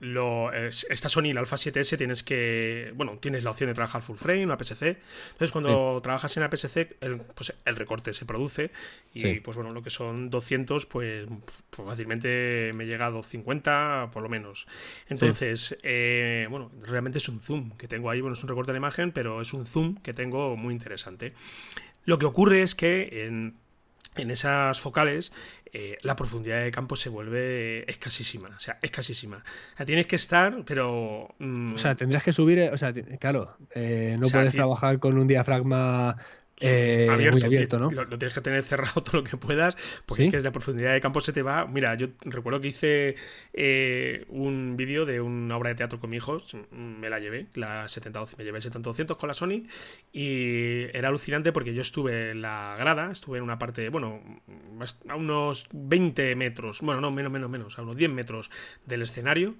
lo, 0.00 0.50
esta 0.54 1.10
Sony, 1.10 1.34
la 1.34 1.40
Alpha 1.40 1.56
7S, 1.56 1.98
tienes 1.98 2.22
que. 2.22 2.94
Bueno, 2.94 3.18
tienes 3.20 3.44
la 3.44 3.50
opción 3.50 3.68
de 3.68 3.74
trabajar 3.74 4.00
full 4.00 4.16
frame, 4.16 4.46
una 4.46 4.56
PSC. 4.56 4.96
Entonces, 5.32 5.52
cuando 5.52 5.96
sí. 5.98 6.02
trabajas 6.02 6.34
en 6.38 6.42
la 6.42 6.50
PSC, 6.50 6.96
el, 7.02 7.18
pues 7.20 7.52
el 7.62 7.76
recorte 7.76 8.14
se 8.14 8.24
produce. 8.24 8.70
Y 9.12 9.40
pues 9.40 9.54
bueno, 9.54 9.70
lo 9.72 9.82
que 9.82 9.90
son 9.90 10.30
200, 10.30 10.86
pues, 10.86 11.26
pues 11.68 11.86
fácilmente 11.86 12.72
me 12.74 12.86
llega 12.86 12.95
a 13.02 13.10
250, 13.10 14.10
por 14.12 14.22
lo 14.22 14.30
menos. 14.30 14.66
Entonces, 15.08 15.76
eh, 15.82 16.46
bueno, 16.48 16.70
realmente 16.82 17.18
es 17.18 17.28
un 17.28 17.38
zoom 17.38 17.72
que 17.72 17.86
tengo 17.86 18.08
ahí. 18.08 18.22
Bueno, 18.22 18.34
es 18.34 18.42
un 18.42 18.48
recorte 18.48 18.72
de 18.72 18.78
imagen, 18.78 19.12
pero 19.12 19.26
pero 19.26 19.40
es 19.40 19.52
un 19.52 19.64
zoom 19.64 19.96
que 19.96 20.14
tengo 20.14 20.56
muy 20.56 20.72
interesante. 20.72 21.32
Lo 22.04 22.16
que 22.16 22.26
ocurre 22.26 22.62
es 22.62 22.76
que 22.76 23.26
en, 23.26 23.56
en 24.14 24.30
esas 24.30 24.80
focales 24.80 25.32
eh, 25.72 25.98
la 26.02 26.14
profundidad 26.14 26.62
de 26.62 26.70
campo 26.70 26.94
se 26.94 27.08
vuelve 27.08 27.90
escasísima, 27.90 28.50
o 28.56 28.60
sea, 28.60 28.78
escasísima. 28.82 29.38
O 29.74 29.76
sea, 29.76 29.84
tienes 29.84 30.06
que 30.06 30.14
estar, 30.14 30.62
pero... 30.64 31.34
Mmm... 31.40 31.74
O 31.74 31.76
sea, 31.76 31.96
tendrías 31.96 32.22
que 32.22 32.32
subir, 32.32 32.70
o 32.72 32.78
sea, 32.78 32.92
claro, 33.18 33.56
eh, 33.74 34.14
no 34.16 34.26
o 34.26 34.28
sea, 34.28 34.38
puedes 34.38 34.54
trabajar 34.54 35.00
con 35.00 35.18
un 35.18 35.26
diafragma 35.26 36.18
eh, 36.60 37.08
abierto, 37.10 37.36
muy 37.36 37.44
abierto, 37.44 37.78
¿no? 37.78 37.90
Lo, 37.90 38.04
lo, 38.04 38.18
tienes 38.18 38.34
que 38.34 38.40
tener 38.40 38.62
cerrado 38.62 39.02
todo 39.04 39.18
lo 39.18 39.24
que 39.24 39.36
puedas, 39.36 39.76
porque 40.06 40.22
¿Sí? 40.22 40.28
es 40.28 40.34
que 40.34 40.40
la 40.40 40.52
profundidad 40.52 40.92
de 40.92 41.00
campo 41.00 41.20
se 41.20 41.32
te 41.32 41.42
va. 41.42 41.66
Mira, 41.66 41.94
yo 41.96 42.08
recuerdo 42.22 42.60
que 42.60 42.68
hice 42.68 43.16
eh, 43.52 44.24
un 44.28 44.76
vídeo 44.76 45.04
de 45.04 45.20
una 45.20 45.56
obra 45.56 45.70
de 45.70 45.76
teatro 45.76 46.00
con 46.00 46.10
mi 46.10 46.16
hijo, 46.16 46.38
me 46.70 47.10
la 47.10 47.18
llevé, 47.18 47.46
la 47.54 47.88
70 47.88 48.24
me 48.38 48.44
llevé 48.44 48.58
el 48.58 48.62
70 48.62 49.14
con 49.16 49.28
la 49.28 49.34
Sony, 49.34 49.64
y 50.12 50.84
era 50.96 51.08
alucinante 51.08 51.52
porque 51.52 51.74
yo 51.74 51.82
estuve 51.82 52.30
en 52.30 52.42
la 52.42 52.76
grada, 52.78 53.12
estuve 53.12 53.38
en 53.38 53.44
una 53.44 53.58
parte, 53.58 53.88
bueno, 53.90 54.22
a 55.08 55.16
unos 55.16 55.68
20 55.72 56.36
metros, 56.36 56.80
bueno, 56.80 57.00
no, 57.00 57.10
menos, 57.10 57.30
menos, 57.32 57.50
menos, 57.50 57.78
a 57.78 57.82
unos 57.82 57.96
10 57.96 58.10
metros 58.10 58.50
del 58.86 59.02
escenario, 59.02 59.56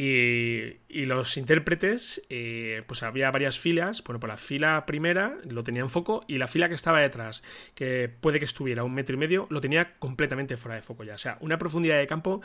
y, 0.00 0.76
y 0.88 1.06
los 1.06 1.36
intérpretes, 1.36 2.22
eh, 2.30 2.84
pues 2.86 3.02
había 3.02 3.32
varias 3.32 3.58
filas, 3.58 4.04
bueno, 4.04 4.20
por 4.20 4.28
la 4.28 4.36
fila 4.36 4.86
primera 4.86 5.38
lo 5.42 5.64
tenía 5.64 5.82
en 5.82 5.90
foco 5.90 6.24
y 6.28 6.38
la 6.38 6.46
fila 6.46 6.68
que 6.68 6.76
estaba 6.76 7.00
detrás, 7.00 7.42
que 7.74 8.08
puede 8.08 8.38
que 8.38 8.44
estuviera 8.44 8.84
un 8.84 8.94
metro 8.94 9.16
y 9.16 9.18
medio, 9.18 9.48
lo 9.50 9.60
tenía 9.60 9.94
completamente 9.94 10.56
fuera 10.56 10.76
de 10.76 10.82
foco 10.82 11.02
ya. 11.02 11.14
O 11.14 11.18
sea, 11.18 11.36
una 11.40 11.58
profundidad 11.58 11.98
de 11.98 12.06
campo 12.06 12.42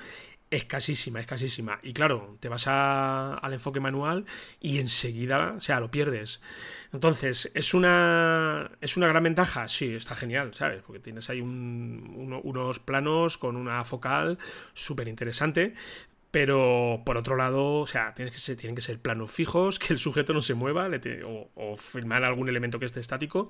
escasísima, 0.49 1.19
escasísima. 1.19 1.77
Y 1.83 1.93
claro, 1.93 2.37
te 2.39 2.49
vas 2.49 2.65
al 2.67 3.53
enfoque 3.53 3.79
manual 3.79 4.25
y 4.59 4.79
enseguida, 4.79 5.53
o 5.55 5.61
sea, 5.61 5.79
lo 5.79 5.91
pierdes. 5.91 6.41
Entonces, 6.91 7.51
¿es 7.53 7.75
una, 7.75 8.71
¿es 8.81 8.97
una 8.97 9.07
gran 9.07 9.21
ventaja? 9.21 9.67
Sí, 9.67 9.93
está 9.93 10.15
genial, 10.15 10.55
¿sabes? 10.55 10.81
Porque 10.81 10.99
tienes 10.99 11.29
ahí 11.29 11.39
un, 11.39 12.13
uno, 12.15 12.41
unos 12.41 12.79
planos 12.79 13.37
con 13.37 13.55
una 13.57 13.83
focal 13.83 14.39
súper 14.73 15.07
interesante, 15.07 15.75
pero 16.33 17.03
por 17.05 17.15
otro 17.15 17.35
lado, 17.35 17.75
o 17.75 17.85
sea, 17.85 18.15
tienes 18.15 18.33
que 18.33 18.39
ser, 18.39 18.57
tienen 18.57 18.75
que 18.75 18.81
ser 18.81 18.97
planos 18.97 19.31
fijos, 19.31 19.77
que 19.79 19.93
el 19.93 19.99
sujeto 19.99 20.33
no 20.33 20.41
se 20.41 20.55
mueva 20.55 20.89
te, 20.99 21.23
o, 21.23 21.51
o, 21.53 21.77
filmar 21.77 22.23
algún 22.23 22.49
elemento 22.49 22.79
que 22.79 22.87
esté 22.87 22.99
estático, 22.99 23.49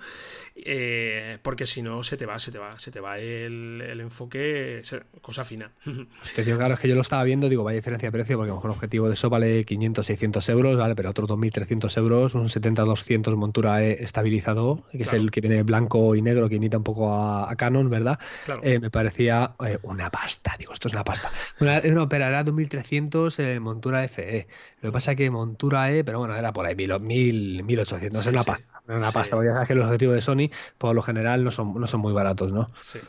eh, 0.57 1.37
porque 1.43 1.65
si 1.65 1.81
no 1.81 2.03
se 2.03 2.17
te 2.17 2.25
va, 2.25 2.39
se 2.39 2.51
te 2.51 2.59
va, 2.59 2.77
se 2.79 2.91
te 2.91 2.99
va 2.99 3.19
el, 3.19 3.81
el 3.81 4.01
enfoque, 4.01 4.81
cosa 5.21 5.45
fina. 5.45 5.71
Es 6.23 6.31
que, 6.31 6.43
claro, 6.43 6.73
es 6.73 6.79
que 6.79 6.89
yo 6.89 6.95
lo 6.95 7.01
estaba 7.01 7.23
viendo, 7.23 7.47
digo, 7.47 7.63
vaya 7.63 7.77
diferencia 7.77 8.07
de 8.07 8.11
precio, 8.11 8.37
porque 8.37 8.49
a 8.49 8.53
lo 8.53 8.57
mejor 8.57 8.71
un 8.71 8.75
objetivo 8.75 9.07
de 9.07 9.13
eso 9.13 9.29
vale 9.29 9.63
500, 9.63 10.05
600 10.05 10.49
euros, 10.49 10.77
¿vale? 10.77 10.95
Pero 10.95 11.09
otros 11.09 11.29
2.300 11.29 11.97
euros, 11.97 12.35
un 12.35 12.49
70-200 12.49 13.35
montura 13.35 13.81
E 13.83 14.03
estabilizado, 14.03 14.83
que 14.91 14.99
claro. 14.99 15.17
es 15.17 15.23
el 15.23 15.31
que 15.31 15.39
viene 15.39 15.63
blanco 15.63 16.15
y 16.15 16.21
negro, 16.21 16.49
que 16.49 16.55
imita 16.55 16.77
un 16.77 16.83
poco 16.83 17.13
a, 17.13 17.49
a 17.49 17.55
Canon, 17.55 17.89
¿verdad? 17.89 18.19
Claro. 18.45 18.61
Eh, 18.63 18.79
me 18.79 18.89
parecía 18.89 19.55
eh, 19.65 19.79
una 19.83 20.09
pasta, 20.09 20.55
digo, 20.57 20.73
esto 20.73 20.89
es 20.89 20.93
una 20.93 21.03
pasta. 21.03 21.31
Una, 21.59 21.79
no, 21.81 22.09
pero 22.09 22.25
era 22.25 22.43
2.300 22.43 22.72
1300 22.73 23.39
eh, 23.39 23.59
montura 23.59 24.03
FE. 24.07 24.47
Lo 24.81 24.89
que 24.89 24.93
pasa 24.93 25.11
es 25.11 25.17
que 25.17 25.29
montura 25.29 25.91
E, 25.91 26.03
pero 26.03 26.19
bueno, 26.19 26.35
era 26.35 26.53
por 26.53 26.65
ahí 26.65 26.75
1000, 26.75 27.63
1800, 27.63 28.23
sí, 28.23 28.29
es 28.29 28.33
una 28.33 28.43
sí. 28.43 28.47
pasta. 28.47 28.81
Es 28.87 28.95
una 28.95 29.07
sí. 29.07 29.13
pasta, 29.13 29.35
porque 29.35 29.49
ya 29.49 29.53
sabes 29.53 29.67
que 29.67 29.75
los 29.75 29.85
objetivos 29.85 30.15
de 30.15 30.21
Sony, 30.21 30.49
por 30.77 30.95
lo 30.95 31.01
general, 31.01 31.43
no 31.43 31.51
son, 31.51 31.79
no 31.79 31.87
son 31.87 32.01
muy 32.01 32.13
baratos, 32.13 32.51
¿no? 32.51 32.67
Sí. 32.81 32.99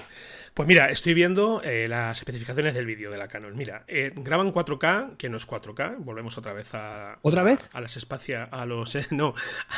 Pues 0.55 0.69
mira, 0.69 0.89
estoy 0.89 1.15
viendo 1.15 1.61
eh, 1.65 1.89
las 1.89 2.19
especificaciones 2.19 2.75
del 2.75 2.87
vídeo 2.87 3.11
de 3.11 3.19
la 3.19 3.27
Canon. 3.27 3.57
Mira, 3.57 3.83
eh, 3.89 4.13
graban 4.15 4.53
4K, 4.53 5.17
que 5.17 5.29
no 5.29 5.37
es 5.37 5.49
4K. 5.49 5.97
Volvemos 5.99 6.39
otra 6.39 6.53
vez 6.53 6.73
a. 6.75 7.19
¿Otra 7.23 7.43
vez? 7.43 7.69
A, 7.73 7.79
a 7.79 7.81
las 7.81 7.97
espacias, 7.97 8.49
a 8.53 8.65
los. 8.65 8.95
Eh, 8.95 9.05
no, 9.11 9.35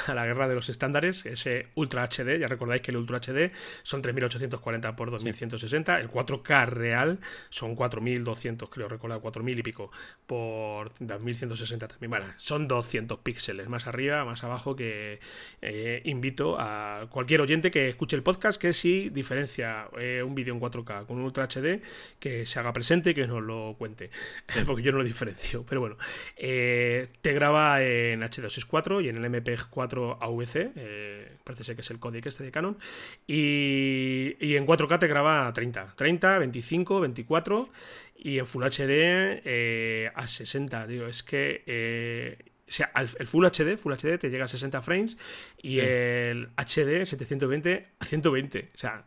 a 0.07 0.13
la 0.13 0.27
guerra 0.27 0.49
de 0.49 0.55
los 0.55 0.69
estándares. 0.69 1.25
Ese 1.25 1.69
Ultra 1.77 2.07
HD. 2.07 2.39
Ya 2.39 2.47
recordáis 2.47 2.83
que 2.83 2.91
el 2.91 2.99
Ultra 2.99 3.21
HD 3.21 3.53
son 3.85 4.03
3840 4.03 4.97
por 4.97 5.11
2160. 5.11 5.97
Sí. 5.97 6.03
El 6.03 6.11
4K 6.11 6.67
real 6.67 7.21
son 7.49 7.75
4200, 7.75 8.69
creo 8.69 8.87
recordar, 8.87 9.21
4000 9.21 9.59
y 9.59 9.63
pico 9.63 9.91
por 10.27 10.93
2160 11.01 11.89
también. 11.89 12.11
Bueno, 12.11 12.27
son 12.37 12.69
200 12.69 13.21
píxeles 13.21 13.71
más 13.71 13.87
arriba, 13.87 14.27
más 14.27 14.45
abajo. 14.45 14.77
Que 14.77 15.21
eh, 15.63 16.03
invito 16.05 16.57
a 16.61 17.07
cualquier 17.09 17.41
oyente 17.41 17.71
que 17.71 17.89
escuche 17.89 18.15
el 18.15 18.23
podcast 18.23 18.61
que 18.61 18.75
si 18.75 19.09
diferencia 19.09 19.89
un 20.23 20.35
vídeo 20.35 20.53
en 20.53 20.66
4K 20.71 21.07
con 21.07 21.19
un 21.19 21.25
Ultra 21.25 21.45
HD 21.45 21.81
que 22.19 22.47
se 22.47 22.59
haga 22.59 22.73
presente 22.73 23.11
y 23.11 23.15
que 23.15 23.27
nos 23.27 23.43
lo 23.43 23.75
cuente, 23.79 24.11
porque 24.67 24.83
yo 24.83 24.93
no 24.93 24.99
lo 24.99 25.05
diferencio. 25.05 25.65
Pero 25.69 25.81
bueno, 25.81 25.97
eh, 26.37 27.09
te 27.21 27.33
graba 27.33 27.83
en 27.83 28.21
H264 28.21 29.05
y 29.05 29.09
en 29.09 29.17
el 29.17 29.25
MP4 29.25 30.19
AVC, 30.21 30.73
eh, 30.77 31.37
parece 31.45 31.65
ser 31.65 31.75
que 31.77 31.83
es 31.83 31.91
el 31.91 31.99
código 31.99 32.29
este 32.29 32.45
de 32.45 32.51
Canon, 32.51 32.79
y, 33.27 34.37
y, 34.41 34.57
en 34.57 34.67
4K 34.67 34.99
te 34.99 35.07
graba 35.07 35.53
30, 35.53 35.95
30, 35.97 36.39
25, 36.39 37.01
24 37.01 37.69
y 38.19 38.39
en 38.39 38.47
Full 38.47 38.65
HD 38.65 39.43
eh, 39.45 40.11
a 40.15 40.27
60. 40.27 40.87
Digo, 40.87 41.07
es 41.07 41.23
que 41.23 42.45
o 42.69 42.73
sea, 42.73 42.91
el 42.97 43.27
Full 43.29 43.47
HD, 43.47 43.79
Full 43.79 43.93
HD 43.93 44.19
te 44.19 44.29
llega 44.29 44.47
a 44.47 44.49
60 44.49 44.83
frames 44.83 45.17
y 45.63 45.73
sí. 45.73 45.81
el 45.81 46.49
HD 46.57 47.07
720 47.07 47.87
a 48.01 48.05
120. 48.05 48.71
O 48.75 48.79
sea, 48.79 49.05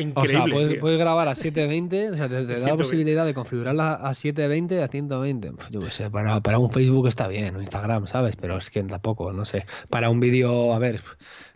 increíble. 0.00 0.56
O 0.56 0.68
sea, 0.70 0.80
puedes, 0.80 0.98
grabar 0.98 1.28
a 1.28 1.34
720, 1.34 2.10
o 2.10 2.16
sea, 2.16 2.28
te, 2.28 2.44
da 2.46 2.68
la 2.68 2.76
posibilidad 2.76 3.24
de 3.24 3.34
configurarla 3.34 3.92
a 3.94 4.14
720 4.14 4.82
a 4.82 4.88
120. 4.88 5.52
Yo 5.70 5.80
qué 5.80 5.90
sé, 5.90 6.10
para, 6.10 6.40
para 6.40 6.58
un 6.58 6.70
Facebook 6.70 7.08
está 7.08 7.28
bien, 7.28 7.56
un 7.56 7.62
Instagram, 7.62 8.06
¿sabes? 8.06 8.36
Pero 8.36 8.58
es 8.58 8.70
que 8.70 8.82
tampoco, 8.82 9.32
no 9.32 9.44
sé. 9.44 9.66
Para 9.88 10.10
un 10.10 10.20
vídeo, 10.20 10.72
a 10.74 10.78
ver, 10.78 11.00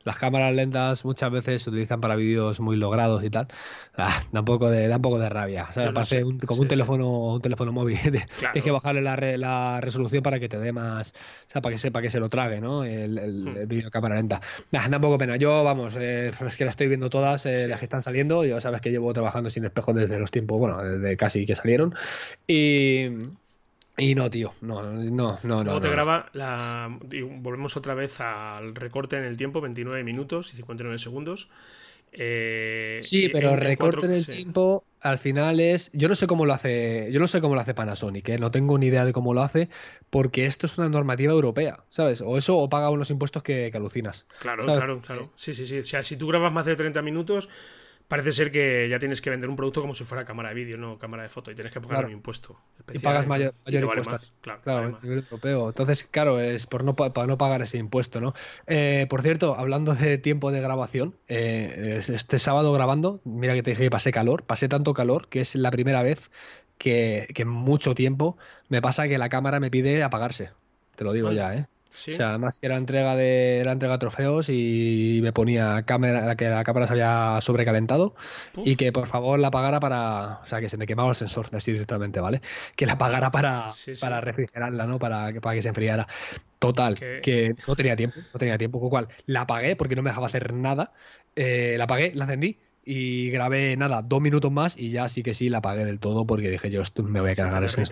las 0.04 0.18
cámaras 0.18 0.54
lentas 0.54 1.04
muchas 1.04 1.30
veces 1.30 1.62
se 1.62 1.70
utilizan 1.70 2.00
para 2.00 2.14
vídeos 2.16 2.60
muy 2.60 2.76
logrados 2.76 3.24
y 3.24 3.30
tal. 3.30 3.48
Ah, 3.96 4.24
da 4.32 4.40
un 4.40 4.44
poco 4.44 4.70
de, 4.70 4.88
da 4.88 4.96
un 4.96 5.02
poco 5.02 5.20
de 5.20 5.28
rabia. 5.28 5.68
O 5.70 5.72
sea, 5.72 5.92
parece 5.92 6.24
como 6.46 6.62
un 6.62 6.66
teléfono, 6.66 7.34
un 7.34 7.40
teléfono 7.40 7.70
móvil. 7.70 7.96
Tienes 8.02 8.64
que 8.64 8.70
bajarle 8.72 9.00
la, 9.00 9.14
la, 9.36 9.80
resolución 9.80 10.20
para 10.20 10.40
que 10.40 10.48
te 10.48 10.58
dé 10.58 10.72
más, 10.72 11.10
o 11.46 11.50
sea, 11.52 11.62
para 11.62 11.74
que 11.74 11.78
sepa 11.78 12.02
que 12.02 12.10
se 12.10 12.18
lo 12.18 12.28
trague, 12.28 12.60
¿no? 12.60 12.84
El, 12.84 13.18
el, 13.18 13.44
hmm. 13.44 13.68
vídeo 13.68 13.92
cámara 13.92 14.16
lenta. 14.16 14.40
da 14.72 14.84
un 14.84 15.00
poco 15.00 15.16
pena. 15.16 15.36
Yo, 15.36 15.62
vamos, 15.62 15.94
eh, 15.94 16.32
es 16.44 16.56
que 16.56 16.64
las 16.64 16.72
estoy 16.72 16.88
viendo 16.88 17.08
todas, 17.08 17.46
eh, 17.46 17.68
las 17.68 17.78
que 17.78 17.84
están 17.84 18.02
saliendo. 18.02 18.44
Yo 18.44 18.60
sabes 18.60 18.80
que 18.80 18.90
llevo 18.90 19.12
trabajando 19.12 19.48
sin 19.48 19.64
espejo 19.64 19.92
desde 19.92 20.18
los 20.18 20.32
tiempos, 20.32 20.58
bueno, 20.58 20.82
desde 20.82 21.16
casi 21.16 21.46
que 21.46 21.54
salieron. 21.54 21.94
Y 22.48 23.10
y 23.96 24.14
no, 24.14 24.30
tío, 24.30 24.52
no, 24.60 24.82
no, 24.82 25.38
no. 25.42 25.64
Luego 25.64 25.80
te 25.80 25.88
graba 25.88 26.28
la. 26.32 26.98
volvemos 27.38 27.76
otra 27.76 27.94
vez 27.94 28.20
al 28.20 28.74
recorte 28.74 29.16
en 29.16 29.24
el 29.24 29.36
tiempo, 29.36 29.60
29 29.60 30.02
minutos 30.02 30.52
y 30.52 30.56
59 30.56 30.98
segundos. 30.98 31.48
Eh, 32.16 32.98
sí, 33.00 33.28
pero 33.28 33.56
recorte 33.56 34.06
en 34.06 34.12
el 34.12 34.26
tiempo 34.26 34.84
al 35.00 35.18
final 35.18 35.60
es. 35.60 35.90
Yo 35.92 36.08
no 36.08 36.14
sé 36.14 36.26
cómo 36.26 36.46
lo 36.46 36.54
hace. 36.54 37.08
Yo 37.12 37.20
no 37.20 37.26
sé 37.26 37.40
cómo 37.40 37.54
lo 37.54 37.60
hace 37.60 37.74
Panasonic, 37.74 38.28
¿eh? 38.30 38.38
no 38.38 38.50
tengo 38.50 38.78
ni 38.78 38.86
idea 38.86 39.04
de 39.04 39.12
cómo 39.12 39.34
lo 39.34 39.42
hace, 39.42 39.68
porque 40.10 40.46
esto 40.46 40.66
es 40.66 40.76
una 40.78 40.88
normativa 40.88 41.32
europea, 41.32 41.84
¿sabes? 41.90 42.20
O 42.20 42.36
eso 42.36 42.56
o 42.56 42.68
paga 42.68 42.90
unos 42.90 43.10
impuestos 43.10 43.42
que, 43.42 43.70
alucinas. 43.74 44.26
Claro, 44.40 44.64
claro, 44.64 45.00
claro. 45.02 45.30
Sí, 45.36 45.54
sí, 45.54 45.66
sí. 45.66 45.78
O 45.78 45.84
sea, 45.84 46.02
si 46.02 46.16
tú 46.16 46.28
grabas 46.28 46.52
más 46.52 46.66
de 46.66 46.74
30 46.74 47.02
minutos 47.02 47.48
parece 48.08 48.32
ser 48.32 48.50
que 48.50 48.88
ya 48.88 48.98
tienes 48.98 49.20
que 49.20 49.30
vender 49.30 49.48
un 49.48 49.56
producto 49.56 49.80
como 49.80 49.94
si 49.94 50.04
fuera 50.04 50.24
cámara 50.24 50.50
de 50.50 50.54
vídeo, 50.54 50.76
no 50.76 50.98
cámara 50.98 51.22
de 51.22 51.28
foto, 51.28 51.50
y 51.50 51.54
tienes 51.54 51.72
que 51.72 51.80
pagar 51.80 52.06
un 52.06 52.12
impuesto. 52.12 52.58
y 52.92 52.98
pagas 52.98 53.26
mayor, 53.26 53.54
impuesto. 53.66 54.18
claro, 54.40 54.60
claro 54.62 54.98
europeo. 55.02 55.68
Entonces, 55.68 56.04
claro, 56.04 56.40
es 56.40 56.66
por 56.66 56.84
no, 56.84 56.94
para 56.94 57.26
no 57.26 57.38
pagar 57.38 57.62
ese 57.62 57.78
impuesto, 57.78 58.20
¿no? 58.20 58.34
Eh, 58.66 59.06
por 59.08 59.22
cierto, 59.22 59.56
hablando 59.58 59.94
de 59.94 60.18
tiempo 60.18 60.52
de 60.52 60.60
grabación, 60.60 61.16
eh, 61.28 62.00
este 62.06 62.38
sábado 62.38 62.72
grabando, 62.72 63.20
mira 63.24 63.54
que 63.54 63.62
te 63.62 63.70
dije 63.70 63.84
que 63.84 63.90
pasé 63.90 64.12
calor, 64.12 64.44
pasé 64.44 64.68
tanto 64.68 64.94
calor 64.94 65.28
que 65.28 65.40
es 65.40 65.54
la 65.54 65.70
primera 65.70 66.02
vez 66.02 66.30
que, 66.78 67.26
en 67.34 67.48
mucho 67.48 67.94
tiempo 67.94 68.36
me 68.68 68.82
pasa 68.82 69.08
que 69.08 69.18
la 69.18 69.28
cámara 69.28 69.60
me 69.60 69.70
pide 69.70 70.02
apagarse. 70.02 70.50
Te 70.96 71.04
lo 71.04 71.12
digo 71.12 71.32
ya, 71.32 71.54
¿eh? 71.54 71.66
O 71.94 72.10
sea, 72.10 72.30
además 72.30 72.58
que 72.58 72.66
era 72.66 72.76
entrega 72.76 73.16
de 73.16 73.58
era 73.60 73.72
entrega 73.72 73.94
de 73.94 73.98
trofeos 73.98 74.48
y 74.48 75.20
me 75.22 75.32
ponía 75.32 75.84
cámara 75.84 76.34
que 76.36 76.48
la 76.48 76.64
cámara 76.64 76.86
se 76.86 76.92
había 76.92 77.38
sobrecalentado 77.40 78.14
y 78.56 78.76
que 78.76 78.92
por 78.92 79.06
favor 79.06 79.38
la 79.38 79.48
apagara 79.48 79.80
para, 79.80 80.40
o 80.42 80.46
sea, 80.46 80.60
que 80.60 80.68
se 80.68 80.76
me 80.76 80.86
quemaba 80.86 81.10
el 81.10 81.16
sensor 81.16 81.48
así 81.52 81.72
directamente, 81.72 82.20
¿vale? 82.20 82.40
Que 82.76 82.86
la 82.86 82.94
apagara 82.94 83.30
para, 83.30 83.72
para 84.00 84.20
refrigerarla, 84.20 84.86
¿no? 84.86 84.98
Para, 84.98 85.32
para 85.40 85.54
que 85.54 85.62
se 85.62 85.68
enfriara. 85.68 86.06
Total, 86.58 86.96
que 86.96 87.54
no 87.66 87.76
tenía 87.76 87.94
tiempo, 87.94 88.18
no 88.32 88.38
tenía 88.38 88.58
tiempo, 88.58 88.78
con 88.78 88.86
lo 88.86 88.90
cual 88.90 89.08
la 89.26 89.42
apagué 89.42 89.76
porque 89.76 89.96
no 89.96 90.02
me 90.02 90.10
dejaba 90.10 90.26
hacer 90.28 90.52
nada. 90.52 90.92
Eh, 91.36 91.74
la 91.78 91.84
apagué, 91.84 92.12
la 92.14 92.24
encendí 92.24 92.58
y 92.84 93.30
grabé 93.30 93.76
nada, 93.76 94.02
dos 94.02 94.20
minutos 94.20 94.50
más 94.52 94.76
y 94.76 94.90
ya 94.90 95.08
sí 95.08 95.22
que 95.22 95.34
sí 95.34 95.48
la 95.48 95.58
apagué 95.58 95.84
del 95.84 95.98
todo 96.00 96.26
porque 96.26 96.50
dije 96.50 96.70
yo 96.70 96.82
me 97.04 97.20
voy 97.20 97.30
a 97.30 97.34
cargar 97.34 97.64
esto 97.64 97.82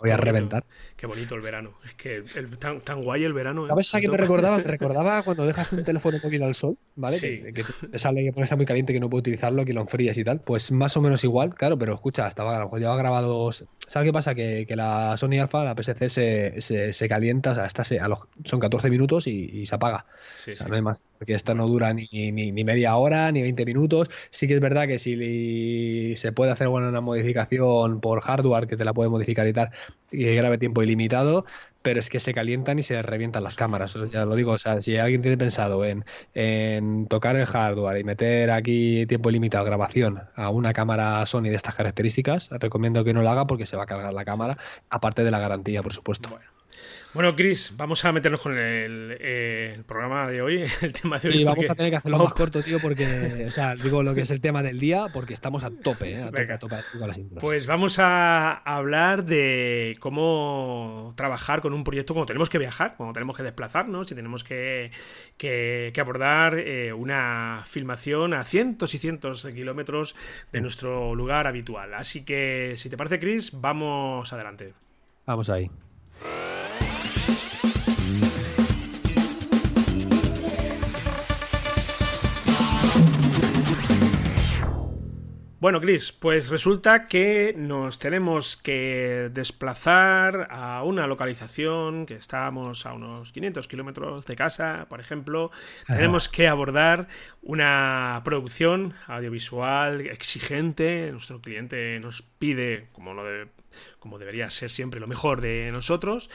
voy 0.00 0.10
a 0.10 0.16
reventar. 0.16 0.64
Qué 0.96 1.06
bonito 1.06 1.34
el 1.34 1.40
verano. 1.40 1.72
Es 1.84 1.94
que 1.94 2.22
el, 2.34 2.56
tan, 2.58 2.80
tan, 2.80 3.02
guay 3.02 3.24
el 3.24 3.34
verano. 3.34 3.64
¿eh? 3.64 3.68
¿Sabes 3.68 3.94
a 3.94 4.00
qué 4.00 4.08
me 4.08 4.16
recordaba? 4.16 4.58
Me 4.58 4.62
recordaba 4.64 5.22
cuando 5.22 5.44
dejas 5.44 5.72
un 5.72 5.84
teléfono 5.84 6.18
móvil 6.22 6.42
al 6.42 6.54
sol, 6.54 6.78
¿vale? 6.94 7.20
Que, 7.20 7.64
te 7.90 7.98
sale 7.98 8.32
que 8.32 8.40
está 8.40 8.56
muy 8.56 8.64
caliente 8.64 8.92
que 8.92 9.00
no 9.00 9.10
puedo 9.10 9.20
utilizarlo, 9.20 9.64
que 9.64 9.74
lo 9.74 9.80
enfrías 9.80 10.16
y 10.16 10.24
tal. 10.24 10.40
Pues 10.40 10.72
más 10.72 10.96
o 10.96 11.02
menos 11.02 11.24
igual, 11.24 11.54
claro, 11.54 11.76
pero 11.76 11.94
escucha, 11.94 12.26
estaba, 12.26 12.62
a 12.62 12.78
llevaba 12.78 12.96
grabado. 12.96 13.50
¿Sabes 13.52 14.08
qué 14.08 14.12
pasa? 14.12 14.34
Que, 14.34 14.66
la 14.74 15.16
Sony 15.18 15.40
Alpha, 15.40 15.64
la 15.64 15.74
PSC, 15.74 16.08
se, 16.60 16.92
se, 16.92 17.08
calienta, 17.08 17.52
o 17.52 17.54
sea, 17.54 17.66
esta 17.66 17.82
a 18.02 18.08
los, 18.08 18.20
son 18.44 18.58
14 18.58 18.88
minutos 18.88 19.26
y, 19.26 19.66
se 19.66 19.74
apaga. 19.74 20.06
Sí, 20.36 20.52
o 20.52 20.56
sea, 20.56 20.68
no 20.68 20.76
hay 20.76 20.82
más. 20.82 21.06
Porque 21.18 21.34
esta 21.34 21.54
no 21.54 21.66
dura 21.66 21.92
ni, 21.92 22.08
ni, 22.32 22.64
media 22.64 22.96
hora, 22.96 23.30
ni 23.32 23.42
20 23.42 23.64
minutos. 23.66 24.08
Sí 24.30 24.46
que 24.46 24.54
es 24.54 24.60
verdad 24.60 24.86
que 24.86 24.98
si 24.98 26.16
se 26.16 26.32
puede 26.32 26.52
hacer 26.52 26.68
bueno, 26.68 26.88
una 26.88 27.00
modificación 27.00 28.00
por 28.00 28.20
hardware 28.20 28.66
que 28.66 28.76
te 28.76 28.84
la 28.84 28.94
puede 28.94 29.10
modificar 29.10 29.46
y 29.46 29.52
tal, 29.52 29.70
y 30.10 30.34
grave 30.34 30.58
tiempo 30.58 30.82
ilimitado, 30.82 31.44
pero 31.82 32.00
es 32.00 32.08
que 32.08 32.20
se 32.20 32.32
calientan 32.32 32.78
y 32.78 32.82
se 32.82 33.02
revientan 33.02 33.44
las 33.44 33.56
cámaras. 33.56 33.94
ya 34.10 34.24
lo 34.24 34.36
digo, 34.36 34.52
o 34.52 34.58
sea, 34.58 34.80
si 34.80 34.96
alguien 34.96 35.22
tiene 35.22 35.36
pensado 35.36 35.84
en, 35.84 36.04
en 36.34 37.06
tocar 37.08 37.36
el 37.36 37.46
hardware 37.46 37.98
y 37.98 38.04
meter 38.04 38.50
aquí 38.50 39.06
tiempo 39.06 39.30
ilimitado 39.30 39.64
grabación 39.64 40.22
a 40.34 40.50
una 40.50 40.72
cámara 40.72 41.24
Sony 41.26 41.42
de 41.44 41.56
estas 41.56 41.74
características, 41.74 42.48
recomiendo 42.50 43.04
que 43.04 43.12
no 43.12 43.22
lo 43.22 43.30
haga 43.30 43.46
porque 43.46 43.66
se 43.66 43.76
va 43.76 43.82
a 43.84 43.86
cargar 43.86 44.14
la 44.14 44.24
cámara, 44.24 44.56
aparte 44.88 45.24
de 45.24 45.30
la 45.30 45.40
garantía, 45.40 45.82
por 45.82 45.92
supuesto. 45.92 46.38
Bueno, 47.14 47.36
Chris, 47.36 47.72
vamos 47.76 48.04
a 48.04 48.10
meternos 48.10 48.40
con 48.40 48.58
el, 48.58 49.84
programa 49.86 50.26
de 50.26 50.42
hoy, 50.42 50.64
el 50.82 50.92
tema 50.92 51.20
de 51.20 51.28
hoy. 51.28 51.34
Sí, 51.34 51.44
vamos 51.44 51.70
a 51.70 51.74
tener 51.76 51.92
que 51.92 51.96
hacerlo 51.96 52.18
más 52.18 52.34
corto, 52.34 52.60
tío, 52.60 52.80
porque, 52.80 53.44
o 53.46 53.52
sea, 53.52 53.76
digo 53.76 54.02
lo 54.02 54.16
que 54.16 54.22
es 54.22 54.32
el 54.32 54.40
tema 54.40 54.64
del 54.64 54.80
día, 54.80 55.06
porque 55.12 55.32
estamos 55.32 55.62
a 55.62 55.70
tope, 55.70 56.14
¿eh? 56.14 56.22
a 56.22 56.58
tope, 56.58 56.74
a 56.74 57.06
las 57.06 57.20
Pues 57.38 57.68
vamos 57.68 58.00
a 58.00 58.52
hablar 58.52 59.24
de 59.24 59.96
cómo 60.00 61.14
trabajar 61.16 61.60
con 61.60 61.72
un 61.72 61.84
proyecto 61.84 62.14
cuando 62.14 62.26
tenemos 62.26 62.50
que 62.50 62.58
viajar, 62.58 62.96
cuando 62.96 63.12
tenemos 63.12 63.36
que 63.36 63.44
desplazarnos 63.44 64.10
y 64.10 64.16
tenemos 64.16 64.42
que, 64.42 64.90
que, 65.36 65.92
abordar 65.96 66.58
eh, 66.58 66.92
una 66.92 67.62
filmación 67.64 68.34
a 68.34 68.42
cientos 68.42 68.92
y 68.94 68.98
cientos 68.98 69.44
de 69.44 69.54
kilómetros 69.54 70.16
de 70.50 70.60
nuestro 70.60 71.14
lugar 71.14 71.46
habitual. 71.46 71.94
Así 71.94 72.24
que, 72.24 72.74
si 72.76 72.90
te 72.90 72.96
parece, 72.96 73.20
Chris, 73.20 73.52
vamos 73.54 74.32
adelante. 74.32 74.74
Vamos 75.26 75.48
ahí. 75.48 75.70
Bueno, 85.64 85.80
Chris, 85.80 86.12
pues 86.12 86.50
resulta 86.50 87.08
que 87.08 87.54
nos 87.56 87.98
tenemos 87.98 88.58
que 88.58 89.30
desplazar 89.32 90.46
a 90.50 90.82
una 90.82 91.06
localización 91.06 92.04
que 92.04 92.16
estamos 92.16 92.84
a 92.84 92.92
unos 92.92 93.32
500 93.32 93.66
kilómetros 93.66 94.26
de 94.26 94.36
casa, 94.36 94.84
por 94.90 95.00
ejemplo. 95.00 95.50
Tenemos 95.86 96.28
que 96.28 96.48
abordar 96.48 97.08
una 97.40 98.20
producción 98.26 98.92
audiovisual 99.06 100.02
exigente. 100.02 101.10
Nuestro 101.10 101.40
cliente 101.40 101.98
nos 101.98 102.20
pide, 102.20 102.88
como 102.92 103.14
lo 103.14 103.24
de 103.24 103.48
como 104.04 104.18
debería 104.18 104.50
ser 104.50 104.70
siempre 104.70 105.00
lo 105.00 105.06
mejor 105.06 105.40
de 105.40 105.72
nosotros, 105.72 106.28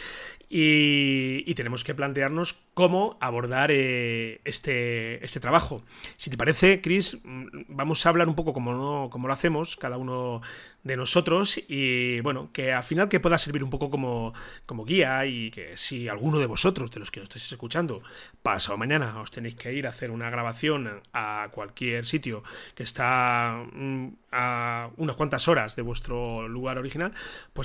y, 0.50 1.54
tenemos 1.54 1.84
que 1.84 1.94
plantearnos 1.94 2.54
cómo 2.74 3.16
abordar 3.20 3.70
eh, 3.70 4.42
este, 4.44 5.24
este 5.24 5.40
trabajo. 5.40 5.84
Si 6.18 6.32
te 6.32 6.38
parece, 6.38 6.82
Chris, 6.82 7.20
mm, 7.24 7.66
vamos 7.68 8.04
a 8.04 8.10
hablar 8.10 8.28
un 8.28 8.34
poco 8.34 8.54
como, 8.54 9.12
como 9.12 9.28
lo 9.28 9.34
hacemos, 9.34 9.76
cada 9.76 9.98
uno 9.98 10.42
de 10.84 10.96
nosotros 10.96 11.60
y 11.68 12.22
bueno, 12.22 12.52
que 12.54 12.72
al 12.72 12.84
final 12.84 13.10
que 13.10 13.20
pueda 13.20 13.38
servir 13.38 13.64
un 13.64 13.70
poco 13.70 13.90
como, 13.90 14.34
como 14.66 14.86
guía 14.86 15.26
y 15.26 15.52
que 15.52 15.76
si 15.78 16.08
alguno 16.08 16.40
de 16.40 16.46
vosotros, 16.46 16.90
de 16.92 17.00
los 17.00 17.12
que 17.12 17.20
nos 17.20 17.28
estáis 17.28 17.52
escuchando, 17.52 18.02
pasado 18.42 18.78
mañana 18.78 19.20
os 19.20 19.30
tenéis 19.30 19.56
que 19.56 19.74
ir 19.74 19.86
a 19.86 19.90
hacer 19.90 20.10
una 20.10 20.30
grabación 20.30 21.02
a 21.14 21.50
cualquier 21.52 22.06
sitio 22.06 22.44
que 22.76 22.84
está 22.84 23.62
mm, 23.74 24.08
a 24.32 24.90
unas 24.98 25.16
cuantas 25.16 25.48
horas 25.48 25.76
de 25.76 25.82
vuestro 25.82 26.48
lugar 26.48 26.78
original, 26.78 27.14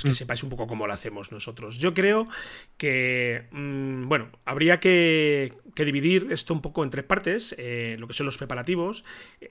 que 0.03 0.11
mm. 0.11 0.15
sepáis 0.15 0.43
un 0.43 0.51
poco 0.51 0.67
cómo 0.67 0.87
lo 0.87 0.93
hacemos 0.93 1.33
nosotros. 1.33 1.79
Yo 1.79 1.95
creo 1.95 2.29
que, 2.77 3.47
mm, 3.53 4.09
bueno, 4.09 4.31
habría 4.45 4.81
que, 4.81 5.53
dividir 5.77 6.29
esto 6.31 6.55
un 6.55 6.63
poco 6.63 6.83
en 6.85 6.91
tres 6.91 7.05
partes, 7.05 7.55
eh, 7.59 7.97
lo 7.99 8.07
que 8.07 8.15
son 8.15 8.27
los 8.27 8.39
preparativos, 8.39 9.05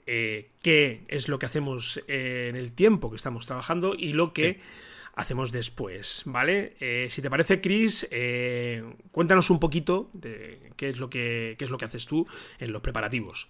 eh, 0.06 0.50
qué 0.62 1.04
es 1.08 1.28
lo 1.28 1.38
que 1.38 1.46
hacemos 1.46 2.02
en 2.08 2.56
el 2.56 2.72
tiempo 2.72 3.10
que 3.10 3.16
estamos 3.16 3.46
trabajando, 3.46 3.94
y 3.96 4.12
lo 4.12 4.32
que 4.32 4.58
hacemos 5.16 5.52
después, 5.52 6.22
¿vale? 6.26 6.76
Eh, 6.80 7.08
si 7.10 7.22
te 7.22 7.30
parece, 7.30 7.60
Chris, 7.60 8.06
eh, 8.10 8.82
cuéntanos 9.12 9.50
un 9.50 9.60
poquito 9.60 10.10
de 10.12 10.72
qué 10.76 10.88
es 10.90 10.98
lo 10.98 11.08
que 11.08 11.54
qué 11.58 11.64
es 11.64 11.70
lo 11.70 11.78
que 11.78 11.84
haces 11.84 12.06
tú 12.06 12.26
en 12.58 12.72
los 12.72 12.82
preparativos. 12.82 13.48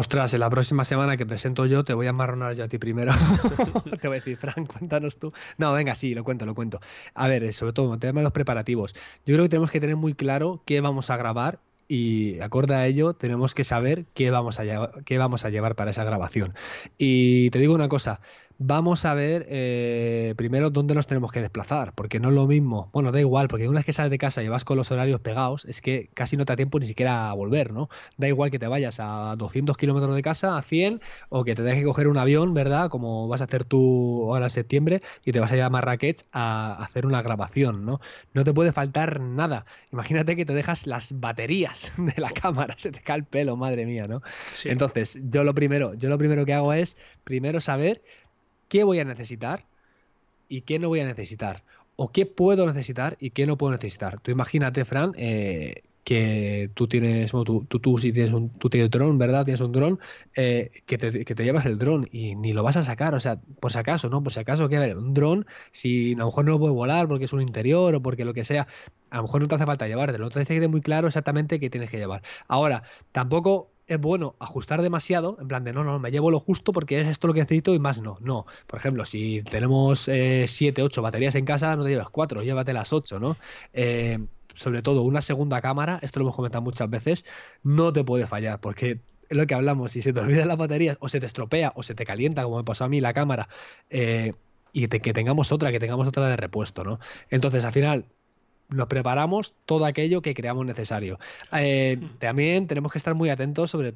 Ostras, 0.00 0.32
en 0.32 0.40
la 0.40 0.48
próxima 0.48 0.86
semana 0.86 1.18
que 1.18 1.26
presento 1.26 1.66
yo 1.66 1.84
te 1.84 1.92
voy 1.92 2.06
a 2.06 2.14
marronar 2.14 2.54
yo 2.54 2.64
a 2.64 2.68
ti 2.68 2.78
primero. 2.78 3.12
te 4.00 4.08
voy 4.08 4.16
a 4.16 4.20
decir, 4.20 4.38
Frank, 4.38 4.66
cuéntanos 4.66 5.18
tú. 5.18 5.30
No, 5.58 5.74
venga, 5.74 5.94
sí, 5.94 6.14
lo 6.14 6.24
cuento, 6.24 6.46
lo 6.46 6.54
cuento. 6.54 6.80
A 7.12 7.28
ver, 7.28 7.44
eh, 7.44 7.52
sobre 7.52 7.74
todo, 7.74 7.92
el 7.92 8.00
tema 8.00 8.20
de 8.20 8.24
los 8.24 8.32
preparativos. 8.32 8.94
Yo 9.26 9.34
creo 9.34 9.42
que 9.42 9.50
tenemos 9.50 9.70
que 9.70 9.78
tener 9.78 9.96
muy 9.96 10.14
claro 10.14 10.62
qué 10.64 10.80
vamos 10.80 11.10
a 11.10 11.18
grabar 11.18 11.60
y 11.86 12.40
acorde 12.40 12.76
a 12.76 12.86
ello 12.86 13.12
tenemos 13.12 13.52
que 13.52 13.62
saber 13.62 14.06
qué 14.14 14.30
vamos 14.30 14.58
a, 14.58 14.64
qué 15.04 15.18
vamos 15.18 15.44
a 15.44 15.50
llevar 15.50 15.74
para 15.74 15.90
esa 15.90 16.02
grabación. 16.02 16.54
Y 16.96 17.50
te 17.50 17.58
digo 17.58 17.74
una 17.74 17.88
cosa, 17.88 18.22
vamos 18.62 19.06
a 19.06 19.14
ver 19.14 19.46
eh, 19.48 20.34
primero 20.36 20.68
dónde 20.68 20.94
nos 20.94 21.06
tenemos 21.06 21.32
que 21.32 21.40
desplazar, 21.40 21.94
porque 21.94 22.20
no 22.20 22.28
es 22.28 22.34
lo 22.34 22.46
mismo, 22.46 22.90
bueno, 22.92 23.10
da 23.10 23.18
igual, 23.18 23.48
porque 23.48 23.66
una 23.66 23.78
vez 23.78 23.86
que 23.86 23.94
sales 23.94 24.10
de 24.10 24.18
casa 24.18 24.42
y 24.42 24.48
vas 24.48 24.66
con 24.66 24.76
los 24.76 24.90
horarios 24.90 25.18
pegados, 25.20 25.64
es 25.64 25.80
que 25.80 26.10
casi 26.12 26.36
no 26.36 26.44
te 26.44 26.52
da 26.52 26.56
tiempo 26.56 26.78
ni 26.78 26.84
siquiera 26.84 27.30
a 27.30 27.32
volver, 27.32 27.72
¿no? 27.72 27.88
Da 28.18 28.28
igual 28.28 28.50
que 28.50 28.58
te 28.58 28.66
vayas 28.66 29.00
a 29.00 29.34
200 29.38 29.78
kilómetros 29.78 30.14
de 30.14 30.20
casa, 30.20 30.58
a 30.58 30.62
100, 30.62 31.00
o 31.30 31.42
que 31.42 31.54
te 31.54 31.62
dejes 31.62 31.84
coger 31.84 32.06
un 32.06 32.18
avión, 32.18 32.52
¿verdad? 32.52 32.90
Como 32.90 33.28
vas 33.28 33.40
a 33.40 33.44
hacer 33.44 33.64
tú 33.64 34.30
ahora 34.30 34.46
en 34.46 34.50
septiembre 34.50 35.00
y 35.24 35.32
te 35.32 35.40
vas 35.40 35.50
a 35.52 35.56
ir 35.56 35.62
a 35.62 35.70
Marrakech 35.70 36.26
a 36.32 36.84
hacer 36.84 37.06
una 37.06 37.22
grabación, 37.22 37.86
¿no? 37.86 38.02
No 38.34 38.44
te 38.44 38.52
puede 38.52 38.72
faltar 38.72 39.20
nada. 39.20 39.64
Imagínate 39.90 40.36
que 40.36 40.44
te 40.44 40.52
dejas 40.52 40.86
las 40.86 41.18
baterías 41.18 41.92
de 41.96 42.20
la 42.20 42.30
cámara, 42.30 42.74
se 42.76 42.92
te 42.92 43.00
cae 43.00 43.16
el 43.16 43.24
pelo, 43.24 43.56
madre 43.56 43.86
mía, 43.86 44.06
¿no? 44.06 44.20
Entonces, 44.64 45.18
yo 45.30 45.44
lo 45.44 45.54
primero, 45.54 45.94
yo 45.94 46.10
lo 46.10 46.18
primero 46.18 46.44
que 46.44 46.52
hago 46.52 46.74
es 46.74 46.98
primero 47.24 47.62
saber 47.62 48.02
qué 48.70 48.84
voy 48.84 49.00
a 49.00 49.04
necesitar 49.04 49.66
y 50.48 50.62
qué 50.62 50.78
no 50.78 50.88
voy 50.88 51.00
a 51.00 51.04
necesitar. 51.04 51.64
O 51.96 52.10
qué 52.10 52.24
puedo 52.24 52.66
necesitar 52.66 53.18
y 53.20 53.30
qué 53.30 53.46
no 53.46 53.58
puedo 53.58 53.72
necesitar. 53.72 54.20
Tú 54.20 54.30
imagínate, 54.30 54.86
Fran, 54.86 55.12
eh, 55.18 55.82
que 56.04 56.70
tú 56.74 56.88
tienes, 56.88 57.30
tú, 57.30 57.98
si 57.98 58.12
tienes 58.12 58.32
un, 58.32 58.48
tú 58.58 58.70
tienes 58.70 58.90
dron, 58.90 59.18
¿verdad? 59.18 59.44
Tienes 59.44 59.60
un 59.60 59.72
dron, 59.72 60.00
eh, 60.34 60.70
que, 60.86 60.96
te, 60.96 61.24
te, 61.24 61.44
llevas 61.44 61.66
el 61.66 61.78
dron 61.78 62.08
y 62.10 62.36
ni 62.36 62.52
lo 62.52 62.62
vas 62.62 62.76
a 62.76 62.82
sacar, 62.82 63.14
o 63.14 63.20
sea, 63.20 63.38
por 63.60 63.72
si 63.72 63.78
acaso, 63.78 64.08
¿no? 64.08 64.22
Por 64.22 64.32
si 64.32 64.40
acaso, 64.40 64.68
que 64.68 64.78
ver, 64.78 64.96
un 64.96 65.12
dron, 65.12 65.46
si 65.72 66.14
a 66.14 66.18
lo 66.18 66.26
mejor 66.26 66.44
no 66.46 66.52
lo 66.52 66.58
puedes 66.58 66.74
volar 66.74 67.06
porque 67.06 67.26
es 67.26 67.32
un 67.32 67.42
interior 67.42 67.94
o 67.94 68.02
porque 68.02 68.24
lo 68.24 68.32
que 68.32 68.44
sea, 68.44 68.66
a 69.10 69.16
lo 69.18 69.24
mejor 69.24 69.42
no 69.42 69.48
te 69.48 69.56
hace 69.56 69.66
falta 69.66 69.88
llevártelo, 69.88 70.26
entonces 70.26 70.48
tienes 70.48 70.64
que 70.64 70.68
muy 70.68 70.80
claro 70.80 71.08
exactamente 71.08 71.60
qué 71.60 71.70
tienes 71.70 71.90
que 71.90 71.98
llevar. 71.98 72.22
Ahora, 72.48 72.82
tampoco 73.12 73.70
es 73.90 74.00
bueno 74.00 74.36
ajustar 74.38 74.82
demasiado, 74.82 75.36
en 75.40 75.48
plan 75.48 75.64
de 75.64 75.72
no, 75.72 75.82
no, 75.82 75.98
me 75.98 76.12
llevo 76.12 76.30
lo 76.30 76.38
justo 76.38 76.72
porque 76.72 77.00
es 77.00 77.08
esto 77.08 77.26
lo 77.26 77.34
que 77.34 77.40
necesito 77.40 77.74
y 77.74 77.80
más 77.80 78.00
no. 78.00 78.18
No, 78.20 78.46
por 78.68 78.78
ejemplo, 78.78 79.04
si 79.04 79.42
tenemos 79.42 80.02
7, 80.02 80.80
eh, 80.80 80.84
8 80.84 81.02
baterías 81.02 81.34
en 81.34 81.44
casa, 81.44 81.74
no 81.74 81.82
te 81.82 81.90
llevas 81.90 82.08
4, 82.08 82.44
llévate 82.44 82.72
las 82.72 82.92
8, 82.92 83.18
¿no? 83.18 83.36
Eh, 83.72 84.18
sobre 84.54 84.82
todo 84.82 85.02
una 85.02 85.22
segunda 85.22 85.60
cámara, 85.60 85.98
esto 86.02 86.20
lo 86.20 86.26
hemos 86.26 86.36
comentado 86.36 86.62
muchas 86.62 86.88
veces, 86.88 87.24
no 87.64 87.92
te 87.92 88.04
puede 88.04 88.28
fallar 88.28 88.60
porque 88.60 89.00
es 89.28 89.36
lo 89.36 89.44
que 89.48 89.54
hablamos, 89.54 89.90
si 89.90 90.02
se 90.02 90.12
te 90.12 90.20
olvidan 90.20 90.46
las 90.46 90.56
baterías 90.56 90.96
o 91.00 91.08
se 91.08 91.18
te 91.18 91.26
estropea 91.26 91.72
o 91.74 91.82
se 91.82 91.96
te 91.96 92.04
calienta, 92.04 92.44
como 92.44 92.58
me 92.58 92.64
pasó 92.64 92.84
a 92.84 92.88
mí 92.88 93.00
la 93.00 93.12
cámara, 93.12 93.48
eh, 93.90 94.34
y 94.72 94.86
que 94.86 95.12
tengamos 95.12 95.50
otra, 95.50 95.72
que 95.72 95.80
tengamos 95.80 96.06
otra 96.06 96.28
de 96.28 96.36
repuesto, 96.36 96.84
¿no? 96.84 97.00
Entonces, 97.28 97.64
al 97.64 97.72
final, 97.72 98.06
nos 98.70 98.88
preparamos 98.88 99.54
todo 99.66 99.84
aquello 99.84 100.22
que 100.22 100.34
creamos 100.34 100.66
necesario. 100.66 101.18
Eh, 101.52 101.98
también 102.18 102.66
tenemos 102.66 102.92
que 102.92 102.98
estar 102.98 103.14
muy 103.14 103.30
atentos 103.30 103.70
sobre 103.70 103.94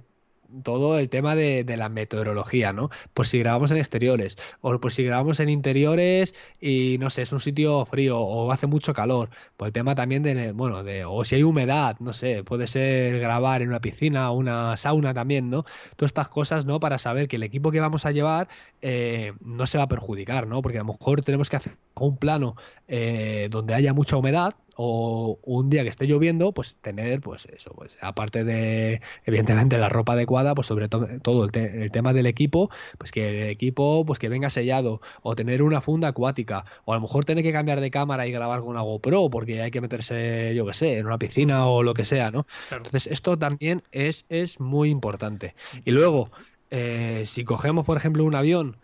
todo 0.62 0.98
el 0.98 1.08
tema 1.08 1.34
de, 1.34 1.64
la 1.76 1.88
meteorología, 1.88 2.72
¿no? 2.72 2.90
Por 3.14 3.26
si 3.26 3.38
grabamos 3.40 3.70
en 3.70 3.78
exteriores 3.78 4.36
o 4.60 4.78
por 4.78 4.92
si 4.92 5.02
grabamos 5.04 5.40
en 5.40 5.48
interiores 5.48 6.34
y 6.60 6.98
no 7.00 7.10
sé, 7.10 7.22
es 7.22 7.32
un 7.32 7.40
sitio 7.40 7.84
frío 7.86 8.18
o 8.20 8.52
hace 8.52 8.66
mucho 8.66 8.94
calor. 8.94 9.30
Por 9.56 9.68
el 9.68 9.72
tema 9.72 9.94
también 9.94 10.22
de, 10.22 10.52
bueno, 10.52 10.84
de, 10.84 11.04
o 11.04 11.24
si 11.24 11.36
hay 11.36 11.42
humedad, 11.42 11.96
no 12.00 12.12
sé, 12.12 12.44
puede 12.44 12.66
ser 12.66 13.18
grabar 13.18 13.62
en 13.62 13.68
una 13.68 13.80
piscina 13.80 14.30
o 14.30 14.34
una 14.34 14.76
sauna 14.76 15.14
también, 15.14 15.50
¿no? 15.50 15.64
Todas 15.96 16.10
estas 16.10 16.28
cosas, 16.28 16.64
¿no? 16.64 16.78
Para 16.80 16.98
saber 16.98 17.28
que 17.28 17.36
el 17.36 17.42
equipo 17.42 17.70
que 17.70 17.80
vamos 17.80 18.06
a 18.06 18.12
llevar 18.12 18.48
eh, 18.82 19.32
no 19.40 19.66
se 19.66 19.78
va 19.78 19.84
a 19.84 19.88
perjudicar, 19.88 20.46
¿no? 20.46 20.62
Porque 20.62 20.78
a 20.78 20.82
lo 20.82 20.92
mejor 20.92 21.22
tenemos 21.22 21.50
que 21.50 21.56
hacer 21.56 21.76
un 21.94 22.16
plano 22.16 22.56
eh, 22.88 23.48
donde 23.50 23.74
haya 23.74 23.92
mucha 23.92 24.16
humedad 24.16 24.54
o 24.76 25.38
un 25.42 25.70
día 25.70 25.82
que 25.82 25.88
esté 25.88 26.06
lloviendo, 26.06 26.52
pues 26.52 26.76
tener, 26.80 27.20
pues 27.20 27.46
eso, 27.46 27.72
pues 27.74 27.98
aparte 28.00 28.44
de, 28.44 29.00
evidentemente, 29.24 29.78
la 29.78 29.88
ropa 29.88 30.14
adecuada, 30.14 30.54
pues 30.54 30.66
sobre 30.66 30.88
todo, 30.88 31.06
todo 31.22 31.44
el, 31.44 31.90
tema 31.90 32.12
del 32.12 32.26
equipo, 32.26 32.70
pues 32.98 33.12
que 33.12 33.42
el 33.42 33.48
equipo, 33.50 34.04
pues 34.04 34.18
que 34.18 34.28
venga 34.28 34.50
sellado, 34.50 35.00
o 35.22 35.34
tener 35.36 35.62
una 35.62 35.80
funda 35.80 36.08
acuática, 36.08 36.64
o 36.84 36.92
a 36.92 36.96
lo 36.96 37.02
mejor 37.02 37.24
tener 37.24 37.44
que 37.44 37.52
cambiar 37.52 37.80
de 37.80 37.90
cámara 37.90 38.26
y 38.26 38.32
grabar 38.32 38.60
con 38.60 38.70
una 38.70 38.82
GoPro, 38.82 39.30
porque 39.30 39.62
hay 39.62 39.70
que 39.70 39.80
meterse, 39.80 40.54
yo 40.54 40.66
que 40.66 40.74
sé, 40.74 40.98
en 40.98 41.06
una 41.06 41.18
piscina 41.18 41.66
o 41.66 41.82
lo 41.82 41.94
que 41.94 42.04
sea, 42.04 42.30
¿no? 42.30 42.46
Entonces, 42.70 43.06
esto 43.06 43.38
también 43.38 43.82
es, 43.92 44.26
es 44.28 44.60
muy 44.60 44.90
importante. 44.90 45.54
Y 45.84 45.90
luego, 45.90 46.30
eh, 46.70 47.22
si 47.26 47.44
cogemos, 47.44 47.84
por 47.84 47.96
ejemplo, 47.96 48.24
un 48.24 48.34
avión, 48.34 48.76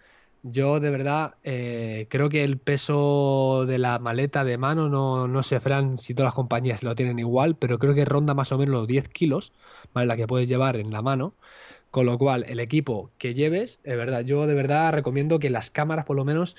yo 0.42 0.80
de 0.80 0.90
verdad 0.90 1.36
eh, 1.42 2.06
creo 2.10 2.28
que 2.28 2.44
el 2.44 2.58
peso 2.58 3.64
de 3.66 3.78
la 3.78 3.98
maleta 3.98 4.44
de 4.44 4.58
mano, 4.58 4.88
no, 4.88 5.28
no 5.28 5.42
sé, 5.42 5.60
Fran, 5.60 5.98
si 5.98 6.14
todas 6.14 6.28
las 6.28 6.34
compañías 6.34 6.82
lo 6.82 6.94
tienen 6.94 7.18
igual, 7.18 7.56
pero 7.56 7.78
creo 7.78 7.94
que 7.94 8.04
ronda 8.04 8.34
más 8.34 8.52
o 8.52 8.58
menos 8.58 8.72
los 8.74 8.86
10 8.86 9.08
kilos, 9.08 9.52
¿vale? 9.92 10.06
La 10.06 10.16
que 10.16 10.26
puedes 10.26 10.48
llevar 10.48 10.76
en 10.76 10.90
la 10.90 11.02
mano. 11.02 11.36
Con 11.90 12.06
lo 12.06 12.18
cual, 12.18 12.44
el 12.48 12.60
equipo 12.60 13.12
que 13.18 13.34
lleves, 13.34 13.80
de 13.82 13.96
verdad, 13.96 14.22
yo 14.24 14.46
de 14.46 14.54
verdad 14.54 14.92
recomiendo 14.92 15.38
que 15.40 15.50
las 15.50 15.70
cámaras 15.70 16.04
por 16.06 16.16
lo 16.16 16.24
menos 16.24 16.56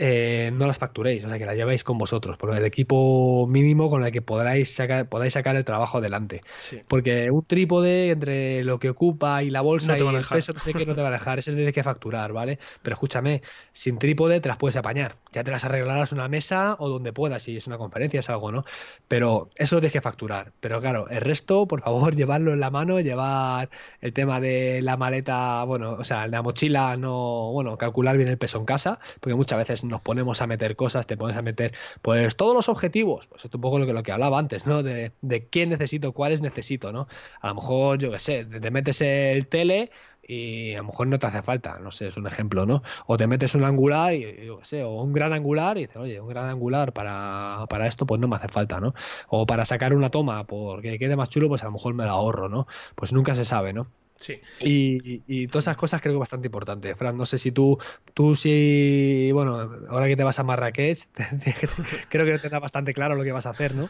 eh, 0.00 0.52
no 0.54 0.68
las 0.68 0.78
facturéis, 0.78 1.24
o 1.24 1.28
sea, 1.28 1.38
que 1.38 1.44
las 1.44 1.56
llevéis 1.56 1.82
con 1.82 1.98
vosotros, 1.98 2.38
por 2.38 2.56
el 2.56 2.64
equipo 2.64 3.48
mínimo 3.48 3.90
con 3.90 4.04
el 4.04 4.12
que 4.12 4.22
podráis 4.22 4.72
sacar, 4.72 5.08
podáis 5.08 5.32
sacar 5.32 5.56
el 5.56 5.64
trabajo 5.64 5.98
adelante. 5.98 6.42
Porque 6.86 7.32
un 7.32 7.44
trípode 7.44 8.10
entre 8.10 8.62
lo 8.62 8.78
que 8.78 8.90
ocupa 8.90 9.42
y 9.42 9.50
la 9.50 9.60
bolsa 9.60 9.98
y 9.98 10.00
el 10.00 10.24
peso, 10.24 10.56
sé 10.56 10.72
que 10.72 10.86
no 10.86 10.94
te 10.94 11.02
va 11.02 11.08
a 11.08 11.10
dejar, 11.10 11.40
eso 11.40 11.52
tienes 11.52 11.74
que 11.74 11.82
facturar, 11.82 12.32
¿vale? 12.32 12.60
Pero 12.82 12.94
escúchame, 12.94 13.42
sin 13.72 13.98
trípode 13.98 14.40
te 14.40 14.48
las 14.48 14.56
puedes 14.56 14.76
apañar, 14.76 15.16
ya 15.32 15.42
te 15.42 15.50
las 15.50 15.64
arreglarás 15.64 16.12
una 16.12 16.28
mesa 16.28 16.76
o 16.78 16.88
donde 16.88 17.12
puedas, 17.12 17.42
si 17.42 17.56
es 17.56 17.66
una 17.66 17.76
conferencia, 17.76 18.20
es 18.20 18.30
algo, 18.30 18.52
¿no? 18.52 18.64
Pero 19.08 19.50
eso 19.56 19.74
lo 19.74 19.80
tienes 19.80 19.94
que 19.94 20.00
facturar. 20.00 20.52
Pero 20.60 20.80
claro, 20.80 21.08
el 21.08 21.22
resto, 21.22 21.66
por 21.66 21.82
favor, 21.82 22.14
llevarlo 22.16 22.52
en 22.52 22.60
la 22.60 22.70
mano, 22.70 23.00
llevar 23.00 23.68
el 24.00 24.12
tema 24.12 24.40
de 24.40 24.80
la 24.80 24.96
maleta, 24.96 25.64
bueno, 25.64 25.96
o 25.98 26.04
sea, 26.04 26.28
la 26.28 26.40
mochila, 26.40 26.96
no, 26.96 27.50
bueno, 27.52 27.76
calcular 27.76 28.16
bien 28.16 28.28
el 28.28 28.38
peso 28.38 28.58
en 28.58 28.64
casa, 28.64 29.00
porque 29.18 29.34
muchas 29.34 29.58
veces 29.58 29.87
nos 29.88 30.00
ponemos 30.00 30.42
a 30.42 30.46
meter 30.46 30.76
cosas, 30.76 31.06
te 31.06 31.16
pones 31.16 31.36
a 31.36 31.42
meter, 31.42 31.74
pues 32.02 32.36
todos 32.36 32.54
los 32.54 32.68
objetivos, 32.68 33.26
pues 33.26 33.44
es 33.44 33.54
un 33.54 33.60
poco 33.60 33.78
lo 33.78 33.86
que, 33.86 33.92
lo 33.92 34.02
que 34.02 34.12
hablaba 34.12 34.38
antes, 34.38 34.66
¿no? 34.66 34.82
De, 34.82 35.12
de 35.22 35.48
qué 35.48 35.66
necesito, 35.66 36.12
cuáles 36.12 36.40
necesito, 36.40 36.92
¿no? 36.92 37.08
A 37.40 37.48
lo 37.48 37.56
mejor, 37.56 37.98
yo 37.98 38.10
qué 38.10 38.18
sé, 38.18 38.44
te 38.44 38.70
metes 38.70 39.00
el 39.00 39.48
tele 39.48 39.90
y 40.28 40.74
a 40.74 40.78
lo 40.78 40.84
mejor 40.84 41.06
no 41.08 41.18
te 41.18 41.26
hace 41.26 41.42
falta, 41.42 41.78
no 41.80 41.90
sé, 41.90 42.08
es 42.08 42.16
un 42.18 42.26
ejemplo, 42.26 42.66
¿no? 42.66 42.82
O 43.06 43.16
te 43.16 43.26
metes 43.26 43.54
un 43.54 43.64
angular 43.64 44.14
y 44.14 44.46
yo 44.46 44.60
sé, 44.62 44.84
o 44.84 45.02
un 45.02 45.12
gran 45.12 45.32
angular 45.32 45.78
y 45.78 45.82
dices, 45.82 45.96
oye, 45.96 46.20
un 46.20 46.28
gran 46.28 46.46
angular 46.50 46.92
para, 46.92 47.64
para 47.68 47.86
esto 47.86 48.06
pues 48.06 48.20
no 48.20 48.28
me 48.28 48.36
hace 48.36 48.48
falta, 48.48 48.78
¿no? 48.80 48.94
O 49.28 49.46
para 49.46 49.64
sacar 49.64 49.94
una 49.94 50.10
toma 50.10 50.44
porque 50.46 50.98
quede 50.98 51.16
más 51.16 51.30
chulo, 51.30 51.48
pues 51.48 51.62
a 51.62 51.66
lo 51.66 51.72
mejor 51.72 51.94
me 51.94 52.04
la 52.04 52.12
ahorro, 52.12 52.48
¿no? 52.48 52.66
Pues 52.94 53.12
nunca 53.12 53.34
se 53.34 53.44
sabe, 53.46 53.72
¿no? 53.72 53.86
Sí. 54.18 54.40
Y, 54.60 55.46
todas 55.48 55.64
esas 55.64 55.76
cosas 55.76 56.00
creo 56.00 56.14
que 56.14 56.18
bastante 56.18 56.48
importante. 56.48 56.94
Fran, 56.94 57.16
no 57.16 57.26
sé 57.26 57.38
si 57.38 57.52
tú, 57.52 57.78
tú 58.14 58.34
sí, 58.34 59.30
bueno, 59.32 59.70
ahora 59.88 60.06
que 60.06 60.16
te 60.16 60.24
vas 60.24 60.38
a 60.38 60.44
Marrakech, 60.44 60.98
creo 62.08 62.24
que 62.24 62.38
tendrás 62.38 62.62
bastante 62.62 62.94
claro 62.94 63.14
lo 63.14 63.24
que 63.24 63.32
vas 63.32 63.46
a 63.46 63.50
hacer, 63.50 63.74
¿no? 63.74 63.88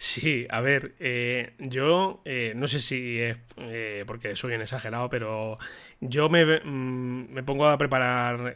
Sí, 0.00 0.46
a 0.48 0.60
ver, 0.60 0.94
eh, 1.00 1.54
yo 1.58 2.22
eh, 2.24 2.52
no 2.54 2.68
sé 2.68 2.78
si 2.78 3.18
es 3.18 3.36
eh, 3.56 4.04
porque 4.06 4.36
soy 4.36 4.54
un 4.54 4.62
exagerado, 4.62 5.10
pero 5.10 5.58
yo 6.00 6.28
me, 6.28 6.44
mm, 6.60 7.32
me 7.32 7.42
pongo 7.42 7.66
a 7.66 7.76
preparar 7.76 8.54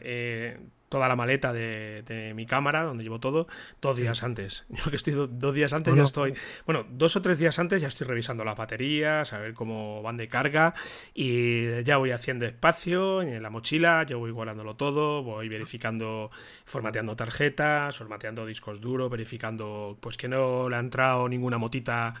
toda 0.93 1.07
la 1.07 1.15
maleta 1.15 1.51
de, 1.51 2.33
mi 2.35 2.45
cámara, 2.45 2.83
donde 2.83 3.03
llevo 3.03 3.19
todo, 3.19 3.47
dos 3.81 3.97
días 3.97 4.21
antes. 4.21 4.67
Yo 4.69 4.91
que 4.91 4.95
estoy 4.95 5.15
dos 5.15 5.55
días 5.55 5.73
antes 5.73 5.95
ya 5.95 6.03
estoy, 6.03 6.35
bueno, 6.67 6.85
dos 6.87 7.15
o 7.15 7.21
tres 7.23 7.39
días 7.39 7.57
antes 7.57 7.81
ya 7.81 7.87
estoy 7.87 8.05
revisando 8.05 8.45
las 8.45 8.55
baterías, 8.55 9.33
a 9.33 9.39
ver 9.39 9.55
cómo 9.55 10.03
van 10.03 10.17
de 10.17 10.27
carga 10.27 10.75
y 11.15 11.81
ya 11.81 11.97
voy 11.97 12.11
haciendo 12.11 12.45
espacio 12.45 13.23
en 13.23 13.41
la 13.41 13.49
mochila, 13.49 14.05
yo 14.07 14.19
voy 14.19 14.29
guardándolo 14.29 14.75
todo, 14.75 15.23
voy 15.23 15.49
verificando, 15.49 16.29
formateando 16.63 17.15
tarjetas, 17.15 17.97
formateando 17.97 18.45
discos 18.45 18.79
duros, 18.79 19.09
verificando 19.09 19.97
pues 19.99 20.15
que 20.15 20.27
no 20.27 20.69
le 20.69 20.75
ha 20.75 20.79
entrado 20.79 21.27
ninguna 21.27 21.57
motita 21.57 22.13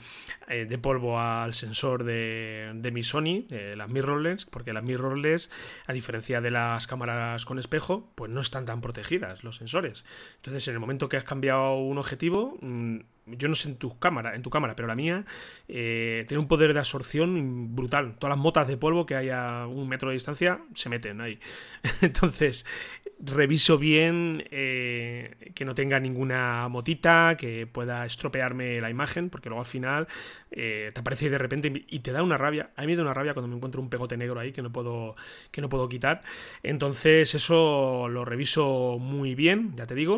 eh, 0.47 0.65
de 0.65 0.77
polvo 0.79 1.19
al 1.19 1.53
sensor 1.53 2.05
de, 2.05 2.71
de 2.73 2.91
mi 2.91 3.03
Sony, 3.03 3.45
de 3.47 3.75
las 3.75 3.89
mirrorless, 3.89 4.45
porque 4.45 4.73
las 4.73 4.83
mirrorless, 4.83 5.51
a 5.85 5.93
diferencia 5.93 6.41
de 6.41 6.49
las 6.49 6.87
cámaras 6.87 7.45
con 7.45 7.59
espejo, 7.59 8.09
pues 8.15 8.31
no 8.31 8.41
están 8.41 8.62
tan 8.65 8.81
protegidas 8.81 9.43
los 9.43 9.57
sensores. 9.57 10.05
Entonces, 10.37 10.67
en 10.67 10.73
el 10.73 10.79
momento 10.79 11.09
que 11.09 11.17
has 11.17 11.23
cambiado 11.23 11.75
un 11.75 11.97
objetivo, 11.97 12.57
mm, 12.61 12.99
yo 13.25 13.47
no 13.47 13.55
sé 13.55 13.69
en 13.69 13.77
tu 13.77 13.97
cámara, 13.99 14.35
en 14.35 14.41
tu 14.41 14.49
cámara, 14.49 14.75
pero 14.75 14.87
la 14.87 14.95
mía 14.95 15.25
eh, 15.67 16.25
tiene 16.27 16.41
un 16.41 16.47
poder 16.47 16.73
de 16.73 16.79
absorción 16.79 17.75
brutal. 17.75 18.15
Todas 18.19 18.35
las 18.35 18.43
motas 18.43 18.67
de 18.67 18.77
polvo 18.77 19.05
que 19.05 19.15
hay 19.15 19.29
a 19.29 19.65
un 19.67 19.87
metro 19.87 20.09
de 20.09 20.15
distancia 20.15 20.59
se 20.73 20.89
meten 20.89 21.21
ahí. 21.21 21.39
Entonces, 22.01 22.65
reviso 23.19 23.77
bien 23.77 24.43
eh, 24.51 25.51
que 25.55 25.63
no 25.63 25.73
tenga 25.73 25.99
ninguna 25.99 26.67
motita, 26.67 27.37
que 27.37 27.65
pueda 27.65 28.05
estropearme 28.05 28.81
la 28.81 28.89
imagen, 28.89 29.29
porque 29.29 29.49
luego 29.49 29.61
al 29.61 29.67
final 29.67 30.07
eh, 30.51 30.91
te 30.93 30.99
aparece 30.99 31.29
de 31.29 31.37
repente 31.37 31.71
y 31.87 31.99
te 31.99 32.11
da 32.11 32.23
una 32.23 32.37
rabia. 32.37 32.71
A 32.75 32.81
mí 32.81 32.87
me 32.87 32.95
da 32.97 33.03
una 33.03 33.13
rabia 33.13 33.33
cuando 33.33 33.47
me 33.47 33.55
encuentro 33.55 33.81
un 33.81 33.89
pegote 33.89 34.17
negro 34.17 34.39
ahí 34.39 34.51
que 34.51 34.61
no 34.61 34.71
puedo, 34.71 35.15
que 35.51 35.61
no 35.61 35.69
puedo 35.69 35.87
quitar. 35.87 36.23
Entonces, 36.61 37.33
eso 37.35 38.09
lo 38.09 38.25
reviso 38.25 38.97
muy 38.99 39.33
bien, 39.33 39.75
ya 39.77 39.87
te 39.87 39.95
digo. 39.95 40.17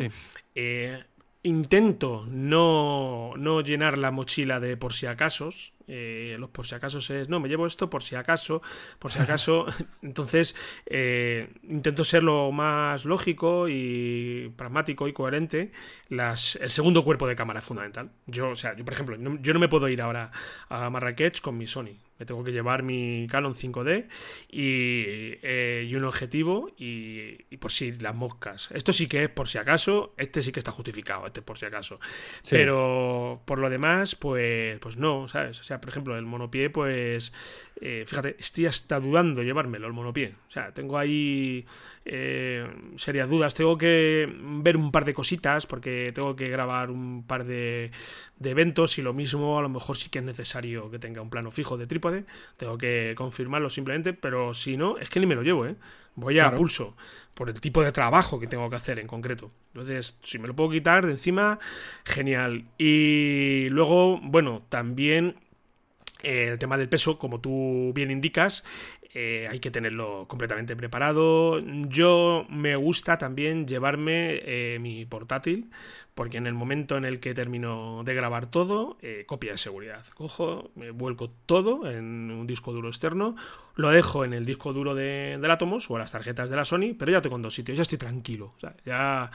Intento 1.46 2.26
no, 2.28 3.30
no, 3.36 3.60
llenar 3.60 3.98
la 3.98 4.10
mochila 4.10 4.60
de 4.60 4.76
por 4.76 4.92
si 4.92 5.06
acaso, 5.06 5.50
Eh, 5.88 6.36
los 6.40 6.50
por 6.50 6.66
si 6.66 6.74
acaso 6.74 6.98
es, 6.98 7.28
no, 7.28 7.38
me 7.38 7.48
llevo 7.48 7.64
esto 7.64 7.88
por 7.88 8.02
si 8.02 8.16
acaso, 8.16 8.60
por 8.98 9.12
si 9.12 9.20
acaso. 9.20 9.66
Entonces, 10.02 10.56
eh, 10.86 11.48
intento 11.62 12.02
ser 12.04 12.24
lo 12.24 12.50
más 12.50 13.04
lógico 13.04 13.68
y 13.68 14.52
pragmático 14.56 15.06
y 15.06 15.12
coherente. 15.12 15.70
Las, 16.08 16.56
el 16.56 16.70
segundo 16.70 17.04
cuerpo 17.04 17.28
de 17.28 17.36
cámara 17.36 17.60
es 17.60 17.66
fundamental. 17.66 18.10
Yo, 18.26 18.50
o 18.50 18.56
sea, 18.56 18.74
yo, 18.76 18.84
por 18.84 18.94
ejemplo, 18.94 19.16
yo 19.40 19.52
no 19.54 19.60
me 19.60 19.68
puedo 19.68 19.88
ir 19.88 20.02
ahora 20.02 20.32
a 20.68 20.90
Marrakech 20.90 21.40
con 21.40 21.56
mi 21.56 21.66
Sony 21.68 22.05
me 22.18 22.26
tengo 22.26 22.42
que 22.44 22.52
llevar 22.52 22.82
mi 22.82 23.26
Canon 23.30 23.54
5D 23.54 24.06
eh, 24.50 25.86
y, 25.88 25.94
un 25.94 26.04
objetivo 26.04 26.70
y, 26.78 27.44
y, 27.50 27.56
por 27.58 27.72
si 27.72 27.92
las 27.92 28.14
moscas. 28.14 28.70
Esto 28.72 28.92
sí 28.92 29.06
que 29.06 29.24
es 29.24 29.30
por 29.30 29.48
si 29.48 29.58
acaso, 29.58 30.14
este 30.16 30.42
sí 30.42 30.52
que 30.52 30.60
está 30.60 30.70
justificado, 30.70 31.26
este 31.26 31.42
por 31.42 31.58
si 31.58 31.66
acaso. 31.66 32.00
Pero 32.48 33.42
por 33.44 33.58
lo 33.58 33.70
demás, 33.70 34.14
pues, 34.14 34.78
pues 34.80 34.96
no, 34.96 35.28
¿sabes? 35.28 35.60
O 35.60 35.64
sea, 35.64 35.80
por 35.80 35.90
ejemplo, 35.90 36.16
el 36.16 36.24
monopié, 36.24 36.70
pues 36.70 37.32
eh, 37.80 38.04
fíjate, 38.06 38.36
estoy 38.38 38.66
hasta 38.66 38.98
dudando 39.00 39.42
llevármelo 39.42 39.86
el 39.86 39.92
monopié. 39.92 40.34
O 40.48 40.50
sea, 40.50 40.72
tengo 40.72 40.98
ahí 40.98 41.66
eh, 42.04 42.66
serias 42.96 43.28
dudas. 43.28 43.54
Tengo 43.54 43.76
que 43.76 44.32
ver 44.62 44.76
un 44.76 44.90
par 44.90 45.04
de 45.04 45.12
cositas 45.12 45.66
porque 45.66 46.12
tengo 46.14 46.34
que 46.36 46.48
grabar 46.48 46.90
un 46.90 47.24
par 47.26 47.44
de, 47.44 47.90
de 48.38 48.50
eventos 48.50 48.98
y 48.98 49.02
lo 49.02 49.12
mismo 49.12 49.58
a 49.58 49.62
lo 49.62 49.68
mejor 49.68 49.96
sí 49.96 50.10
que 50.10 50.18
es 50.18 50.24
necesario 50.24 50.90
que 50.90 50.98
tenga 50.98 51.22
un 51.22 51.30
plano 51.30 51.50
fijo 51.50 51.76
de 51.76 51.86
trípode. 51.86 52.24
Tengo 52.56 52.76
que 52.78 53.14
confirmarlo 53.16 53.70
simplemente, 53.70 54.12
pero 54.12 54.54
si 54.54 54.76
no, 54.76 54.98
es 54.98 55.08
que 55.08 55.20
ni 55.20 55.26
me 55.26 55.34
lo 55.34 55.42
llevo, 55.42 55.66
¿eh? 55.66 55.76
Voy 56.14 56.38
a 56.38 56.54
pulso 56.54 56.96
por 57.34 57.50
el 57.50 57.60
tipo 57.60 57.82
de 57.82 57.92
trabajo 57.92 58.40
que 58.40 58.46
tengo 58.46 58.70
que 58.70 58.76
hacer 58.76 58.98
en 58.98 59.06
concreto. 59.06 59.52
Entonces, 59.74 60.18
si 60.22 60.38
me 60.38 60.48
lo 60.48 60.56
puedo 60.56 60.70
quitar 60.70 61.04
de 61.04 61.12
encima, 61.12 61.58
genial. 62.04 62.64
Y 62.78 63.68
luego, 63.68 64.18
bueno, 64.22 64.62
también 64.70 65.36
eh, 66.22 66.48
el 66.52 66.58
tema 66.58 66.78
del 66.78 66.88
peso, 66.88 67.18
como 67.18 67.40
tú 67.40 67.92
bien 67.94 68.10
indicas, 68.10 68.64
eh, 69.12 69.48
hay 69.50 69.60
que 69.60 69.70
tenerlo 69.70 70.26
completamente 70.28 70.76
preparado. 70.76 71.60
Yo 71.88 72.46
me 72.48 72.76
gusta 72.76 73.18
también 73.18 73.66
llevarme 73.66 74.40
eh, 74.42 74.78
mi 74.80 75.04
portátil, 75.04 75.70
porque 76.16 76.38
en 76.38 76.46
el 76.46 76.54
momento 76.54 76.96
en 76.96 77.04
el 77.04 77.20
que 77.20 77.34
termino 77.34 78.02
de 78.02 78.14
grabar 78.14 78.46
todo, 78.46 78.96
eh, 79.02 79.24
copia 79.26 79.52
de 79.52 79.58
seguridad. 79.58 80.02
Cojo, 80.14 80.70
me 80.74 80.90
vuelco 80.90 81.28
todo 81.44 81.90
en 81.90 82.30
un 82.30 82.46
disco 82.46 82.72
duro 82.72 82.88
externo, 82.88 83.36
lo 83.74 83.90
dejo 83.90 84.24
en 84.24 84.32
el 84.32 84.46
disco 84.46 84.72
duro 84.72 84.94
de, 84.94 85.36
del 85.38 85.50
Atomos 85.50 85.90
o 85.90 85.98
las 85.98 86.12
tarjetas 86.12 86.48
de 86.48 86.56
la 86.56 86.64
Sony, 86.64 86.94
pero 86.98 87.12
ya 87.12 87.20
tengo 87.20 87.36
en 87.36 87.42
dos 87.42 87.54
sitios, 87.54 87.76
ya 87.76 87.82
estoy 87.82 87.98
tranquilo. 87.98 88.54
ya, 88.86 89.30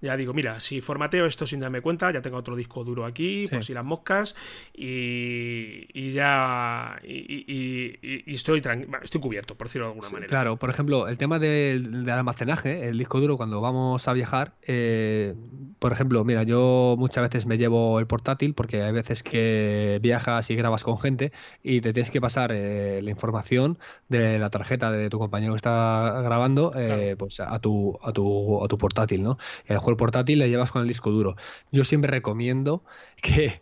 ya 0.00 0.16
digo, 0.16 0.32
mira, 0.32 0.58
si 0.60 0.80
formateo 0.80 1.26
esto 1.26 1.46
sin 1.46 1.60
darme 1.60 1.82
cuenta, 1.82 2.10
ya 2.10 2.22
tengo 2.22 2.38
otro 2.38 2.56
disco 2.56 2.82
duro 2.82 3.04
aquí, 3.04 3.46
por 3.48 3.62
si 3.62 3.74
las 3.74 3.84
moscas, 3.84 4.34
y, 4.72 5.86
y 5.92 6.12
ya. 6.12 6.98
Y, 7.04 7.92
y 8.02 8.34
estoy, 8.34 8.62
estoy 9.02 9.20
cubierto, 9.20 9.54
por 9.54 9.66
decirlo 9.66 9.88
de 9.88 9.92
alguna 9.92 10.08
manera. 10.08 10.28
Claro, 10.28 10.56
por 10.56 10.70
ejemplo, 10.70 11.08
el 11.08 11.18
tema 11.18 11.38
del, 11.38 12.08
almacenaje, 12.08 12.88
el 12.88 12.96
disco 12.96 13.20
duro, 13.20 13.36
cuando 13.36 13.60
vamos 13.60 14.08
a 14.08 14.12
viajar, 14.14 14.54
eh, 14.62 15.34
por 15.78 15.92
ejemplo, 15.92 16.21
mira, 16.24 16.42
yo 16.42 16.96
muchas 16.98 17.22
veces 17.22 17.46
me 17.46 17.58
llevo 17.58 17.98
el 17.98 18.06
portátil 18.06 18.54
porque 18.54 18.82
hay 18.82 18.92
veces 18.92 19.22
que 19.22 19.98
viajas 20.02 20.50
y 20.50 20.56
grabas 20.56 20.84
con 20.84 20.98
gente 20.98 21.32
y 21.62 21.80
te 21.80 21.92
tienes 21.92 22.10
que 22.10 22.20
pasar 22.20 22.52
eh, 22.52 23.00
la 23.02 23.10
información 23.10 23.78
de 24.08 24.38
la 24.38 24.50
tarjeta 24.50 24.90
de 24.90 25.10
tu 25.10 25.18
compañero 25.18 25.52
que 25.52 25.56
está 25.56 26.20
grabando 26.22 26.72
eh, 26.76 27.16
pues 27.18 27.40
a 27.40 27.58
tu, 27.58 27.98
a, 28.02 28.12
tu, 28.12 28.64
a 28.64 28.68
tu 28.68 28.78
portátil, 28.78 29.22
¿no? 29.22 29.38
Y 29.68 29.72
a 29.72 29.80
el 29.84 29.96
portátil 29.96 30.38
le 30.38 30.48
llevas 30.48 30.70
con 30.70 30.82
el 30.82 30.88
disco 30.88 31.10
duro. 31.10 31.36
Yo 31.70 31.84
siempre 31.84 32.10
recomiendo 32.10 32.84
que 33.20 33.60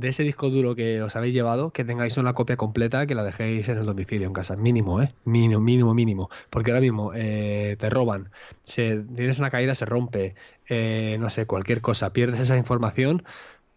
de 0.00 0.08
ese 0.08 0.22
disco 0.22 0.48
duro 0.48 0.74
que 0.74 1.02
os 1.02 1.14
habéis 1.14 1.34
llevado, 1.34 1.72
que 1.72 1.84
tengáis 1.84 2.16
una 2.16 2.32
copia 2.32 2.56
completa 2.56 3.06
que 3.06 3.14
la 3.14 3.22
dejéis 3.22 3.68
en 3.68 3.78
el 3.78 3.86
domicilio 3.86 4.26
en 4.26 4.32
casa. 4.32 4.56
Mínimo, 4.56 5.02
¿eh? 5.02 5.14
Mínimo, 5.24 5.60
mínimo, 5.60 5.94
mínimo. 5.94 6.30
Porque 6.48 6.70
ahora 6.70 6.80
mismo 6.80 7.12
eh, 7.14 7.76
te 7.78 7.90
roban, 7.90 8.30
se, 8.64 8.96
tienes 9.14 9.38
una 9.38 9.50
caída, 9.50 9.74
se 9.74 9.84
rompe, 9.84 10.34
eh, 10.68 11.18
no 11.20 11.28
sé, 11.28 11.46
cualquier 11.46 11.82
cosa, 11.82 12.12
pierdes 12.12 12.40
esa 12.40 12.56
información. 12.56 13.24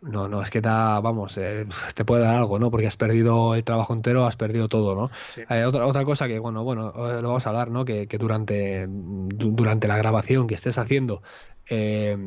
No, 0.01 0.27
no, 0.27 0.41
es 0.41 0.49
que 0.49 0.59
da, 0.59 0.99
vamos, 0.99 1.37
eh, 1.37 1.65
te 1.93 2.03
puede 2.03 2.23
dar 2.23 2.35
algo, 2.35 2.59
¿no? 2.59 2.71
Porque 2.71 2.87
has 2.87 2.97
perdido 2.97 3.55
el 3.55 3.63
trabajo 3.63 3.93
entero, 3.93 4.25
has 4.25 4.35
perdido 4.35 4.67
todo, 4.67 4.95
¿no? 4.95 5.11
otra, 5.67 5.87
otra 5.87 6.03
cosa 6.03 6.27
que, 6.27 6.39
bueno, 6.39 6.63
bueno, 6.63 6.93
lo 6.93 7.27
vamos 7.27 7.45
a 7.47 7.49
hablar, 7.49 7.69
¿no? 7.69 7.85
Que, 7.85 8.07
que 8.07 8.17
durante, 8.17 8.85
durante 8.89 9.87
la 9.87 9.95
grabación 9.97 10.47
que 10.47 10.55
estés 10.55 10.77
haciendo, 10.77 11.21
eh, 11.69 12.17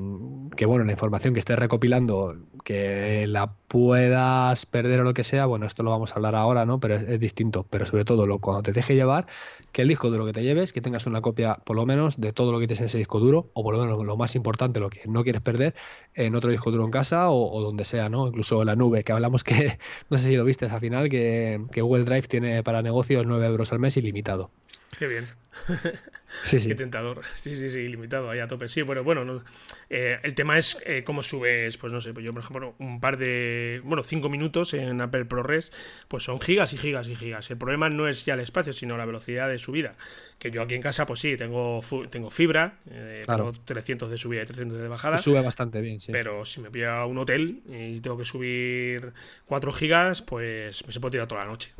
que 0.57 0.65
bueno, 0.65 0.85
la 0.85 0.93
información 0.93 1.35
que 1.35 1.41
estés 1.41 1.59
recopilando, 1.59 2.37
que 2.65 3.27
la 3.27 3.53
puedas 3.69 4.65
perder 4.65 5.01
o 5.01 5.05
lo 5.05 5.13
que 5.13 5.25
sea, 5.25 5.45
bueno, 5.45 5.67
esto 5.67 5.83
lo 5.83 5.91
vamos 5.91 6.13
a 6.13 6.15
hablar 6.15 6.35
ahora, 6.35 6.65
¿no? 6.65 6.81
Pero 6.81 6.95
es, 6.95 7.21
distinto. 7.21 7.67
Pero 7.69 7.85
sobre 7.85 8.05
todo, 8.05 8.27
lo, 8.27 8.39
cuando 8.39 8.63
te 8.63 8.73
deje 8.73 8.95
llevar, 8.95 9.27
que 9.73 9.83
el 9.83 9.89
disco 9.89 10.11
duro 10.11 10.25
que 10.25 10.33
te 10.33 10.43
lleves, 10.43 10.73
que 10.73 10.81
tengas 10.81 11.07
una 11.07 11.21
copia, 11.21 11.57
por 11.57 11.77
lo 11.77 11.85
menos, 11.85 12.19
de 12.21 12.33
todo 12.33 12.51
lo 12.51 12.59
que 12.59 12.67
tienes 12.67 12.81
en 12.81 12.87
ese 12.87 12.99
disco 12.99 13.21
duro, 13.21 13.51
o 13.53 13.63
por 13.63 13.77
lo 13.77 13.85
menos 13.85 14.05
lo 14.05 14.17
más 14.17 14.35
importante, 14.37 14.81
lo 14.81 14.89
que 14.89 15.03
no 15.07 15.23
quieres 15.23 15.43
perder, 15.43 15.75
en 16.15 16.35
otro 16.35 16.51
disco 16.51 16.71
duro 16.71 16.85
en 16.85 16.91
casa 16.91 17.31
o, 17.31 17.61
donde 17.61 17.85
sea, 17.85 18.09
¿no? 18.09 18.29
Incluso 18.29 18.61
en 18.63 18.67
la 18.67 18.77
nube, 18.77 19.05
que 19.05 19.13
hablamos 19.13 19.45
que, 19.45 19.79
no 20.11 20.19
sé 20.19 20.29
si 20.29 20.37
lo 20.37 20.45
viste 20.45 20.67
al 20.67 20.81
final, 20.81 21.09
que, 21.11 21.61
que 21.73 21.83
Google 21.83 22.05
Drive 22.05 22.29
tiene 22.29 22.63
para 22.63 22.81
negocios 22.83 23.27
9 23.27 23.47
euros 23.47 23.73
al 23.73 23.81
mes 23.81 23.97
ilimitado. 23.97 24.51
Qué 24.99 25.07
bien. 25.07 25.29
Sí, 26.43 26.61
sí. 26.61 26.69
Qué 26.69 26.75
tentador. 26.75 27.23
Sí, 27.37 27.55
sí, 27.55 27.71
sí, 27.71 27.79
ilimitado, 27.79 28.29
ahí 28.29 28.41
a 28.41 28.49
tope. 28.49 28.69
Sí, 28.69 28.83
bueno, 28.83 29.05
bueno, 29.05 29.45
eh, 29.89 30.19
el 30.23 30.35
tema 30.35 30.59
es 30.59 30.79
eh, 30.85 31.05
cómo 31.05 31.23
subes, 31.23 31.77
pues 31.77 31.93
no 31.93 32.01
sé, 32.01 32.13
pues 32.13 32.25
yo 32.25 32.33
por 32.33 32.43
ejemplo, 32.43 32.75
un 32.79 32.99
par 32.99 33.19
de, 33.19 33.81
bueno, 33.85 34.03
cinco 34.03 34.29
minutos 34.29 34.75
en 34.75 35.01
Apple 35.01 35.27
ProRes, 35.27 35.71
pues 36.09 36.25
son 36.25 36.41
gigas 36.41 36.73
y 36.73 36.79
gigas 36.79 37.07
y 37.09 37.15
gigas. 37.15 37.51
El 37.51 37.59
problema 37.59 37.89
no 37.89 38.09
es 38.09 38.25
ya 38.25 38.35
el 38.35 38.41
espacio, 38.41 38.73
sino 38.73 38.97
la 38.97 39.05
velocidad 39.05 39.49
de 39.49 39.59
subida. 39.59 39.95
Que 40.39 40.51
yo 40.51 40.61
aquí 40.61 40.75
en 40.75 40.83
casa, 40.83 41.07
pues 41.07 41.21
sí, 41.21 41.37
tengo, 41.37 41.81
tengo 42.11 42.31
fibra, 42.31 42.79
eh, 42.91 43.23
tengo 43.27 43.53
300 43.53 44.11
de 44.11 44.19
subida 44.19 44.43
y 44.43 44.47
300 44.47 44.79
de 44.79 44.89
bajada. 44.89 45.19
Sube 45.19 45.41
bastante 45.41 45.81
bien, 45.81 46.01
sí. 46.01 46.13
Pero 46.13 46.45
si 46.45 46.61
me 46.61 46.69
voy 46.69 46.83
a 46.83 47.07
un 47.07 47.17
hotel 47.19 47.63
y 47.69 48.01
tengo 48.01 48.19
que 48.19 48.25
subir 48.25 49.13
4 49.47 49.73
gigas, 49.73 50.23
pues 50.23 50.85
me 50.87 50.93
se 50.93 51.01
puede 51.01 51.13
tirar 51.13 51.29
toda 51.29 51.45
la 51.45 51.51
noche. 51.51 51.73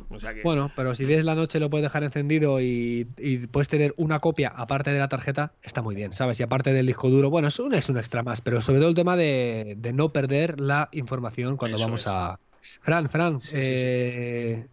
Bueno, 0.43 0.71
pero 0.75 0.95
si 0.95 1.05
tienes 1.05 1.25
la 1.25 1.35
noche 1.35 1.59
lo 1.59 1.69
puedes 1.69 1.83
dejar 1.83 2.03
encendido 2.03 2.61
y, 2.61 3.07
y 3.17 3.37
puedes 3.47 3.67
tener 3.67 3.93
una 3.97 4.19
copia 4.19 4.36
aparte 4.45 4.91
de 4.91 4.99
la 4.99 5.07
tarjeta, 5.07 5.53
está 5.63 5.81
muy 5.81 5.95
bien, 5.95 6.13
¿sabes? 6.13 6.39
Y 6.39 6.43
aparte 6.43 6.73
del 6.73 6.85
disco 6.85 7.09
duro, 7.09 7.29
bueno, 7.29 7.47
eso 7.47 7.69
es 7.71 7.89
un 7.89 7.97
extra 7.97 8.23
más, 8.23 8.41
pero 8.41 8.61
sobre 8.61 8.79
todo 8.79 8.89
el 8.89 8.95
tema 8.95 9.15
de, 9.15 9.77
no 9.93 10.09
perder 10.09 10.59
la 10.59 10.89
información 10.91 11.57
cuando 11.57 11.77
vamos 11.77 12.05
a... 12.07 12.39
Fran, 12.81 13.09
Fran, 13.09 13.39
eh, 13.53 14.67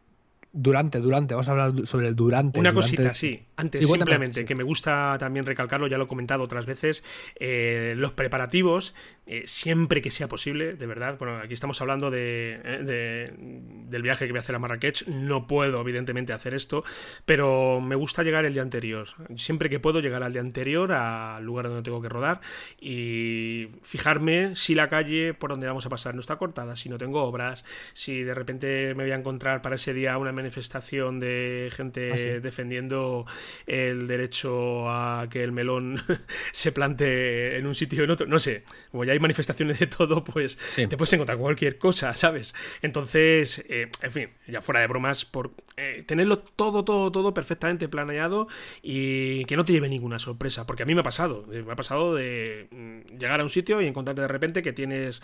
durante, 0.54 1.00
durante, 1.00 1.34
vamos 1.34 1.48
a 1.48 1.50
hablar 1.50 1.72
sobre 1.86 2.08
el 2.08 2.14
durante. 2.14 2.60
Una 2.60 2.72
cosita, 2.72 3.12
sí. 3.12 3.44
Antes, 3.56 3.86
simplemente, 3.86 4.44
que 4.44 4.54
me 4.54 4.62
gusta 4.62 5.16
también 5.18 5.44
recalcarlo, 5.44 5.88
ya 5.88 5.98
lo 5.98 6.04
he 6.04 6.06
comentado 6.06 6.44
otras 6.44 6.64
veces, 6.64 7.02
eh, 7.36 7.94
los 7.96 8.12
preparativos, 8.12 8.94
eh, 9.26 9.42
siempre 9.46 10.00
que 10.00 10.10
sea 10.10 10.28
posible, 10.28 10.74
de 10.74 10.86
verdad. 10.86 11.16
Bueno, 11.18 11.38
aquí 11.38 11.54
estamos 11.54 11.80
hablando 11.80 12.10
de, 12.10 12.60
eh, 12.62 13.32
del 13.36 14.02
viaje 14.02 14.26
que 14.26 14.32
voy 14.32 14.38
a 14.38 14.40
hacer 14.40 14.54
a 14.54 14.58
Marrakech. 14.60 15.08
No 15.08 15.46
puedo, 15.46 15.80
evidentemente, 15.80 16.32
hacer 16.32 16.54
esto, 16.54 16.84
pero 17.24 17.80
me 17.80 17.96
gusta 17.96 18.22
llegar 18.22 18.44
el 18.44 18.52
día 18.52 18.62
anterior. 18.62 19.08
Siempre 19.36 19.68
que 19.68 19.80
puedo, 19.80 20.00
llegar 20.00 20.22
al 20.22 20.32
día 20.32 20.42
anterior 20.42 20.92
al 20.92 21.44
lugar 21.44 21.66
donde 21.66 21.82
tengo 21.82 22.00
que 22.00 22.08
rodar 22.08 22.40
y 22.80 23.68
fijarme 23.82 24.54
si 24.54 24.74
la 24.74 24.88
calle 24.88 25.34
por 25.34 25.50
donde 25.50 25.66
vamos 25.66 25.86
a 25.86 25.88
pasar 25.88 26.14
no 26.14 26.20
está 26.20 26.36
cortada, 26.36 26.76
si 26.76 26.88
no 26.88 26.98
tengo 26.98 27.22
obras, 27.22 27.64
si 27.92 28.22
de 28.22 28.34
repente 28.34 28.94
me 28.94 29.04
voy 29.04 29.12
a 29.12 29.16
encontrar 29.16 29.62
para 29.62 29.76
ese 29.76 29.94
día 29.94 30.16
una 30.18 30.32
manifestación 30.44 31.20
de 31.20 31.70
gente 31.72 32.12
ah, 32.12 32.40
defendiendo 32.40 33.24
el 33.66 34.06
derecho 34.06 34.90
a 34.90 35.26
que 35.30 35.42
el 35.42 35.52
melón 35.52 35.96
se 36.52 36.70
plante 36.70 37.56
en 37.56 37.66
un 37.66 37.74
sitio 37.74 38.02
o 38.02 38.04
en 38.04 38.10
otro. 38.10 38.26
No 38.26 38.38
sé, 38.38 38.64
como 38.90 39.04
ya 39.04 39.12
hay 39.12 39.18
manifestaciones 39.18 39.78
de 39.78 39.86
todo, 39.86 40.22
pues 40.22 40.58
te 40.74 40.96
puedes 40.96 41.12
encontrar 41.14 41.38
cualquier 41.38 41.78
cosa, 41.78 42.12
¿sabes? 42.14 42.54
Entonces, 42.82 43.64
eh, 43.70 43.88
en 44.02 44.12
fin, 44.12 44.28
ya 44.46 44.60
fuera 44.60 44.80
de 44.80 44.86
bromas, 44.86 45.24
por 45.24 45.52
eh, 45.76 46.04
tenerlo 46.06 46.38
todo, 46.38 46.84
todo, 46.84 47.10
todo 47.10 47.32
perfectamente 47.32 47.88
planeado 47.88 48.46
y 48.82 49.46
que 49.46 49.56
no 49.56 49.64
te 49.64 49.72
lleve 49.72 49.88
ninguna 49.88 50.18
sorpresa. 50.18 50.66
Porque 50.66 50.82
a 50.82 50.86
mí 50.86 50.94
me 50.94 51.00
ha 51.00 51.04
pasado, 51.04 51.46
me 51.48 51.72
ha 51.72 51.76
pasado 51.76 52.14
de 52.14 52.68
mm, 52.70 53.18
llegar 53.18 53.40
a 53.40 53.42
un 53.42 53.50
sitio 53.50 53.80
y 53.80 53.86
encontrarte 53.86 54.20
de 54.20 54.28
repente 54.28 54.62
que 54.62 54.74
tienes 54.74 55.22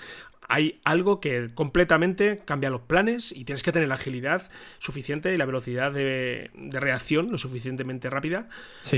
hay 0.51 0.81
algo 0.83 1.21
que 1.21 1.51
completamente 1.55 2.43
cambia 2.45 2.71
los 2.71 2.81
planes 2.83 3.31
y 3.31 3.45
tienes 3.45 3.63
que 3.63 3.71
tener 3.71 3.87
la 3.87 3.95
agilidad 3.95 4.51
suficiente 4.79 5.10
y 5.11 5.37
la 5.37 5.45
velocidad 5.45 5.93
de, 5.93 6.51
reacción 6.55 7.31
lo 7.31 7.39
suficientemente 7.39 8.09
rápida 8.11 8.49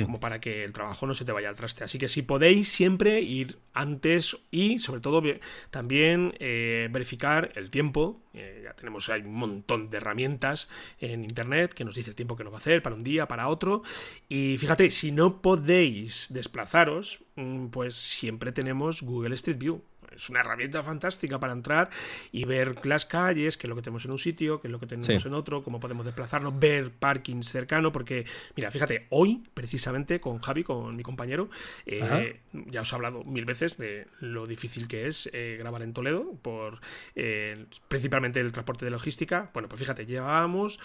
como 0.05 0.21
para 0.21 0.41
que 0.41 0.65
el 0.65 0.73
trabajo 0.73 1.07
no 1.07 1.15
se 1.15 1.25
te 1.25 1.33
vaya 1.33 1.49
al 1.49 1.57
traste. 1.57 1.85
Así 1.85 1.99
que 1.99 2.09
si 2.09 2.23
podéis 2.23 2.69
siempre 2.69 3.21
ir 3.21 3.59
antes 3.73 4.37
y 4.51 4.79
sobre 4.79 5.01
todo 5.01 5.23
también 5.71 6.35
eh, 6.39 6.89
verificar 6.91 7.53
el 7.55 7.71
tiempo. 7.71 8.21
Eh, 8.35 8.63
ya 8.65 8.75
tenemos 8.75 9.09
hay 9.09 9.23
un 9.23 9.35
montón 9.35 9.91
de 9.91 9.99
herramientas 9.99 10.69
en 11.01 11.25
internet 11.25 11.75
que 11.75 11.85
nos 11.85 11.95
dice 11.95 12.11
el 12.11 12.17
tiempo 12.17 12.37
que 12.37 12.45
nos 12.45 12.53
va 12.53 12.59
a 12.59 12.61
hacer 12.61 12.83
para 12.83 12.95
un 12.95 13.05
día, 13.05 13.27
para 13.27 13.49
otro. 13.49 13.83
Y 14.29 14.57
fíjate, 14.59 14.91
si 14.91 15.13
no 15.13 15.41
podéis 15.43 16.29
desplazaros, 16.31 17.21
mm, 17.37 17.67
pues 17.69 17.95
siempre 17.95 18.53
tenemos 18.53 19.03
Google 19.03 19.35
Street 19.35 19.59
View 19.59 19.83
es 20.17 20.29
una 20.29 20.41
herramienta 20.41 20.83
fantástica 20.83 21.39
para 21.39 21.53
entrar 21.53 21.91
y 22.31 22.45
ver 22.45 22.85
las 22.87 23.07
calles, 23.07 23.57
qué 23.57 23.67
es 23.67 23.69
lo 23.69 23.77
que 23.77 23.83
tenemos 23.83 24.05
en 24.05 24.11
un 24.13 24.19
sitio, 24.19 24.61
qué 24.61 24.69
es 24.69 24.73
lo 24.73 24.81
que 24.81 24.87
tenemos 24.87 25.25
en 25.25 25.35
otro, 25.35 25.63
cómo 25.63 25.81
podemos 25.81 26.07
desplazarnos, 26.07 26.59
ver 26.59 26.91
parking 26.91 27.43
cercano, 27.43 27.93
porque, 27.93 28.27
mira, 28.57 28.71
fíjate, 28.71 29.07
hoy, 29.11 29.43
precisamente, 29.55 30.21
con 30.21 30.41
Javi, 30.41 30.65
con 30.65 30.95
mi 30.97 31.03
compañero, 31.03 31.49
eh, 31.87 32.41
ya 32.53 32.83
os 32.83 32.93
he 32.93 32.95
hablado 32.95 33.25
mil 33.25 33.45
veces 33.45 33.77
de 33.79 34.07
lo 34.21 34.47
difícil 34.47 34.89
que 34.89 35.09
es 35.09 35.29
eh, 35.33 35.57
grabar 35.59 35.83
en 35.83 35.93
Toledo, 35.93 36.35
por 36.43 36.81
eh, 37.15 37.67
principalmente 37.89 38.41
el 38.41 38.53
transporte 38.53 38.85
de 38.85 38.91
logística. 38.91 39.51
Bueno, 39.53 39.69
pues 39.69 39.81
fíjate, 39.81 40.07
llevábamos 40.07 40.79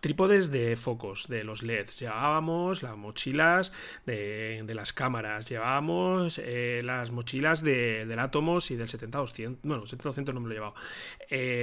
trípodes 0.00 0.50
de 0.50 0.76
focos, 0.76 1.28
de 1.28 1.44
los 1.44 1.62
LEDs, 1.62 2.00
llevábamos 2.00 2.82
las 2.82 2.96
mochilas 2.96 3.72
de, 4.06 4.64
las 4.70 4.92
cámaras, 4.92 5.48
llevábamos 5.48 6.40
las 6.82 7.10
mochilas 7.10 7.62
de, 7.62 8.06
del 8.06 8.18
Atomos 8.18 8.69
y 8.70 8.76
del 8.76 8.88
70-200, 8.88 9.58
bueno, 9.62 9.84
70-200 9.84 10.32
no 10.32 10.40
me 10.40 10.48
lo 10.48 10.52
he 10.52 10.56
llevado. 10.56 10.74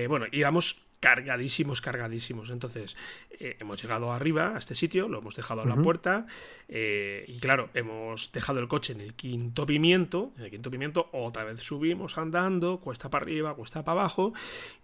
bueno, 0.10 0.26
íbamos 0.32 0.88
cargadísimos, 1.00 1.82
cargadísimos. 1.82 2.50
Entonces, 2.50 2.98
eh, 3.40 3.58
hemos 3.60 3.82
llegado 3.82 4.12
arriba 4.12 4.56
a 4.56 4.58
este 4.58 4.76
sitio, 4.76 5.08
lo 5.08 5.20
hemos 5.20 5.36
dejado 5.36 5.62
a 5.62 5.66
la 5.66 5.76
puerta 5.76 6.26
eh, 6.68 7.26
y 7.28 7.40
claro, 7.40 7.70
hemos 7.74 8.32
dejado 8.32 8.60
el 8.60 8.68
coche 8.68 8.94
en 8.94 9.02
el 9.02 9.14
quinto 9.14 9.66
pimiento, 9.66 10.32
en 10.38 10.46
el 10.46 10.52
quinto 10.52 10.72
pimiento, 10.72 11.10
otra 11.12 11.44
vez 11.44 11.60
subimos 11.60 12.18
andando, 12.18 12.80
cuesta 12.80 13.10
para 13.10 13.24
arriba, 13.24 13.56
cuesta 13.56 13.84
para 13.84 14.00
abajo 14.00 14.34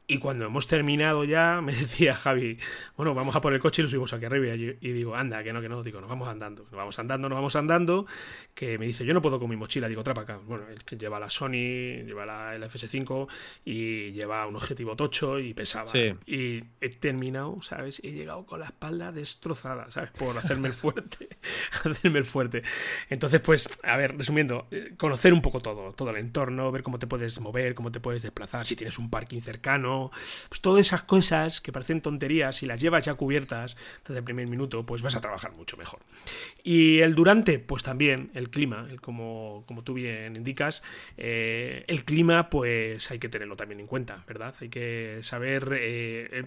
y 0.05 0.17
cuando 0.17 0.45
hemos 0.45 0.67
terminado 0.67 1.23
ya, 1.23 1.61
me 1.61 1.73
decía 1.73 2.15
Javi, 2.15 2.57
bueno, 2.97 3.13
vamos 3.13 3.35
a 3.35 3.41
por 3.41 3.53
el 3.53 3.59
coche 3.59 3.81
y 3.81 3.83
lo 3.83 3.89
subimos 3.89 4.11
aquí 4.11 4.25
arriba. 4.25 4.53
Y, 4.53 4.91
digo, 4.91 5.15
anda, 5.15 5.41
que 5.43 5.53
no, 5.53 5.61
que 5.61 5.69
no, 5.69 5.81
digo, 5.81 6.01
nos 6.01 6.09
vamos 6.09 6.27
andando, 6.27 6.63
nos 6.63 6.73
vamos 6.73 6.99
andando, 6.99 7.29
nos 7.29 7.37
vamos 7.37 7.55
andando. 7.55 8.05
Que 8.53 8.77
me 8.77 8.85
dice, 8.85 9.05
yo 9.05 9.13
no 9.13 9.21
puedo 9.21 9.39
con 9.39 9.49
mi 9.49 9.55
mochila, 9.55 9.87
digo, 9.87 10.03
trapa 10.03 10.21
acá. 10.21 10.39
Bueno, 10.45 10.67
es 10.69 10.83
que 10.83 10.97
lleva 10.97 11.19
la 11.19 11.29
Sony, 11.29 12.03
lleva 12.05 12.25
la, 12.25 12.55
el 12.55 12.63
FS5 12.63 13.27
y 13.63 14.11
lleva 14.11 14.45
un 14.45 14.55
objetivo 14.55 14.95
tocho 14.95 15.39
y 15.39 15.53
pesaba. 15.53 15.89
Y 16.25 16.63
he 16.81 16.89
terminado, 16.89 17.61
¿sabes? 17.61 18.01
He 18.03 18.11
llegado 18.11 18.45
con 18.45 18.59
la 18.59 18.65
espalda 18.65 19.11
destrozada, 19.13 19.89
¿sabes? 19.89 20.11
Por 20.11 20.37
hacerme 20.37 20.67
el 20.67 20.73
fuerte, 20.73 21.29
hacerme 21.85 22.19
el 22.19 22.25
fuerte. 22.25 22.61
Entonces, 23.09 23.39
pues, 23.39 23.69
a 23.83 23.95
ver, 23.95 24.17
resumiendo, 24.17 24.67
eh, 24.71 24.93
conocer 24.97 25.33
un 25.33 25.41
poco 25.41 25.61
todo, 25.61 25.93
todo 25.93 26.09
el 26.09 26.17
entorno, 26.17 26.71
ver 26.73 26.83
cómo 26.83 26.99
te 26.99 27.07
puedes 27.07 27.39
mover, 27.39 27.73
cómo 27.73 27.91
te 27.91 28.01
puedes 28.01 28.21
desplazar, 28.21 28.65
si 28.65 28.75
tienes 28.75 28.99
un 28.99 29.09
parking 29.09 29.39
cercano 29.39 29.92
pues 30.49 30.61
todas 30.61 30.85
esas 30.85 31.03
cosas 31.03 31.61
que 31.61 31.71
parecen 31.71 32.01
tonterías, 32.01 32.57
si 32.57 32.65
las 32.65 32.81
llevas 32.81 33.05
ya 33.05 33.15
cubiertas 33.15 33.75
desde 34.05 34.19
el 34.19 34.23
primer 34.23 34.47
minuto, 34.47 34.85
pues 34.85 35.01
vas 35.01 35.15
a 35.15 35.21
trabajar 35.21 35.55
mucho 35.55 35.77
mejor. 35.77 35.99
Y 36.63 36.99
el 36.99 37.15
durante, 37.15 37.59
pues 37.59 37.83
también, 37.83 38.31
el 38.33 38.49
clima, 38.49 38.85
el 38.89 39.01
como, 39.01 39.63
como 39.67 39.83
tú 39.83 39.93
bien 39.93 40.35
indicas, 40.35 40.83
eh, 41.17 41.83
el 41.87 42.05
clima, 42.05 42.49
pues 42.49 43.09
hay 43.11 43.19
que 43.19 43.29
tenerlo 43.29 43.55
también 43.55 43.79
en 43.79 43.87
cuenta, 43.87 44.23
¿verdad? 44.27 44.55
Hay 44.61 44.69
que 44.69 45.19
saber, 45.21 45.69
eh, 45.73 46.45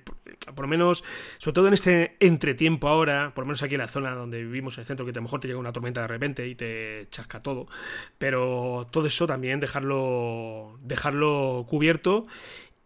por 0.54 0.64
lo 0.64 0.68
menos, 0.68 1.04
sobre 1.38 1.54
todo 1.54 1.68
en 1.68 1.74
este 1.74 2.16
entretiempo 2.20 2.88
ahora, 2.88 3.32
por 3.34 3.44
lo 3.44 3.48
menos 3.48 3.62
aquí 3.62 3.74
en 3.74 3.80
la 3.80 3.88
zona 3.88 4.10
donde 4.12 4.42
vivimos, 4.42 4.76
en 4.76 4.82
el 4.82 4.86
centro, 4.86 5.04
que 5.04 5.12
a 5.12 5.14
lo 5.14 5.22
mejor 5.22 5.40
te 5.40 5.48
llega 5.48 5.60
una 5.60 5.72
tormenta 5.72 6.02
de 6.02 6.08
repente 6.08 6.46
y 6.46 6.54
te 6.54 7.06
chasca 7.10 7.42
todo, 7.42 7.66
pero 8.18 8.86
todo 8.90 9.06
eso 9.06 9.26
también 9.26 9.60
dejarlo, 9.60 10.78
dejarlo 10.82 11.66
cubierto 11.68 12.26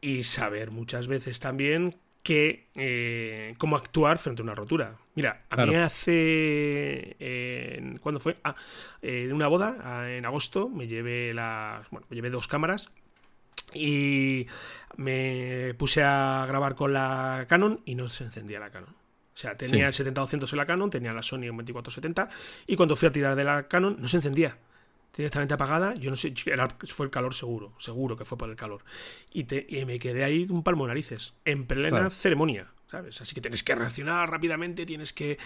y 0.00 0.24
saber 0.24 0.70
muchas 0.70 1.06
veces 1.06 1.40
también 1.40 1.96
que 2.22 2.68
eh, 2.74 3.54
cómo 3.58 3.76
actuar 3.76 4.18
frente 4.18 4.42
a 4.42 4.44
una 4.44 4.54
rotura. 4.54 4.96
Mira, 5.14 5.42
a 5.50 5.64
mí 5.64 5.74
hace 5.74 7.16
eh, 7.18 7.96
¿cuándo 8.00 8.20
fue? 8.20 8.36
Ah, 8.44 8.54
en 9.02 9.32
una 9.32 9.48
boda 9.48 9.76
ah, 9.82 10.10
en 10.10 10.24
agosto 10.26 10.68
me 10.68 10.86
llevé 10.86 11.32
las 11.34 11.88
bueno, 11.90 12.06
me 12.10 12.16
llevé 12.16 12.30
dos 12.30 12.46
cámaras 12.46 12.90
y 13.72 14.46
me 14.96 15.74
puse 15.74 16.02
a 16.02 16.44
grabar 16.46 16.74
con 16.74 16.92
la 16.92 17.46
Canon 17.48 17.80
y 17.84 17.94
no 17.94 18.08
se 18.08 18.24
encendía 18.24 18.60
la 18.60 18.70
Canon. 18.70 18.90
O 18.90 19.38
sea, 19.40 19.56
tenía 19.56 19.86
el 19.86 19.94
70-200 19.94 20.52
en 20.52 20.58
la 20.58 20.66
Canon, 20.66 20.90
tenía 20.90 21.12
la 21.14 21.22
Sony 21.22 21.48
un 21.48 21.56
2470 21.56 22.28
y 22.66 22.76
cuando 22.76 22.96
fui 22.96 23.08
a 23.08 23.12
tirar 23.12 23.36
de 23.36 23.44
la 23.44 23.68
Canon 23.68 23.96
no 23.98 24.08
se 24.08 24.18
encendía 24.18 24.58
directamente 25.16 25.54
apagada. 25.54 25.94
Yo 25.94 26.10
no 26.10 26.16
sé, 26.16 26.34
fue 26.88 27.06
el 27.06 27.10
calor 27.10 27.34
seguro, 27.34 27.72
seguro 27.78 28.16
que 28.16 28.24
fue 28.24 28.38
por 28.38 28.50
el 28.50 28.56
calor. 28.56 28.82
Y, 29.32 29.44
te, 29.44 29.66
y 29.68 29.84
me 29.84 29.98
quedé 29.98 30.24
ahí 30.24 30.46
un 30.48 30.62
palmo 30.62 30.84
de 30.84 30.88
narices, 30.88 31.34
en 31.44 31.66
plena 31.66 32.10
ceremonia. 32.10 32.70
¿sabes? 32.90 33.20
Así 33.20 33.34
que 33.34 33.40
tienes 33.40 33.62
que 33.62 33.74
reaccionar 33.74 34.30
rápidamente, 34.30 34.84
tienes 34.84 35.12
que 35.12 35.38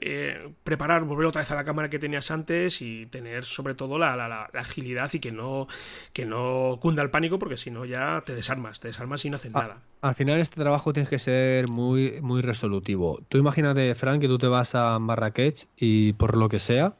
eh, 0.00 0.52
preparar, 0.62 1.02
volver 1.04 1.26
otra 1.26 1.42
vez 1.42 1.50
a 1.50 1.54
la 1.54 1.64
cámara 1.64 1.90
que 1.90 1.98
tenías 1.98 2.30
antes 2.30 2.80
y 2.80 3.06
tener 3.06 3.44
sobre 3.44 3.74
todo 3.74 3.98
la, 3.98 4.16
la, 4.16 4.50
agilidad 4.54 5.12
y 5.12 5.18
que 5.18 5.32
no, 5.32 5.66
que 6.12 6.24
no 6.24 6.78
cunda 6.80 7.02
el 7.02 7.10
pánico 7.10 7.38
porque 7.38 7.56
si 7.56 7.70
no 7.70 7.84
ya 7.84 8.22
te 8.24 8.34
desarmas, 8.34 8.80
te 8.80 8.88
desarmas 8.88 9.24
y 9.24 9.30
no 9.30 9.36
haces 9.36 9.52
nada. 9.52 9.82
Al 10.00 10.14
final 10.14 10.40
este 10.40 10.60
trabajo 10.60 10.92
tienes 10.92 11.10
que 11.10 11.18
ser 11.18 11.68
muy, 11.68 12.20
muy 12.22 12.42
resolutivo. 12.42 13.20
Tú 13.28 13.38
imagínate, 13.38 13.94
Frank, 13.94 14.20
que 14.20 14.28
tú 14.28 14.38
te 14.38 14.46
vas 14.46 14.74
a 14.74 14.98
Marrakech 14.98 15.66
y 15.76 16.12
por 16.14 16.36
lo 16.36 16.48
que 16.48 16.58
sea, 16.58 16.94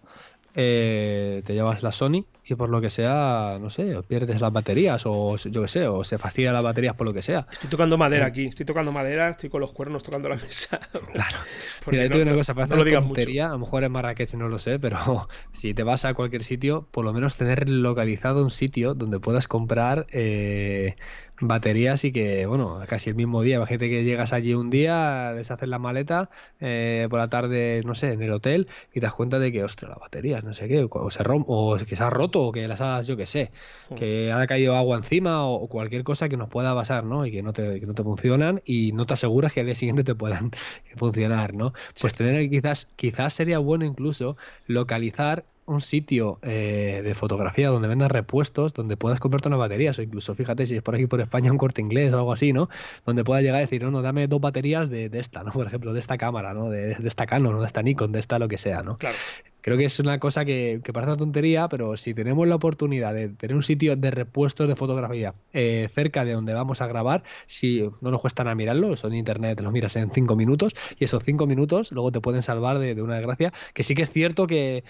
eh, 0.55 1.43
te 1.45 1.55
llevas 1.55 1.83
la 1.83 1.93
Sony 1.93 2.27
y 2.45 2.55
por 2.57 2.69
lo 2.69 2.81
que 2.81 2.91
sea, 2.91 3.59
no 3.61 3.71
sé, 3.71 4.03
pierdes 4.07 4.41
las 4.41 4.53
baterías 4.53 5.03
o 5.07 5.37
yo 5.37 5.63
qué 5.63 5.69
sé, 5.69 5.87
o 5.87 6.05
se 6.05 6.19
fastidia 6.19 6.53
las 6.53 6.63
baterías 6.63 6.95
por 6.95 7.07
lo 7.07 7.15
que 7.15 7.23
sea. 7.23 7.47
Estoy 7.51 7.71
tocando 7.71 7.97
madera 7.97 8.27
eh. 8.27 8.29
aquí, 8.29 8.47
estoy 8.47 8.67
tocando 8.67 8.93
madera, 8.93 9.31
estoy 9.31 9.49
con 9.49 9.61
los 9.61 9.73
cuernos 9.73 10.03
tocando 10.03 10.29
la 10.29 10.37
mesa. 10.37 10.81
Claro. 11.13 11.37
Mira, 11.91 12.07
yo 12.07 12.23
una 12.23 12.35
cosa, 12.35 12.55
para 12.55 12.67
hacer 12.67 12.79
no 12.79 13.01
tontería, 13.01 13.47
a 13.49 13.51
lo 13.51 13.59
mejor 13.59 13.85
en 13.85 13.93
Marrakech 13.93 14.35
no 14.35 14.49
lo 14.49 14.59
sé, 14.59 14.79
pero 14.79 15.29
si 15.53 15.75
te 15.75 15.83
vas 15.83 16.05
a 16.05 16.15
cualquier 16.15 16.45
sitio, 16.45 16.87
por 16.91 17.05
lo 17.05 17.13
menos 17.13 17.37
tener 17.37 17.69
localizado 17.69 18.43
un 18.43 18.51
sitio 18.51 18.95
donde 18.95 19.21
puedas 19.21 19.49
comprar 19.49 20.07
eh, 20.11 20.97
baterías 21.43 22.05
y 22.05 22.13
que, 22.13 22.47
bueno, 22.47 22.81
casi 22.87 23.11
el 23.11 23.17
mismo 23.17 23.43
día. 23.43 23.57
Imagínate 23.57 23.91
que 23.91 24.05
llegas 24.05 24.33
allí 24.33 24.55
un 24.55 24.71
día, 24.71 25.33
deshaces 25.35 25.69
la 25.69 25.79
maleta, 25.79 26.31
eh, 26.61 27.07
por 27.11 27.19
la 27.19 27.29
tarde, 27.29 27.83
no 27.85 27.95
sé, 27.95 28.13
en 28.13 28.23
el 28.23 28.33
hotel, 28.33 28.69
y 28.91 28.95
te 28.95 29.01
das 29.01 29.15
cuenta 29.15 29.39
de 29.39 29.53
que, 29.53 29.65
ostras, 29.65 29.91
las 29.91 29.99
baterías, 29.99 30.45
no 30.45 30.55
sé 30.55 30.69
qué, 30.69 30.87
o 30.89 31.11
se 31.11 31.23
romp, 31.23 31.45
o 31.49 31.77
que 31.77 31.97
se 31.97 32.03
ha 32.03 32.11
roto, 32.11 32.43
o 32.43 32.53
que 32.53 32.67
las 32.69 32.81
has, 32.81 33.07
yo 33.07 33.17
qué 33.17 33.27
sé, 33.27 33.51
que 33.97 34.33
ha 34.33 34.47
caído 34.47 34.77
agua 34.77 34.97
encima, 34.97 35.47
o, 35.47 35.67
cualquier 35.69 36.05
cosa 36.05 36.29
que 36.29 36.37
nos 36.37 36.49
pueda 36.49 36.75
pasar, 36.75 37.05
¿no? 37.05 37.27
Y 37.27 37.33
que 37.33 37.43
no 37.43 37.53
te, 37.53 37.81
que 37.81 37.87
no 37.87 37.95
te 37.95 38.03
funcionan, 38.03 38.63
y 38.65 38.93
no 38.93 39.05
te 39.07 39.15
aseguras 39.15 39.53
que 39.53 39.61
al 39.61 39.67
día 39.67 39.75
siguiente 39.75 40.05
te 40.05 40.15
puedan 40.15 40.53
funcionar, 40.97 41.55
¿no? 41.55 41.73
Pues 42.01 42.15
tener 42.15 42.49
quizás, 42.49 42.87
quizás 42.97 43.35
sería 43.35 43.59
bueno 43.59 43.85
incluso 43.85 44.37
localizar 44.67 45.45
un 45.73 45.81
sitio 45.81 46.39
eh, 46.43 47.01
de 47.03 47.15
fotografía 47.15 47.69
donde 47.69 47.89
vendan 47.89 48.11
repuestos, 48.11 48.75
donde 48.75 48.97
puedas 48.97 49.21
comprarte 49.21 49.49
unas 49.49 49.59
baterías, 49.59 49.99
o 49.99 50.03
incluso 50.03 50.35
fíjate 50.35 50.67
si 50.67 50.77
es 50.77 50.83
por 50.83 50.95
aquí 50.95 51.07
por 51.07 51.21
España 51.21 51.51
un 51.51 51.59
corte 51.59 51.81
inglés 51.81 52.13
o 52.13 52.19
algo 52.19 52.33
así, 52.33 52.53
¿no? 52.53 52.69
Donde 53.05 53.25
puedas 53.25 53.43
llegar 53.43 53.57
a 53.57 53.61
decir, 53.61 53.83
no, 53.83 53.91
no, 53.91 54.03
dame 54.03 54.29
dos 54.29 54.41
baterías 54.41 54.89
de, 54.91 55.11
esta, 55.13 55.43
¿no? 55.43 55.53
Por 55.63 55.67
ejemplo, 55.67 55.93
de 55.93 56.01
esta 56.01 56.19
cámara, 56.19 56.55
¿no? 56.55 56.71
De, 56.71 56.93
esta 57.05 57.27
Canon, 57.27 57.61
de 57.61 57.67
esta 57.67 57.83
Nikon, 57.83 58.13
de 58.13 58.21
esta 58.21 58.39
lo 58.39 58.49
que 58.49 58.59
sea, 58.59 58.83
¿no? 58.83 58.99
Claro. 58.99 59.17
Creo 59.63 59.79
que 59.79 59.85
es 59.85 60.01
una 60.01 60.19
cosa 60.19 60.45
que, 60.45 60.81
parece 60.93 61.13
una 61.13 61.17
tontería, 61.17 61.69
pero 61.69 61.97
si 61.97 62.15
tenemos 62.15 62.49
la 62.49 62.57
oportunidad 62.57 63.15
de 63.15 63.29
tener 63.29 63.55
un 63.55 63.63
sitio 63.63 63.95
de 63.95 64.11
repuestos 64.11 64.67
de 64.67 64.75
fotografía 64.75 65.35
eh, 65.53 65.89
cerca 65.95 66.25
de 66.25 66.33
donde 66.33 66.53
vamos 66.53 66.81
a 66.81 66.89
grabar, 66.89 67.23
si 67.47 67.89
no 68.01 68.11
nos 68.11 68.21
cuesta 68.21 68.43
nada 68.43 68.57
mirarlo, 68.57 68.93
eso 68.93 69.07
en 69.07 69.15
internet 69.15 69.61
lo 69.61 69.71
miras 69.71 69.95
en 69.95 70.11
cinco 70.11 70.35
minutos 70.35 70.75
y 70.99 71.05
esos 71.05 71.23
cinco 71.23 71.47
minutos 71.47 71.93
luego 71.93 72.11
te 72.11 72.21
pueden 72.21 72.43
salvar 72.43 72.81
de, 72.81 72.97
de 72.97 73.03
una 73.03 73.15
desgracia, 73.15 73.53
que 73.73 73.85
sí 73.85 73.95
que 73.95 74.03
es 74.03 74.11
cierto 74.11 74.49
que 74.49 74.83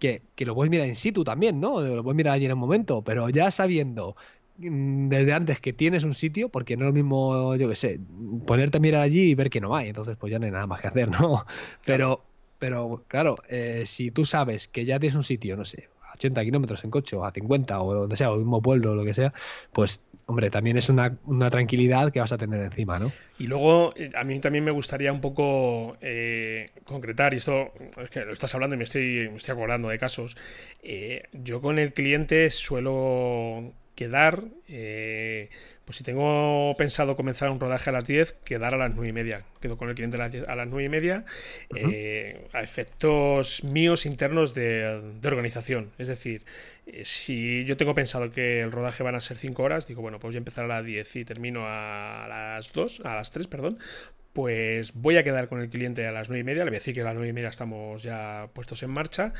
que, 0.00 0.22
lo 0.44 0.54
puedes 0.54 0.70
mirar 0.70 0.88
in 0.88 0.96
situ 0.96 1.22
también, 1.22 1.60
¿no? 1.60 1.80
Lo 1.80 2.02
puedes 2.02 2.16
mirar 2.16 2.34
allí 2.34 2.46
en 2.46 2.50
el 2.50 2.56
momento, 2.56 3.02
pero 3.02 3.28
ya 3.28 3.50
sabiendo 3.50 4.16
mm, 4.58 5.08
desde 5.08 5.32
antes 5.32 5.60
que 5.60 5.72
tienes 5.72 6.02
un 6.02 6.14
sitio, 6.14 6.48
porque 6.48 6.76
no 6.76 6.86
es 6.86 6.88
lo 6.88 6.92
mismo, 6.94 7.54
yo 7.56 7.68
qué 7.68 7.76
sé, 7.76 8.00
ponerte 8.46 8.78
a 8.78 8.80
mirar 8.80 9.02
allí 9.02 9.30
y 9.30 9.34
ver 9.34 9.50
que 9.50 9.60
no 9.60 9.76
hay, 9.76 9.88
entonces 9.88 10.16
pues 10.16 10.32
ya 10.32 10.38
no 10.38 10.46
hay 10.46 10.52
nada 10.52 10.66
más 10.66 10.80
que 10.80 10.88
hacer, 10.88 11.10
¿no? 11.10 11.46
Pero, 11.84 12.24
pero 12.58 13.04
claro, 13.08 13.38
eh, 13.48 13.84
si 13.86 14.10
tú 14.10 14.26
sabes 14.26 14.68
que 14.68 14.84
ya 14.84 15.00
tienes 15.00 15.16
un 15.16 15.24
sitio, 15.24 15.56
no 15.56 15.64
sé, 15.64 15.88
80 16.20 16.44
kilómetros 16.44 16.84
en 16.84 16.90
coche 16.90 17.16
o 17.16 17.24
a 17.24 17.32
50 17.32 17.80
o 17.80 17.94
donde 17.94 18.16
sea, 18.16 18.30
o 18.30 18.36
mismo 18.36 18.60
pueblo 18.60 18.92
o 18.92 18.94
lo 18.94 19.02
que 19.02 19.14
sea, 19.14 19.32
pues 19.72 20.02
hombre, 20.26 20.48
también 20.48 20.76
es 20.76 20.88
una, 20.88 21.18
tranquilidad 21.50 22.12
que 22.12 22.20
vas 22.20 22.30
a 22.30 22.38
tener 22.38 22.60
encima, 22.60 22.98
¿no? 23.00 23.10
Y 23.38 23.48
luego, 23.48 23.92
eh, 23.96 24.12
a 24.14 24.22
mí 24.22 24.38
también 24.38 24.62
me 24.62 24.70
gustaría 24.70 25.12
un 25.12 25.20
poco 25.20 25.96
eh, 26.00 26.70
concretar, 26.84 27.34
y 27.34 27.38
esto 27.38 27.72
es 28.00 28.10
que 28.10 28.24
lo 28.24 28.32
estás 28.32 28.54
hablando 28.54 28.76
y 28.76 28.78
me 28.78 28.84
estoy, 28.84 29.30
estoy 29.34 29.52
acordando 29.52 29.88
de 29.88 29.98
casos, 29.98 30.36
eh, 30.84 31.24
yo 31.32 31.60
con 31.60 31.80
el 31.80 31.92
cliente 31.92 32.50
suelo 32.50 33.72
quedar 33.96 34.44
pues 35.90 35.96
si 35.96 36.04
tengo 36.04 36.72
pensado 36.78 37.16
comenzar 37.16 37.50
un 37.50 37.58
rodaje 37.58 37.90
a 37.90 37.92
las 37.92 38.06
10, 38.06 38.34
quedar 38.44 38.74
a 38.74 38.76
las 38.76 38.94
9 38.94 39.08
y 39.08 39.12
media. 39.12 39.42
Quedo 39.60 39.76
con 39.76 39.88
el 39.88 39.96
cliente 39.96 40.16
a 40.22 40.54
las 40.54 40.68
9 40.68 40.84
y 40.84 40.88
media 40.88 41.24
eh, 41.74 42.46
a 42.52 42.62
efectos 42.62 43.64
míos 43.64 44.06
internos 44.06 44.54
de, 44.54 45.18
organización. 45.24 45.90
Es 45.98 46.06
decir, 46.06 46.44
eh, 46.86 47.04
si 47.04 47.64
yo 47.64 47.76
tengo 47.76 47.92
pensado 47.96 48.30
que 48.30 48.60
el 48.60 48.70
rodaje 48.70 49.02
van 49.02 49.16
a 49.16 49.20
ser 49.20 49.36
5 49.36 49.60
horas, 49.60 49.88
digo, 49.88 50.00
bueno, 50.00 50.20
pues 50.20 50.30
voy 50.30 50.36
a 50.36 50.38
empezar 50.38 50.66
a 50.66 50.68
las 50.68 50.84
10 50.84 51.16
y 51.16 51.24
termino 51.24 51.64
a 51.66 52.26
las 52.28 52.72
2, 52.72 53.00
a 53.04 53.16
las 53.16 53.32
3, 53.32 53.48
perdón 53.48 53.80
pues 54.32 54.92
voy 54.94 55.16
a 55.16 55.24
quedar 55.24 55.48
con 55.48 55.60
el 55.60 55.68
cliente 55.68 56.06
a 56.06 56.12
las 56.12 56.28
9 56.28 56.40
y 56.40 56.44
media, 56.44 56.64
le 56.64 56.70
voy 56.70 56.76
a 56.76 56.78
decir 56.78 56.94
que 56.94 57.00
a 57.00 57.04
las 57.04 57.14
9 57.14 57.28
y 57.28 57.32
media 57.32 57.48
estamos 57.48 58.02
ya 58.02 58.48
puestos 58.52 58.82
en 58.82 58.90
marcha 58.90 59.32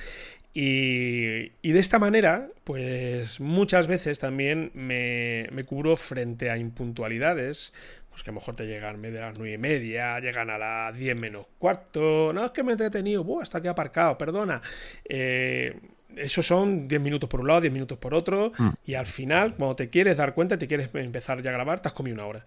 y, 0.52 1.50
de 1.62 1.78
esta 1.78 1.98
manera, 2.00 2.48
pues 2.64 3.38
muchas 3.38 3.86
veces 3.86 4.18
también 4.18 4.72
me, 4.74 5.46
me, 5.52 5.64
cubro 5.64 5.96
frente 5.96 6.50
a 6.50 6.56
impuntualidades, 6.56 7.72
pues 8.08 8.24
que 8.24 8.30
a 8.30 8.32
lo 8.32 8.40
mejor 8.40 8.56
te 8.56 8.66
llegan 8.66 9.00
media 9.00 9.20
a 9.20 9.28
las 9.28 9.38
9 9.38 9.54
y 9.54 9.58
media, 9.58 10.18
llegan 10.18 10.50
a 10.50 10.58
las 10.58 10.96
10 10.98 11.16
menos 11.16 11.46
cuarto, 11.58 12.32
no, 12.32 12.44
es 12.44 12.50
que 12.50 12.64
me 12.64 12.70
he 12.70 12.72
entretenido, 12.72 13.22
Buah, 13.22 13.42
hasta 13.42 13.60
que 13.60 13.68
he 13.68 13.70
aparcado, 13.70 14.18
perdona. 14.18 14.60
Eh, 15.04 15.76
eso 16.16 16.42
son 16.42 16.88
10 16.88 17.00
minutos 17.00 17.28
por 17.28 17.40
un 17.40 17.48
lado, 17.48 17.60
10 17.60 17.72
minutos 17.72 17.98
por 17.98 18.14
otro, 18.14 18.52
mm. 18.56 18.68
y 18.84 18.94
al 18.94 19.06
final, 19.06 19.54
cuando 19.56 19.76
te 19.76 19.90
quieres 19.90 20.16
dar 20.16 20.34
cuenta, 20.34 20.58
te 20.58 20.66
quieres 20.66 20.90
empezar 20.94 21.42
ya 21.42 21.50
a 21.50 21.52
grabar, 21.52 21.80
te 21.80 21.88
has 21.88 21.94
comido 21.94 22.14
una 22.14 22.26
hora. 22.26 22.44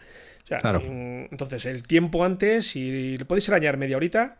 Mm, 0.49 1.25
entonces, 1.31 1.65
el 1.65 1.83
tiempo 1.83 2.23
antes, 2.23 2.67
si 2.67 3.17
le 3.17 3.25
podéis 3.25 3.49
añadir 3.49 3.77
media 3.77 3.97
horita, 3.97 4.37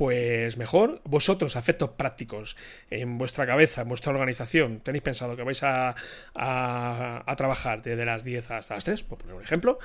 pues 0.00 0.56
mejor. 0.56 1.02
Vosotros, 1.04 1.56
efectos 1.56 1.90
prácticos, 1.90 2.56
en 2.90 3.18
vuestra 3.18 3.46
cabeza, 3.46 3.82
en 3.82 3.88
vuestra 3.88 4.12
organización, 4.12 4.80
tenéis 4.80 5.02
pensado 5.02 5.36
que 5.36 5.42
vais 5.42 5.62
a, 5.62 5.94
a, 6.34 7.36
trabajar 7.36 7.82
desde 7.82 8.06
las 8.06 8.24
10 8.24 8.50
hasta 8.50 8.76
las 8.76 8.84
3, 8.84 9.02
por 9.02 9.18
poner 9.18 9.34
un 9.34 9.42
ejemplo, 9.42 9.78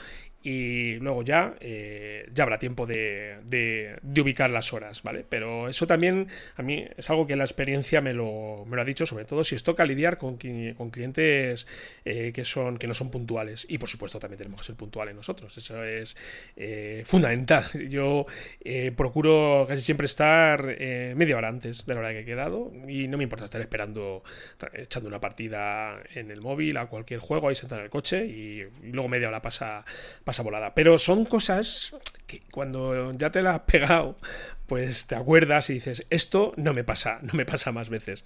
y 0.46 1.00
luego 1.00 1.24
ya, 1.24 1.56
eh, 1.60 2.30
ya 2.32 2.44
habrá 2.44 2.60
tiempo 2.60 2.86
de, 2.86 3.38
de, 3.46 4.22
ubicar 4.22 4.52
las 4.52 4.74
horas, 4.74 5.02
¿vale? 5.02 5.26
Pero 5.28 5.68
eso 5.68 5.88
también 5.88 6.28
a 6.56 6.62
mí 6.62 6.86
es 6.96 7.10
algo 7.10 7.26
que 7.26 7.36
la 7.36 7.46
experiencia 7.46 8.00
me 8.00 8.14
lo, 8.14 8.64
me 8.68 8.76
lo 8.76 8.84
ha 8.84 8.86
dicho, 8.86 9.08
sobre 9.08 9.26
todo 9.26 9.44
si 9.44 9.56
os 9.56 9.64
toca 9.64 9.84
lidiar 9.86 10.20
con, 10.20 10.38
con 10.78 10.92
clientes 10.92 11.66
eh, 12.06 12.32
que, 12.32 12.46
son, 12.46 12.78
que 12.78 12.86
no 12.86 12.94
son 12.94 13.10
puntuales. 13.10 13.66
Y 13.68 13.80
por 13.80 13.90
supuesto 13.90 14.20
también 14.20 14.38
tenemos 14.38 14.60
que 14.62 14.68
ser 14.68 14.76
puntuales 14.76 15.16
nosotros, 15.16 15.58
eso 15.58 15.84
es 15.84 16.16
eh, 16.56 17.02
fundamental. 17.08 17.66
Yo 17.90 18.28
procuro 18.96 19.66
casi 19.68 19.82
siempre 19.82 20.06
estar 20.06 20.64
media 20.64 21.38
hora 21.38 21.48
antes 21.48 21.88
de 21.88 21.94
la 21.96 22.02
hora 22.02 22.12
que 22.12 22.20
he 22.20 22.26
quedado 22.26 22.72
y 22.88 23.08
no 23.08 23.18
me 23.18 23.24
importa 23.24 23.46
estar 23.46 23.62
esperando, 23.62 24.24
echando 24.74 25.10
una 25.10 25.20
partida 25.20 25.98
en 26.14 26.30
el 26.30 26.42
móvil 26.42 26.78
a 26.78 26.86
cualquier 26.86 27.20
juego, 27.20 27.50
ahí 27.50 27.56
sentado 27.56 27.82
en 27.82 27.86
el 27.86 27.92
coche 27.92 28.28
y 28.28 28.64
luego 28.92 29.10
media 29.10 29.30
hora 29.30 29.42
pasa 29.42 29.84
volada. 30.44 30.74
Pero 30.74 30.98
son 30.98 31.26
cosas 31.26 31.94
que 32.28 32.42
cuando 32.52 33.12
ya 33.14 33.32
te 33.32 33.42
la 33.42 33.56
has 33.56 33.62
pegado, 33.62 34.16
pues 34.68 35.06
te 35.06 35.16
acuerdas 35.16 35.70
y 35.70 35.74
dices, 35.74 36.06
esto 36.10 36.54
no 36.58 36.74
me 36.74 36.84
pasa, 36.84 37.20
no 37.22 37.34
me 37.34 37.46
pasa 37.46 37.72
más 37.72 37.90
veces. 37.90 38.26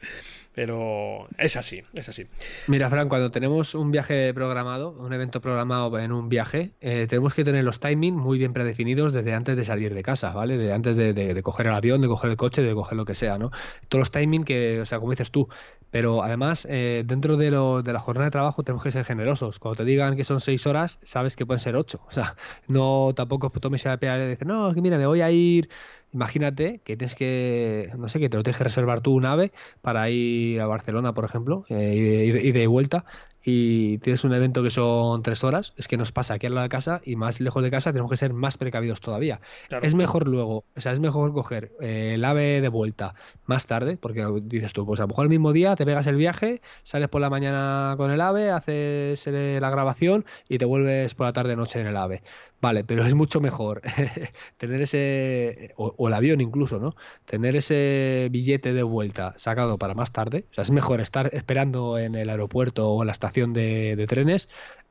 Pero 0.53 1.27
es 1.37 1.57
así, 1.57 1.83
es 1.93 2.09
así. 2.09 2.27
Mira, 2.67 2.89
Fran, 2.89 3.09
cuando 3.09 3.31
tenemos 3.31 3.75
un 3.75 3.91
viaje 3.91 4.33
programado, 4.33 4.91
un 4.91 5.13
evento 5.13 5.41
programado 5.41 5.97
en 5.99 6.11
un 6.11 6.29
viaje, 6.29 6.71
eh, 6.81 7.07
tenemos 7.09 7.33
que 7.33 7.43
tener 7.43 7.63
los 7.63 7.79
timings 7.79 8.17
muy 8.17 8.37
bien 8.37 8.53
predefinidos 8.53 9.13
desde 9.13 9.33
antes 9.33 9.55
de 9.55 9.65
salir 9.65 9.93
de 9.93 10.03
casa, 10.03 10.31
¿vale? 10.31 10.57
De 10.57 10.73
antes 10.73 10.95
de, 10.95 11.41
coger 11.43 11.67
el 11.67 11.73
avión, 11.73 12.01
de 12.01 12.07
coger 12.07 12.31
el 12.31 12.37
coche, 12.37 12.61
de 12.61 12.73
coger 12.73 12.97
lo 12.97 13.05
que 13.05 13.15
sea, 13.15 13.37
¿no? 13.37 13.51
Todos 13.87 13.99
los 13.99 14.11
timings 14.11 14.45
que, 14.45 14.81
o 14.81 14.85
sea, 14.85 14.99
como 14.99 15.11
dices 15.11 15.31
tú, 15.31 15.49
pero 15.91 16.23
además, 16.23 16.67
eh, 16.69 17.03
dentro 17.05 17.35
de, 17.35 17.49
lo, 17.49 17.81
de 17.81 17.93
la 17.93 17.99
jornada 17.99 18.25
de 18.25 18.31
trabajo 18.31 18.63
tenemos 18.63 18.83
que 18.83 18.91
ser 18.91 19.05
generosos. 19.05 19.59
Cuando 19.59 19.77
te 19.77 19.85
digan 19.85 20.15
que 20.15 20.23
son 20.23 20.39
seis 20.39 20.67
horas, 20.67 20.99
sabes 21.01 21.35
que 21.35 21.45
pueden 21.45 21.59
ser 21.59 21.75
ocho. 21.75 22.01
O 22.07 22.11
sea, 22.11 22.35
no 22.67 23.13
tampoco 23.15 23.49
tomes 23.49 23.85
la 23.85 23.97
pea 23.97 24.23
y 24.23 24.29
dices, 24.29 24.47
no, 24.47 24.73
que 24.73 24.81
mira, 24.81 24.97
me 24.97 25.07
voy 25.07 25.21
a 25.21 25.31
ir 25.31 25.69
Imagínate 26.11 26.81
que 26.83 26.97
tienes 26.97 27.15
que, 27.15 27.91
no 27.97 28.09
sé, 28.09 28.19
que 28.19 28.29
te 28.29 28.37
lo 28.37 28.43
tienes 28.43 28.57
que 28.57 28.63
reservar 28.63 29.01
tú 29.01 29.13
un 29.13 29.25
ave 29.25 29.51
para 29.81 30.09
ir 30.09 30.59
a 30.59 30.65
Barcelona, 30.67 31.13
por 31.13 31.25
ejemplo, 31.25 31.65
eh, 31.69 32.41
y, 32.43 32.51
de, 32.51 32.67
vuelta, 32.67 33.05
y 33.43 33.99
tienes 33.99 34.23
un 34.23 34.33
evento 34.33 34.63
que 34.63 34.71
son 34.71 35.23
tres 35.23 35.43
horas, 35.43 35.73
es 35.77 35.87
que 35.87 35.97
nos 35.97 36.11
pasa 36.11 36.33
aquí 36.33 36.47
al 36.47 36.55
lado 36.55 36.63
de 36.63 36.69
casa 36.69 37.01
y 37.05 37.15
más 37.15 37.39
lejos 37.39 37.63
de 37.63 37.71
casa 37.71 37.91
tenemos 37.91 38.11
que 38.11 38.17
ser 38.17 38.33
más 38.33 38.57
precavidos 38.57 38.99
todavía. 38.99 39.39
Es 39.81 39.95
mejor 39.95 40.27
luego, 40.27 40.65
o 40.75 40.81
sea, 40.81 40.91
es 40.91 40.99
mejor 40.99 41.33
coger 41.33 41.71
eh, 41.79 42.13
el 42.15 42.25
ave 42.25 42.61
de 42.61 42.69
vuelta 42.69 43.15
más 43.45 43.65
tarde, 43.65 43.97
porque 43.97 44.25
dices 44.43 44.73
tú, 44.73 44.85
pues 44.85 44.99
a 44.99 45.03
lo 45.03 45.09
mejor 45.09 45.25
el 45.25 45.29
mismo 45.29 45.53
día 45.53 45.75
te 45.75 45.85
pegas 45.85 46.07
el 46.07 46.15
viaje, 46.15 46.61
sales 46.83 47.07
por 47.07 47.21
la 47.21 47.29
mañana 47.29 47.95
con 47.97 48.11
el 48.11 48.21
ave, 48.21 48.51
haces 48.51 49.25
la 49.27 49.69
grabación 49.69 50.25
y 50.47 50.57
te 50.57 50.65
vuelves 50.65 51.15
por 51.15 51.27
la 51.27 51.33
tarde 51.33 51.55
noche 51.55 51.79
en 51.79 51.87
el 51.87 51.97
ave. 51.97 52.21
Vale, 52.61 52.83
pero 52.83 53.05
es 53.05 53.13
mucho 53.13 53.39
mejor 53.39 53.81
tener 54.57 54.81
ese, 54.81 55.73
o, 55.77 56.07
el 56.09 56.13
avión 56.13 56.41
incluso, 56.41 56.77
¿no? 56.77 56.93
Tener 57.25 57.55
ese 57.55 58.27
billete 58.31 58.73
de 58.73 58.83
vuelta 58.83 59.33
sacado 59.37 59.77
para 59.77 59.93
más 59.93 60.11
tarde. 60.11 60.45
O 60.51 60.53
sea, 60.53 60.63
es 60.63 60.71
mejor 60.71 60.99
estar 60.99 61.33
esperando 61.33 61.97
en 61.97 62.15
el 62.15 62.29
aeropuerto 62.29 62.89
o 62.89 63.01
en 63.01 63.07
la 63.07 63.13
estación 63.13 63.28
de, 63.31 64.05
trenes 64.07 64.49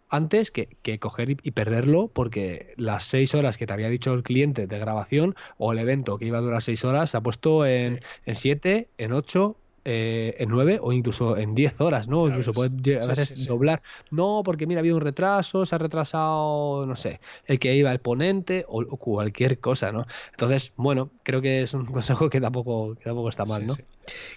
antes 0.08 0.50
que, 0.50 0.68
coger 0.98 1.30
y, 1.30 1.50
perderlo 1.50 2.08
porque 2.08 2.72
las 2.76 3.04
seis 3.04 3.34
horas 3.34 3.56
que 3.58 3.66
te 3.66 3.72
había 3.72 3.90
dicho 3.90 4.14
el 4.14 4.22
cliente 4.22 4.66
de 4.66 4.78
grabación 4.78 5.34
o 5.58 5.72
el 5.72 5.78
evento 5.78 6.18
que 6.18 6.26
iba 6.26 6.38
a 6.38 6.42
durar 6.42 6.62
seis 6.62 6.84
horas 6.84 7.10
se 7.10 7.16
ha 7.16 7.20
puesto 7.20 7.66
en, 7.66 8.00
en 8.24 8.34
siete, 8.34 8.88
en 8.96 9.12
ocho 9.12 9.56
eh, 9.90 10.34
en 10.38 10.50
9 10.50 10.80
o 10.82 10.92
incluso 10.92 11.38
en 11.38 11.54
10 11.54 11.80
horas, 11.80 12.08
¿no? 12.08 12.28
incluso 12.28 12.52
puede 12.52 13.00
a 13.00 13.06
veces 13.06 13.46
doblar. 13.46 13.80
No, 14.10 14.42
porque 14.44 14.66
mira, 14.66 14.80
ha 14.80 14.82
habido 14.82 14.96
un 14.96 15.00
retraso, 15.00 15.64
se 15.64 15.74
ha 15.74 15.78
retrasado, 15.78 16.84
no 16.84 16.94
sé, 16.94 17.20
el 17.46 17.58
que 17.58 17.74
iba 17.74 17.90
el 17.90 17.98
ponente 17.98 18.66
o, 18.68 18.84
cualquier 18.98 19.60
cosa, 19.60 19.90
¿no? 19.90 20.04
Entonces, 20.32 20.74
bueno, 20.76 21.10
creo 21.22 21.40
que 21.40 21.62
es 21.62 21.72
un 21.72 21.86
consejo 21.86 22.28
que 22.28 22.38
tampoco, 22.38 22.96
que 22.96 23.04
tampoco 23.04 23.30
está 23.30 23.46
mal, 23.46 23.66
¿no? 23.66 23.76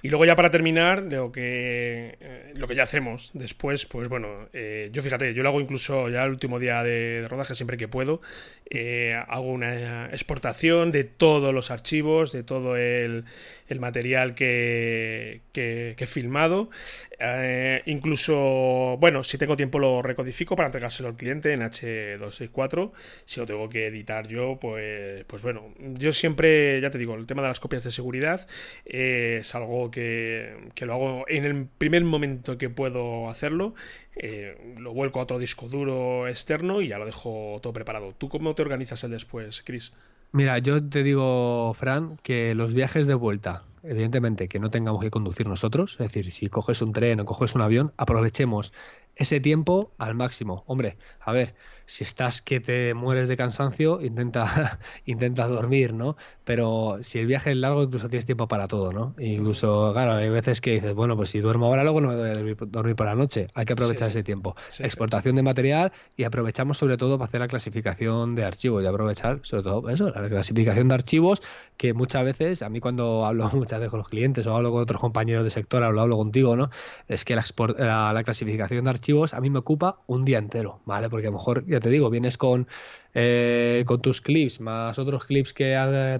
Y 0.01 0.09
luego 0.09 0.25
ya 0.25 0.35
para 0.35 0.51
terminar, 0.51 1.03
lo 1.03 1.31
que, 1.31 2.17
eh, 2.19 2.53
lo 2.55 2.67
que 2.67 2.75
ya 2.75 2.83
hacemos 2.83 3.31
después, 3.33 3.85
pues 3.85 4.07
bueno, 4.07 4.49
eh, 4.53 4.89
yo 4.91 5.01
fíjate, 5.01 5.33
yo 5.33 5.43
lo 5.43 5.49
hago 5.49 5.61
incluso 5.61 6.09
ya 6.09 6.23
el 6.23 6.31
último 6.31 6.59
día 6.59 6.83
de, 6.83 7.27
rodaje 7.29 7.55
siempre 7.55 7.77
que 7.77 7.87
puedo, 7.87 8.21
eh, 8.69 9.13
hago 9.27 9.47
una 9.47 10.07
exportación 10.07 10.91
de 10.91 11.03
todos 11.03 11.53
los 11.53 11.71
archivos, 11.71 12.31
de 12.31 12.43
todo 12.43 12.77
el, 12.77 13.25
el 13.67 13.79
material 13.79 14.35
que, 14.35 15.41
que, 15.53 15.95
he 15.97 16.07
filmado. 16.07 16.69
Incluso, 17.85 18.97
bueno, 18.99 19.23
si 19.23 19.37
tengo 19.37 19.55
tiempo 19.55 19.79
lo 19.79 20.01
recodifico 20.01 20.55
para 20.55 20.67
entregárselo 20.67 21.09
al 21.09 21.15
cliente 21.15 21.53
en 21.53 21.61
H264. 21.61 22.91
Si 23.25 23.39
lo 23.39 23.45
tengo 23.45 23.69
que 23.69 23.87
editar 23.87 24.27
yo, 24.27 24.57
pues, 24.59 25.23
pues 25.25 25.41
bueno, 25.41 25.73
yo 25.79 26.11
siempre, 26.11 26.79
ya 26.81 26.89
te 26.89 26.97
digo, 26.97 27.15
el 27.15 27.25
tema 27.25 27.41
de 27.41 27.49
las 27.49 27.59
copias 27.59 27.83
de 27.83 27.91
seguridad 27.91 28.47
es 28.85 29.53
algo 29.55 29.91
que, 29.91 30.71
lo 30.81 30.93
hago 30.93 31.25
en 31.27 31.45
el 31.45 31.65
primer 31.65 32.03
momento 32.03 32.57
que 32.57 32.69
puedo 32.69 33.29
hacerlo. 33.29 33.75
Eh, 34.15 34.75
lo 34.77 34.93
vuelco 34.93 35.19
a 35.19 35.23
otro 35.23 35.39
disco 35.39 35.67
duro 35.67 36.27
externo 36.27 36.81
y 36.81 36.89
ya 36.89 36.97
lo 36.97 37.05
dejo 37.05 37.59
todo 37.61 37.73
preparado. 37.73 38.13
¿Tú 38.17 38.29
cómo 38.29 38.55
te 38.55 38.61
organizas 38.61 39.03
el 39.03 39.11
después, 39.11 39.63
Chris? 39.65 39.93
Mira, 40.33 40.57
yo 40.59 40.81
te 40.83 41.03
digo, 41.03 41.73
Fran, 41.73 42.17
que 42.23 42.55
los 42.55 42.73
viajes 42.73 43.05
de 43.05 43.15
vuelta, 43.15 43.63
evidentemente 43.83 44.47
que 44.47 44.59
no 44.59 44.69
tengamos 44.69 45.01
que 45.01 45.11
conducir 45.11 45.47
nosotros, 45.47 45.93
es 45.93 46.07
decir, 46.07 46.31
si 46.31 46.47
coges 46.47 46.81
un 46.81 46.93
tren 46.93 47.19
o 47.19 47.25
coges 47.25 47.55
un 47.55 47.61
avión, 47.61 47.93
aprovechemos 47.97 48.73
ese 49.15 49.39
tiempo 49.39 49.93
al 49.97 50.15
máximo. 50.15 50.63
Hombre, 50.67 50.97
a 51.19 51.31
ver, 51.31 51.55
si 51.85 52.03
estás 52.03 52.41
que 52.41 52.59
te 52.59 52.93
mueres 52.93 53.27
de 53.27 53.37
cansancio, 53.37 54.01
intenta, 54.01 54.79
intenta 55.05 55.47
dormir, 55.47 55.93
¿no? 55.93 56.15
Pero 56.43 56.97
si 57.01 57.19
el 57.19 57.27
viaje 57.27 57.51
es 57.51 57.57
largo, 57.57 57.83
incluso 57.83 58.09
tienes 58.09 58.25
tiempo 58.25 58.47
para 58.47 58.67
todo, 58.67 58.91
¿no? 58.91 59.15
Incluso, 59.19 59.91
claro, 59.93 60.13
hay 60.13 60.29
veces 60.29 60.61
que 60.61 60.71
dices, 60.71 60.93
bueno, 60.93 61.15
pues 61.15 61.29
si 61.29 61.39
duermo 61.39 61.67
ahora, 61.67 61.83
luego 61.83 62.01
no 62.01 62.09
me 62.09 62.15
voy 62.15 62.29
a 62.29 62.33
dormir, 62.33 62.95
por 62.95 63.05
la 63.05 63.15
noche. 63.15 63.47
Hay 63.53 63.65
que 63.65 63.73
aprovechar 63.73 64.09
ese 64.09 64.23
tiempo. 64.23 64.55
Exportación 64.79 65.35
de 65.35 65.43
material 65.43 65.91
y 66.17 66.23
aprovechamos 66.23 66.77
sobre 66.77 66.97
todo 66.97 67.17
para 67.17 67.27
hacer 67.27 67.41
la 67.41 67.47
clasificación 67.47 68.35
de 68.35 68.45
archivos 68.45 68.83
y 68.83 68.85
aprovechar 68.85 69.39
sobre 69.43 69.63
todo 69.63 69.89
eso, 69.89 70.09
la 70.09 70.29
clasificación 70.29 70.87
de 70.87 70.93
archivos, 70.95 71.41
que 71.77 71.93
muchas 71.93 72.23
veces, 72.23 72.61
a 72.61 72.69
mí 72.69 72.79
cuando 72.79 73.25
hablo 73.27 73.49
muchas 73.53 73.79
veces 73.79 73.91
con 73.91 73.99
los 73.99 74.07
clientes 74.07 74.47
o 74.47 74.55
hablo 74.55 74.71
con 74.71 74.81
otros 74.81 74.99
compañeros 74.99 75.43
de 75.43 75.49
sector, 75.49 75.83
hablo, 75.83 76.01
hablo 76.01 76.17
contigo, 76.17 76.55
¿no? 76.55 76.69
Es 77.07 77.25
que 77.25 77.35
la, 77.35 78.13
la 78.13 78.23
clasificación 78.23 78.85
de 78.85 78.89
archivos 78.89 79.33
a 79.33 79.41
mí 79.41 79.49
me 79.49 79.59
ocupa 79.59 79.99
un 80.07 80.23
día 80.23 80.37
entero, 80.37 80.81
¿vale? 80.85 81.09
Porque 81.09 81.27
a 81.27 81.31
lo 81.31 81.37
mejor 81.37 81.65
te 81.81 81.89
digo, 81.89 82.09
vienes 82.09 82.37
con 82.37 82.67
eh, 83.13 83.83
con 83.85 84.01
tus 84.01 84.21
clips, 84.21 84.61
más 84.61 84.97
otros 84.97 85.25
clips 85.25 85.53
que 85.53 85.65
te 85.65 85.75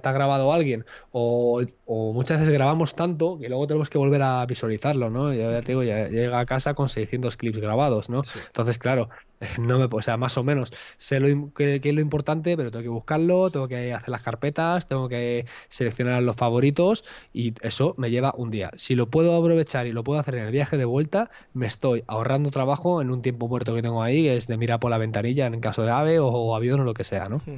ha 0.08 0.12
grabado 0.12 0.52
alguien, 0.52 0.84
o, 1.10 1.62
muchas 1.86 2.40
veces 2.40 2.52
grabamos 2.52 2.94
tanto 2.94 3.38
que 3.38 3.48
luego 3.48 3.66
tenemos 3.66 3.90
que 3.90 3.98
volver 3.98 4.22
a 4.22 4.44
visualizarlo, 4.46 5.10
¿no? 5.10 5.32
Ya, 5.32 5.60
te 5.60 5.68
digo, 5.68 5.82
ya 5.82 6.08
llega 6.08 6.38
a 6.38 6.46
casa 6.46 6.74
con 6.74 6.88
600 6.88 7.36
clips 7.36 7.58
grabados, 7.58 8.08
¿no? 8.08 8.22
Entonces, 8.46 8.78
claro, 8.78 9.08
no 9.58 9.78
me, 9.78 9.88
o 9.90 10.02
sea, 10.02 10.16
más 10.16 10.36
o 10.38 10.44
menos 10.44 10.72
sé 10.98 11.20
lo 11.20 11.52
que, 11.52 11.80
es 11.82 11.94
lo 11.94 12.00
importante, 12.00 12.56
pero 12.56 12.70
tengo 12.70 12.82
que 12.82 12.88
buscarlo, 12.88 13.50
tengo 13.50 13.68
que 13.68 13.92
hacer 13.92 14.08
las 14.08 14.22
carpetas, 14.22 14.86
tengo 14.86 15.08
que 15.08 15.46
seleccionar 15.68 16.22
los 16.22 16.36
favoritos 16.36 17.04
y 17.32 17.54
eso 17.62 17.94
me 17.98 18.10
lleva 18.10 18.34
un 18.36 18.50
día. 18.50 18.70
Si 18.76 18.94
lo 18.94 19.08
puedo 19.08 19.36
aprovechar 19.36 19.86
y 19.86 19.92
lo 19.92 20.04
puedo 20.04 20.20
hacer 20.20 20.36
en 20.36 20.44
el 20.44 20.52
viaje 20.52 20.76
de 20.76 20.84
vuelta, 20.84 21.30
me 21.54 21.66
estoy 21.66 22.04
ahorrando 22.06 22.50
trabajo 22.50 23.00
en 23.02 23.10
un 23.10 23.22
tiempo 23.22 23.48
muerto 23.48 23.74
que 23.74 23.82
tengo 23.82 24.02
ahí, 24.02 24.24
que 24.24 24.36
es 24.36 24.46
de 24.46 24.56
mirar 24.56 24.80
por 24.80 24.90
la 24.90 24.98
ventanilla 24.98 25.46
en 25.46 25.60
caso 25.60 25.82
de 25.82 25.90
ave 25.90 26.18
o 26.18 26.54
avión 26.54 26.81
lo 26.84 26.94
que 26.94 27.04
sea, 27.04 27.26
¿no? 27.26 27.42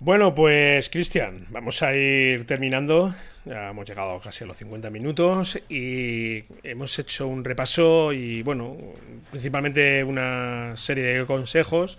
Bueno, 0.00 0.32
pues 0.32 0.90
Cristian, 0.90 1.46
vamos 1.50 1.82
a 1.82 1.92
ir 1.92 2.46
terminando. 2.46 3.12
Ya 3.44 3.70
hemos 3.70 3.88
llegado 3.88 4.20
casi 4.20 4.44
a 4.44 4.46
los 4.46 4.56
50 4.56 4.90
minutos 4.90 5.60
y 5.68 6.44
hemos 6.62 6.96
hecho 7.00 7.26
un 7.26 7.42
repaso 7.42 8.12
y, 8.12 8.42
bueno, 8.42 8.76
principalmente 9.32 10.04
una 10.04 10.76
serie 10.76 11.02
de 11.02 11.26
consejos 11.26 11.98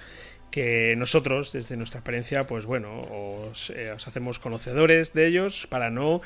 que 0.51 0.95
nosotros, 0.97 1.51
desde 1.51 1.77
nuestra 1.77 1.99
experiencia, 1.99 2.45
pues 2.45 2.65
bueno, 2.65 3.01
os, 3.49 3.69
eh, 3.69 3.91
hacemos 3.91 4.39
conocedores 4.39 5.13
de 5.13 5.27
ellos 5.27 5.67
para 5.67 5.89
no 5.89 6.21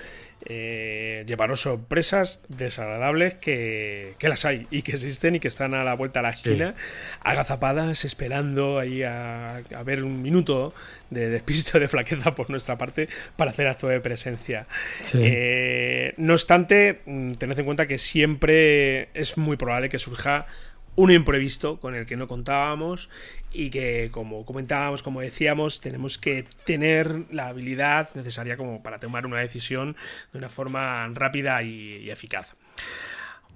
eh, 0.45 1.23
llevaros 1.27 1.61
sorpresas 1.61 2.41
desagradables 2.47 3.35
que, 3.35 4.15
las 4.21 4.45
hay 4.45 4.67
y 4.71 4.81
que 4.81 4.91
existen 4.91 5.35
y 5.35 5.39
que 5.39 5.47
están 5.47 5.73
a 5.73 5.83
la 5.83 5.93
vuelta 5.95 6.21
a 6.21 6.23
la 6.23 6.29
esquina, 6.29 6.75
agazapadas, 7.21 8.05
esperando 8.05 8.79
ahí 8.79 9.03
a, 9.03 9.61
ver 9.85 10.03
un 10.03 10.21
minuto 10.21 10.73
de 11.09 11.29
despiste 11.29 11.79
de 11.79 11.87
flaqueza 11.87 12.33
por 12.35 12.49
nuestra 12.49 12.77
parte 12.77 13.07
para 13.35 13.51
hacer 13.51 13.67
acto 13.67 13.87
de 13.87 13.99
presencia. 13.99 14.67
Eh, 15.13 16.13
no 16.17 16.33
obstante, 16.33 17.01
mm, 17.05 17.33
tened 17.33 17.59
en 17.59 17.65
cuenta 17.65 17.87
que 17.87 17.97
siempre 17.97 19.09
es 19.13 19.37
muy 19.37 19.57
probable 19.57 19.89
que 19.89 19.99
surja 19.99 20.47
un 20.95 21.11
imprevisto 21.11 21.79
con 21.79 21.95
el 21.95 22.05
que 22.05 22.15
no 22.15 22.27
contábamos 22.27 23.09
y 23.51 23.69
que 23.69 24.09
como 24.11 24.45
comentábamos, 24.45 25.03
como 25.03 25.21
decíamos, 25.21 25.79
tenemos 25.79 26.17
que 26.17 26.45
tener 26.65 27.25
la 27.31 27.47
habilidad 27.47 28.09
necesaria 28.15 28.57
como 28.57 28.81
para 28.83 28.99
tomar 28.99 29.25
una 29.25 29.39
decisión 29.39 29.95
de 30.31 30.39
una 30.39 30.49
forma 30.49 31.07
rápida 31.13 31.61
y, 31.63 32.09
eficaz. 32.09 32.55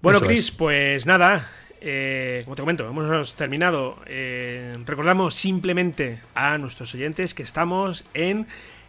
Bueno, 0.02 0.20
Chris, 0.22 0.52
pues 0.52 1.08
nada, 1.08 1.48
eh, 1.82 2.42
como 2.46 2.56
te 2.56 2.62
comento, 2.62 2.88
hemos 2.88 3.36
terminado. 3.36 3.98
Eh, 4.06 4.78
recordamos 4.86 5.36
simplemente 5.36 6.20
a 6.36 6.58
nuestros 6.58 6.94
oyentes 6.94 7.34
que 7.34 7.44
estamos 7.44 8.06
en 8.14 8.48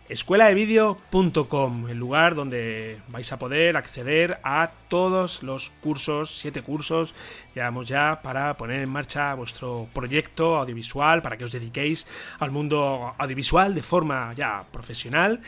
escueladevideo.com, 0.08 1.88
el 1.88 1.98
lugar 1.98 2.34
donde 2.34 2.98
vais 3.08 3.30
a 3.30 3.38
poder 3.38 3.76
acceder 3.76 4.38
a 4.42 4.70
todos 4.88 5.42
los 5.42 5.70
cursos, 5.82 6.38
siete 6.38 6.62
cursos, 6.62 7.14
llevamos 7.58 7.88
ya 7.88 8.22
para 8.22 8.56
poner 8.56 8.80
en 8.80 8.88
marcha 8.88 9.34
vuestro 9.34 9.88
proyecto 9.92 10.56
audiovisual, 10.56 11.22
para 11.22 11.36
que 11.36 11.44
os 11.44 11.50
dediquéis 11.50 12.06
al 12.38 12.52
mundo 12.52 13.14
audiovisual 13.18 13.74
de 13.74 13.82
forma 13.82 14.32
ya 14.34 14.64
profesional, 14.70 15.40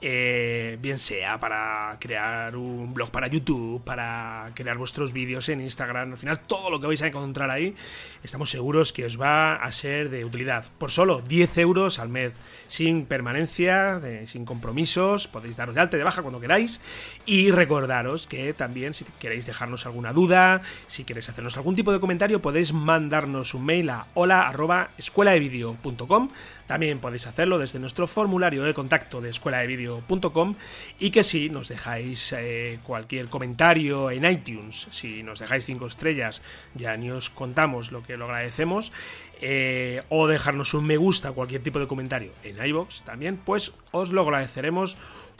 eh, 0.00 0.78
bien 0.80 0.98
sea 0.98 1.38
para 1.40 1.96
crear 2.00 2.56
un 2.56 2.94
blog 2.94 3.10
para 3.10 3.26
YouTube, 3.26 3.82
para 3.84 4.50
crear 4.54 4.78
vuestros 4.78 5.12
vídeos 5.12 5.48
en 5.50 5.60
Instagram, 5.60 6.12
al 6.12 6.18
final 6.18 6.40
todo 6.40 6.70
lo 6.70 6.80
que 6.80 6.86
vais 6.86 7.02
a 7.02 7.08
encontrar 7.08 7.50
ahí, 7.50 7.74
estamos 8.22 8.48
seguros 8.48 8.92
que 8.92 9.04
os 9.04 9.20
va 9.20 9.56
a 9.56 9.70
ser 9.72 10.08
de 10.08 10.24
utilidad, 10.24 10.64
por 10.78 10.90
solo 10.90 11.20
10 11.20 11.58
euros 11.58 11.98
al 11.98 12.08
mes 12.08 12.32
sin 12.68 13.06
permanencia, 13.06 14.00
sin 14.26 14.44
compromisos, 14.44 15.26
podéis 15.26 15.56
daros 15.56 15.74
de 15.74 15.80
alta 15.80 15.96
de 15.96 16.04
baja 16.04 16.22
cuando 16.22 16.40
queráis. 16.40 16.80
Y 17.26 17.50
recordaros 17.50 18.26
que 18.26 18.54
también 18.54 18.94
si 18.94 19.04
queréis 19.18 19.46
dejarnos 19.46 19.86
alguna 19.86 20.12
duda, 20.12 20.62
si 20.86 21.04
queréis 21.04 21.28
hacernos 21.28 21.56
algún 21.58 21.74
tipo 21.74 21.92
de 21.92 21.98
comentario, 21.98 22.40
podéis 22.40 22.72
mandarnos 22.72 23.52
un 23.52 23.64
mail 23.64 23.90
a 23.90 24.06
hola 24.14 24.52
También 26.68 27.00
podéis 27.00 27.26
hacerlo 27.26 27.58
desde 27.58 27.80
nuestro 27.80 28.06
formulario 28.06 28.62
de 28.62 28.74
contacto 28.74 29.20
de 29.20 29.30
escueladevideo.com 29.30 30.54
y 31.00 31.10
que 31.10 31.24
si 31.24 31.50
nos 31.50 31.68
dejáis 31.68 32.32
eh, 32.38 32.78
cualquier 32.84 33.26
comentario 33.26 34.10
en 34.12 34.24
iTunes, 34.24 34.86
si 34.92 35.24
nos 35.24 35.40
dejáis 35.40 35.64
5 35.64 35.86
estrellas, 35.86 36.42
ya 36.74 36.96
ni 36.96 37.10
os 37.10 37.28
contamos 37.28 37.90
lo 37.90 38.04
que 38.04 38.16
lo 38.16 38.26
agradecemos. 38.26 38.92
Eh, 39.40 40.02
o 40.08 40.28
dejarnos 40.28 40.74
un 40.74 40.86
me 40.86 40.96
gusta, 40.96 41.32
cualquier 41.32 41.62
tipo 41.62 41.80
de 41.80 41.88
comentario 41.88 42.32
en 42.44 42.64
iBox 42.64 43.02
también, 43.02 43.36
pues 43.36 43.72
os 43.90 44.10
lo 44.10 44.22
agradeceremos 44.22 44.96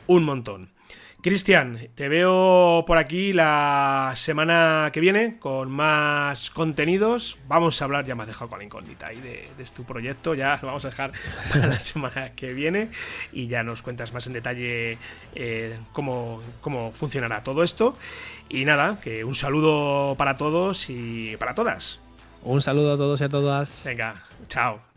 un 0.08 0.24
montón. 0.24 0.77
Cristian, 1.20 1.88
te 1.96 2.08
veo 2.08 2.84
por 2.86 2.96
aquí 2.96 3.32
la 3.32 4.12
semana 4.14 4.90
que 4.92 5.00
viene 5.00 5.36
con 5.40 5.68
más 5.68 6.50
contenidos. 6.50 7.38
Vamos 7.48 7.82
a 7.82 7.86
hablar, 7.86 8.06
ya 8.06 8.14
me 8.14 8.22
has 8.22 8.28
dejado 8.28 8.48
con 8.48 8.60
la 8.60 8.64
incógnita 8.64 9.08
ahí 9.08 9.20
de, 9.20 9.48
tu 9.74 9.82
proyecto, 9.82 10.34
ya 10.34 10.56
lo 10.62 10.68
vamos 10.68 10.84
a 10.84 10.90
dejar 10.90 11.10
para 11.52 11.66
la 11.66 11.80
semana 11.80 12.32
que 12.36 12.54
viene 12.54 12.90
y 13.32 13.48
ya 13.48 13.64
nos 13.64 13.82
cuentas 13.82 14.12
más 14.12 14.28
en 14.28 14.32
detalle 14.32 14.96
eh, 15.34 15.76
cómo, 15.92 16.40
cómo 16.60 16.92
funcionará 16.92 17.42
todo 17.42 17.64
esto. 17.64 17.96
Y 18.48 18.64
nada, 18.64 19.00
que 19.00 19.24
un 19.24 19.34
saludo 19.34 20.14
para 20.16 20.36
todos 20.36 20.88
y 20.88 21.36
para 21.38 21.54
todas. 21.54 21.98
Un 22.44 22.60
saludo 22.60 22.94
a 22.94 22.96
todos 22.96 23.20
y 23.20 23.24
a 23.24 23.28
todas. 23.28 23.82
Venga, 23.84 24.24
chao. 24.46 24.87